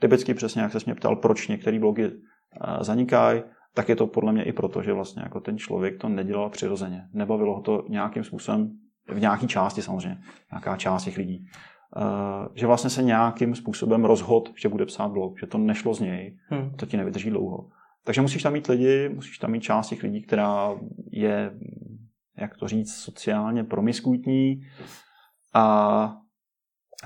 Typicky 0.00 0.34
přesně, 0.34 0.62
jak 0.62 0.72
se 0.72 0.78
mě 0.86 0.94
ptal, 0.94 1.16
proč 1.16 1.48
některé 1.48 1.78
blogy 1.78 2.04
eh, 2.04 2.84
zanikají, 2.84 3.42
tak 3.74 3.88
je 3.88 3.96
to 3.96 4.06
podle 4.06 4.32
mě 4.32 4.42
i 4.42 4.52
proto, 4.52 4.82
že 4.82 4.92
vlastně 4.92 5.22
jako 5.22 5.40
ten 5.40 5.58
člověk 5.58 5.98
to 5.98 6.08
nedělal 6.08 6.50
přirozeně. 6.50 7.08
Nebavilo 7.12 7.54
ho 7.54 7.62
to 7.62 7.84
nějakým 7.88 8.24
způsobem, 8.24 8.78
v 9.08 9.20
nějaké 9.20 9.46
části 9.46 9.82
samozřejmě, 9.82 10.18
nějaká 10.52 10.76
část 10.76 11.04
těch 11.04 11.16
lidí, 11.16 11.46
eh, 11.46 11.58
že 12.54 12.66
vlastně 12.66 12.90
se 12.90 13.02
nějakým 13.02 13.54
způsobem 13.54 14.04
rozhod, 14.04 14.52
že 14.56 14.68
bude 14.68 14.86
psát 14.86 15.08
blog, 15.08 15.38
že 15.38 15.46
to 15.46 15.58
nešlo 15.58 15.94
z 15.94 16.00
něj, 16.00 16.38
hmm. 16.48 16.70
to 16.76 16.86
ti 16.86 16.96
nevydrží 16.96 17.30
dlouho. 17.30 17.68
Takže 18.04 18.20
musíš 18.20 18.42
tam 18.42 18.52
mít 18.52 18.66
lidi, 18.66 19.08
musíš 19.08 19.38
tam 19.38 19.50
mít 19.50 19.62
část 19.62 19.88
těch 19.88 20.02
lidí, 20.02 20.22
která 20.22 20.74
je, 21.10 21.54
jak 22.36 22.56
to 22.56 22.68
říct, 22.68 22.94
sociálně 22.94 23.64
promiskutní 23.64 24.62
a 25.54 26.16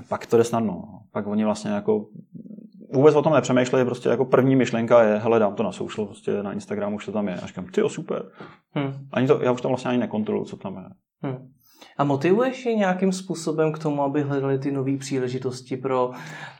pak 0.09 0.25
to 0.25 0.37
jde 0.37 0.43
snadno. 0.43 0.83
Pak 1.11 1.27
oni 1.27 1.45
vlastně 1.45 1.71
jako 1.71 2.05
vůbec 2.93 3.15
o 3.15 3.21
tom 3.21 3.33
nepřemýšleli, 3.33 3.85
prostě 3.85 4.09
jako 4.09 4.25
první 4.25 4.55
myšlenka 4.55 5.03
je, 5.03 5.17
hele, 5.17 5.39
dám 5.39 5.55
to 5.55 5.63
na 5.63 5.71
social, 5.71 6.05
prostě 6.05 6.43
na 6.43 6.53
Instagramu 6.53 6.95
už 6.95 7.05
to 7.05 7.11
tam 7.11 7.27
je. 7.27 7.35
A 7.35 7.47
říkám, 7.47 7.65
ty 7.65 7.81
jo, 7.81 7.89
super. 7.89 8.23
Hmm. 8.71 8.93
Ani 9.11 9.27
to, 9.27 9.41
já 9.43 9.51
už 9.51 9.61
tam 9.61 9.69
vlastně 9.69 9.89
ani 9.89 9.99
nekontroluji, 9.99 10.45
co 10.45 10.57
tam 10.57 10.77
je. 10.77 10.89
Hmm. 11.21 11.51
A 11.97 12.03
motivuješ 12.03 12.65
je 12.65 12.75
nějakým 12.75 13.11
způsobem 13.11 13.71
k 13.71 13.79
tomu, 13.79 14.03
aby 14.03 14.21
hledali 14.21 14.59
ty 14.59 14.71
nové 14.71 14.97
příležitosti 14.97 15.77
pro 15.77 16.11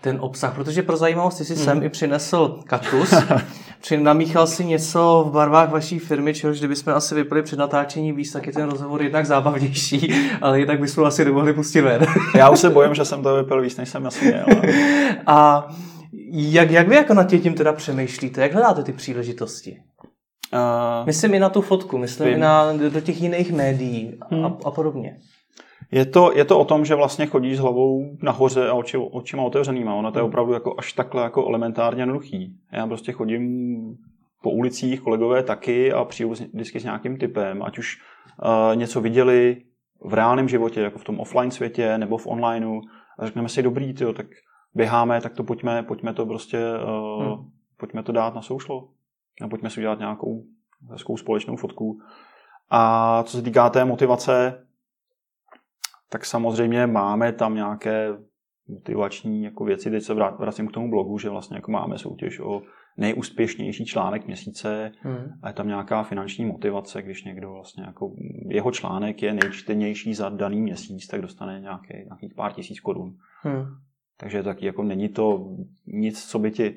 ten 0.02 0.18
obsah? 0.20 0.56
Protože 0.56 0.82
pro 0.82 0.98
zajímavost 0.98 1.38
ty 1.38 1.46
si 1.46 1.56
hmm. 1.56 1.64
sem 1.64 1.84
i 1.84 1.90
přinesl 1.90 2.60
kaktus, 2.66 3.14
namíchal 3.98 4.48
si 4.48 4.66
něco 4.66 5.26
v 5.30 5.32
barvách 5.32 5.72
vaší 5.72 6.00
firmy, 6.00 6.34
čehož 6.34 6.60
kdybychom 6.60 6.94
asi 6.94 7.16
vypili 7.16 7.44
před 7.44 7.60
natáčení 7.60 8.14
víc, 8.14 8.32
tak 8.32 8.48
je 8.48 8.54
ten 8.54 8.70
rozhovor 8.70 9.04
jednak 9.04 9.26
zábavnější, 9.26 10.14
ale 10.42 10.60
jinak 10.60 10.80
bychom 10.80 11.06
asi 11.06 11.26
nemohli 11.26 11.54
pustit 11.54 11.82
ven. 11.82 12.06
Já 12.36 12.50
už 12.50 12.60
se 12.60 12.70
bojím, 12.70 12.96
že 12.96 13.06
jsem 13.06 13.24
to 13.24 13.36
vypil 13.36 13.62
víc, 13.62 13.78
než 13.78 13.90
jsem 13.90 14.08
asi 14.08 14.26
měl. 14.26 14.46
A 15.26 15.68
jak, 16.32 16.72
jak 16.72 16.88
vy 16.88 16.96
jako 16.96 17.14
nad 17.14 17.28
tím 17.28 17.54
teda 17.54 17.74
přemýšlíte? 17.74 18.42
Jak 18.42 18.54
hledáte 18.54 18.84
ty 18.84 18.94
příležitosti? 18.94 19.78
Uh, 20.54 21.06
myslím 21.06 21.34
i 21.34 21.40
na 21.40 21.50
tu 21.50 21.62
fotku, 21.62 21.98
myslím 21.98 22.28
vím. 22.28 22.38
i 22.38 22.40
na, 22.40 22.74
do 22.74 23.02
těch 23.02 23.22
jiných 23.22 23.52
médií 23.52 24.18
a, 24.22 24.36
hmm. 24.36 24.46
a 24.46 24.72
podobně. 24.72 25.18
Je 25.92 26.06
to, 26.06 26.32
je 26.36 26.46
to 26.46 26.60
o 26.60 26.66
tom, 26.66 26.86
že 26.86 26.96
vlastně 26.96 27.26
chodíš 27.26 27.58
s 27.58 27.60
hlavou 27.60 28.06
nahoře 28.22 28.70
a 28.70 28.74
oči, 28.74 28.98
očima 28.98 29.44
otevřenýma. 29.44 29.96
Ono 29.96 30.12
to 30.12 30.20
je 30.20 30.22
hmm. 30.22 30.30
opravdu 30.30 30.54
jako 30.54 30.76
až 30.78 30.94
takhle 30.94 31.24
jako 31.24 31.48
elementárně 31.48 32.02
jednoduchý. 32.02 32.56
Já 32.74 32.88
prostě 32.88 33.12
chodím 33.12 33.80
po 34.42 34.52
ulicích, 34.52 35.02
kolegové 35.02 35.44
taky 35.44 35.94
a 35.94 36.06
přijdu 36.06 36.30
vždycky 36.54 36.80
s 36.80 36.84
nějakým 36.84 37.18
typem, 37.18 37.64
ať 37.64 37.78
už 37.78 37.98
uh, 38.44 38.76
něco 38.76 39.02
viděli 39.02 39.62
v 40.06 40.14
reálném 40.14 40.50
životě, 40.50 40.82
jako 40.82 41.00
v 41.00 41.04
tom 41.04 41.20
offline 41.20 41.52
světě 41.52 41.98
nebo 41.98 42.18
v 42.18 42.28
onlineu 42.28 42.82
a 43.20 43.26
řekneme 43.26 43.50
si, 43.50 43.64
dobrý, 43.64 43.94
tyjo, 43.94 44.14
tak 44.14 44.26
běháme, 44.76 45.22
tak 45.22 45.34
to 45.34 45.44
pojďme, 45.44 45.84
pojďme 45.84 46.14
to 46.14 46.26
prostě, 46.26 46.60
uh, 47.18 47.24
hmm. 47.24 47.50
pojďme 47.78 48.04
to 48.04 48.12
dát 48.12 48.36
na 48.36 48.42
social. 48.42 48.88
A 49.42 49.48
pojďme 49.48 49.70
si 49.70 49.80
udělat 49.80 50.00
nějakou 50.00 50.44
hezkou 50.92 51.18
společnou 51.18 51.56
fotku. 51.56 52.00
A 52.70 53.24
co 53.24 53.38
se 53.38 53.44
týká 53.44 53.70
té 53.70 53.86
motivace, 53.86 54.66
tak 56.10 56.26
samozřejmě 56.26 56.88
máme 56.88 57.34
tam 57.34 57.56
nějaké 57.56 58.18
motivační 58.68 59.44
jako 59.44 59.66
věci. 59.66 59.92
Teď 59.92 60.04
se 60.04 60.14
vracím 60.14 60.68
k 60.68 60.72
tomu 60.72 60.90
blogu, 60.90 61.18
že 61.18 61.30
vlastně 61.30 61.58
jako 61.58 61.72
máme 61.72 61.98
soutěž 61.98 62.40
o 62.40 62.62
nejúspěšnější 62.98 63.86
článek 63.86 64.26
měsíce 64.26 64.92
hmm. 65.00 65.32
a 65.42 65.48
je 65.48 65.54
tam 65.54 65.68
nějaká 65.68 66.04
finanční 66.04 66.46
motivace, 66.46 67.02
když 67.02 67.24
někdo 67.24 67.52
vlastně 67.52 67.84
jako 67.84 68.12
jeho 68.48 68.72
článek 68.72 69.22
je 69.22 69.34
nejčtenější 69.34 70.14
za 70.14 70.30
daný 70.30 70.62
měsíc, 70.62 71.08
tak 71.08 71.22
dostane 71.22 71.60
nějaký, 71.60 71.94
nějakých 71.94 72.34
pár 72.34 72.54
tisíc 72.54 72.80
korun. 72.80 73.16
Hmm. 73.42 73.66
Takže 74.18 74.44
taky 74.44 74.66
jako 74.66 74.84
není 74.84 75.10
to 75.10 75.48
nic, 75.88 76.26
co 76.26 76.40
by 76.40 76.52
ti 76.52 76.76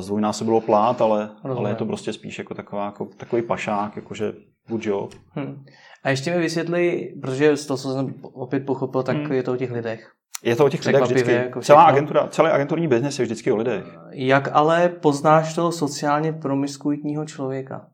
zdvojnásobilo 0.00 0.60
plát, 0.60 1.00
ale, 1.00 1.30
ale 1.42 1.70
je 1.70 1.74
to 1.74 1.86
prostě 1.86 2.12
spíš 2.12 2.38
jako, 2.38 2.54
taková, 2.54 2.84
jako 2.84 3.04
takový 3.16 3.42
pašák, 3.42 3.96
jakože 3.96 4.32
good 4.68 4.86
job. 4.86 5.14
Hmm. 5.30 5.64
A 6.04 6.10
ještě 6.10 6.30
mi 6.30 6.38
vysvětli, 6.38 7.14
protože 7.22 7.56
z 7.56 7.66
toho, 7.66 7.78
co 7.78 7.92
jsem 7.92 8.14
opět 8.22 8.66
pochopil, 8.66 9.02
tak 9.02 9.16
hmm. 9.16 9.32
je 9.32 9.42
to 9.42 9.52
o 9.52 9.56
těch 9.56 9.70
lidech. 9.70 10.12
Je 10.42 10.56
to 10.56 10.64
o 10.64 10.68
těch 10.68 10.86
lidech 10.86 11.02
vždycky. 11.02 11.32
Jako 11.32 11.60
Celá 11.60 11.82
agentura, 11.84 12.28
celý 12.28 12.48
agenturní 12.48 12.88
biznes 12.88 13.18
je 13.18 13.24
vždycky 13.24 13.52
o 13.52 13.56
lidech. 13.56 13.84
Jak 14.10 14.48
ale 14.52 14.88
poznáš 14.88 15.54
toho 15.54 15.72
sociálně 15.72 16.32
promiskuitního 16.32 17.24
člověka? 17.24 17.88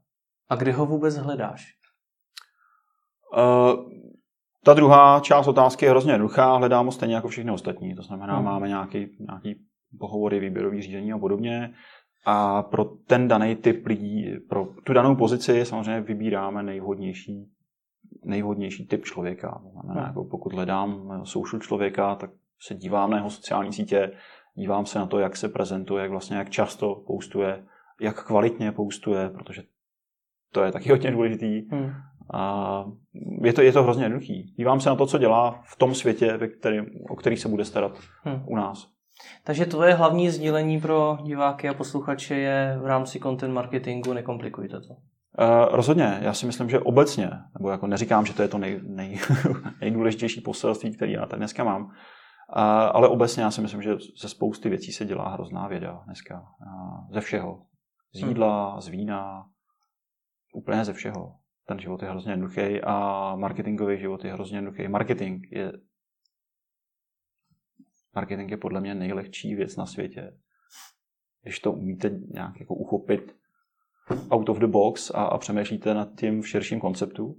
A 0.48 0.56
kde 0.56 0.72
ho 0.72 0.86
vůbec 0.86 1.16
hledáš? 1.16 1.66
Uh, 3.36 3.90
ta 4.64 4.74
druhá 4.74 5.20
část 5.20 5.46
otázky 5.46 5.84
je 5.84 5.90
hrozně 5.90 6.12
jednoduchá, 6.12 6.56
hledáme 6.56 6.92
stejně 6.92 7.14
jako 7.14 7.28
všechny 7.28 7.52
ostatní. 7.52 7.94
To 7.94 8.02
znamená, 8.02 8.36
hmm. 8.36 8.44
máme 8.44 8.68
nějaký, 8.68 9.16
nějaký 9.20 9.60
pohovory, 10.00 10.40
výběrový 10.40 10.82
řízení 10.82 11.12
a 11.12 11.18
podobně. 11.18 11.74
A 12.26 12.62
pro 12.62 12.84
ten 12.84 13.28
daný 13.28 13.56
typ 13.56 13.86
lidí, 13.86 14.26
pro 14.48 14.68
tu 14.84 14.92
danou 14.92 15.16
pozici 15.16 15.64
samozřejmě 15.64 16.00
vybíráme 16.00 16.62
nejvhodnější, 16.62 17.50
nejvhodnější 18.24 18.86
typ 18.86 19.04
člověka. 19.04 19.62
Znamená, 19.72 20.00
hmm. 20.00 20.08
jako 20.08 20.24
pokud 20.24 20.52
hledám 20.52 21.20
social 21.24 21.60
člověka, 21.60 22.14
tak 22.14 22.30
se 22.60 22.74
dívám 22.74 23.10
na 23.10 23.16
jeho 23.16 23.30
sociální 23.30 23.72
sítě, 23.72 24.12
dívám 24.54 24.86
se 24.86 24.98
na 24.98 25.06
to, 25.06 25.18
jak 25.18 25.36
se 25.36 25.48
prezentuje, 25.48 26.02
jak 26.02 26.10
vlastně 26.10 26.36
jak 26.36 26.50
často 26.50 27.04
postuje, 27.06 27.64
jak 28.00 28.26
kvalitně 28.26 28.72
postuje, 28.72 29.30
protože 29.30 29.62
to 30.52 30.62
je 30.62 30.72
taky 30.72 30.90
hodně 30.90 31.10
důležitý. 31.10 31.68
Hmm. 31.70 31.90
A 32.32 32.84
je 33.42 33.52
to, 33.52 33.62
je 33.62 33.72
to 33.72 33.82
hrozně 33.82 34.04
jednoduchý. 34.04 34.54
Dívám 34.58 34.80
se 34.80 34.88
na 34.88 34.96
to, 34.96 35.06
co 35.06 35.18
dělá 35.18 35.62
v 35.64 35.76
tom 35.76 35.94
světě, 35.94 36.36
ve 36.36 36.48
který, 36.48 36.80
o 37.10 37.16
který 37.16 37.36
se 37.36 37.48
bude 37.48 37.64
starat 37.64 37.98
hmm. 38.22 38.42
u 38.46 38.56
nás. 38.56 38.93
Takže 39.44 39.66
tvoje 39.66 39.94
hlavní 39.94 40.30
sdílení 40.30 40.80
pro 40.80 41.18
diváky 41.22 41.68
a 41.68 41.74
posluchače 41.74 42.34
je 42.34 42.78
v 42.82 42.86
rámci 42.86 43.20
content 43.20 43.54
marketingu 43.54 44.12
nekomplikujte 44.12 44.80
to. 44.80 44.94
Uh, 45.38 45.76
rozhodně, 45.76 46.18
já 46.20 46.32
si 46.32 46.46
myslím, 46.46 46.70
že 46.70 46.80
obecně, 46.80 47.30
nebo 47.58 47.70
jako 47.70 47.86
neříkám, 47.86 48.26
že 48.26 48.34
to 48.34 48.42
je 48.42 48.48
to 48.48 48.58
nej, 48.58 48.80
nej, 48.82 49.18
nejdůležitější 49.80 50.40
poselství, 50.40 50.96
který 50.96 51.12
já 51.12 51.26
tady 51.26 51.40
dneska 51.40 51.64
mám, 51.64 51.82
uh, 51.84 51.90
ale 52.92 53.08
obecně 53.08 53.42
já 53.42 53.50
si 53.50 53.60
myslím, 53.60 53.82
že 53.82 53.96
ze 54.22 54.28
spousty 54.28 54.68
věcí 54.68 54.92
se 54.92 55.04
dělá 55.04 55.28
hrozná 55.28 55.68
věda 55.68 56.02
dneska. 56.04 56.34
Uh, 56.40 57.14
ze 57.14 57.20
všeho. 57.20 57.62
Z 58.14 58.20
hmm. 58.20 58.28
jídla, 58.28 58.72
hmm. 58.72 58.80
z 58.80 58.88
vína, 58.88 59.44
úplně 60.54 60.84
ze 60.84 60.92
všeho. 60.92 61.36
Ten 61.66 61.78
život 61.78 62.02
je 62.02 62.10
hrozně 62.10 62.32
jednoduchý 62.32 62.80
a 62.82 63.36
marketingový 63.36 63.98
život 63.98 64.24
je 64.24 64.32
hrozně 64.32 64.58
jednoduchý. 64.58 64.88
Marketing 64.88 65.44
je 65.50 65.72
marketing 68.14 68.50
je 68.50 68.56
podle 68.56 68.80
mě 68.80 68.94
nejlehčí 68.94 69.54
věc 69.54 69.76
na 69.76 69.86
světě. 69.86 70.36
Když 71.42 71.60
to 71.60 71.72
umíte 71.72 72.10
nějak 72.10 72.60
jako 72.60 72.74
uchopit 72.74 73.36
out 74.30 74.48
of 74.48 74.58
the 74.58 74.66
box 74.66 75.10
a, 75.10 75.22
a 75.24 75.38
přemýšlíte 75.38 75.94
nad 75.94 76.08
tím 76.18 76.42
v 76.42 76.48
širším 76.48 76.80
konceptu, 76.80 77.36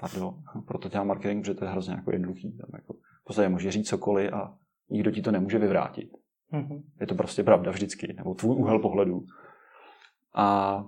pardon, 0.00 0.42
proto 0.66 0.88
dělám 0.88 1.06
marketing, 1.06 1.42
protože 1.42 1.54
to 1.54 1.64
je 1.64 1.70
hrozně 1.70 1.94
jako 1.94 2.12
jednoduchý. 2.12 2.56
Tam 2.56 2.70
jako, 2.72 2.94
v 2.94 3.24
podstatě 3.24 3.48
může 3.48 3.70
říct 3.70 3.88
cokoliv 3.88 4.32
a 4.32 4.58
nikdo 4.90 5.10
ti 5.10 5.22
to 5.22 5.30
nemůže 5.30 5.58
vyvrátit. 5.58 6.10
Mm-hmm. 6.52 6.82
Je 7.00 7.06
to 7.06 7.14
prostě 7.14 7.42
pravda 7.42 7.70
vždycky, 7.70 8.12
nebo 8.12 8.34
tvůj 8.34 8.56
úhel 8.56 8.78
pohledu. 8.78 9.24
A 10.34 10.84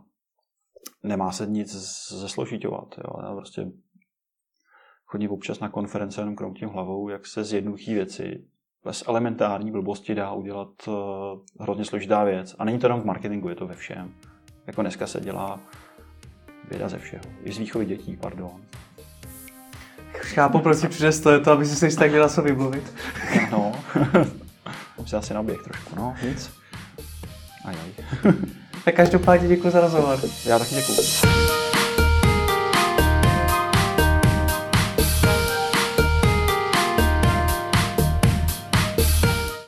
nemá 1.02 1.32
se 1.32 1.46
nic 1.46 1.74
zesložitovat. 2.20 2.98
Jo. 2.98 3.22
Já 3.22 3.34
prostě 3.34 3.70
chodím 5.04 5.30
občas 5.30 5.60
na 5.60 5.68
konference 5.68 6.20
jenom 6.20 6.36
kroutím 6.36 6.68
hlavou, 6.68 7.08
jak 7.08 7.26
se 7.26 7.44
z 7.44 7.52
jednoduché 7.52 7.94
věci 7.94 8.46
bez 8.84 9.04
elementární 9.06 9.70
blbosti 9.70 10.14
dá 10.14 10.32
udělat 10.32 10.68
uh, 10.86 10.94
hrozně 11.60 11.84
složitá 11.84 12.24
věc. 12.24 12.56
A 12.58 12.64
není 12.64 12.78
to 12.78 12.86
jenom 12.86 13.00
v 13.00 13.04
marketingu, 13.04 13.48
je 13.48 13.54
to 13.54 13.66
ve 13.66 13.74
všem. 13.74 14.14
Jako 14.66 14.82
dneska 14.82 15.06
se 15.06 15.20
dělá 15.20 15.60
věda 16.70 16.88
ze 16.88 16.98
všeho. 16.98 17.22
I 17.44 17.52
z 17.52 17.58
výchovy 17.58 17.86
dětí, 17.86 18.16
pardon. 18.16 18.60
Chápu, 20.12 20.58
proč 20.58 20.78
si 20.78 20.88
přines 20.88 21.20
to, 21.20 21.30
je 21.30 21.40
to, 21.40 21.52
aby 21.52 21.66
si 21.66 21.90
se 21.90 21.98
tak 21.98 22.10
měla 22.10 22.28
co 22.28 22.42
vybavit. 22.42 22.94
no, 23.50 23.72
musím 24.98 25.18
asi 25.18 25.34
naběh 25.34 25.62
trošku, 25.64 25.96
no, 25.96 26.14
nic. 26.22 26.50
Ajaj. 27.64 27.90
tak 28.84 28.94
každopádně 28.94 29.48
děkuji 29.48 29.70
za 29.70 29.80
rozhovor. 29.80 30.18
Já 30.46 30.58
taky 30.58 30.74
děkuji. 30.74 31.59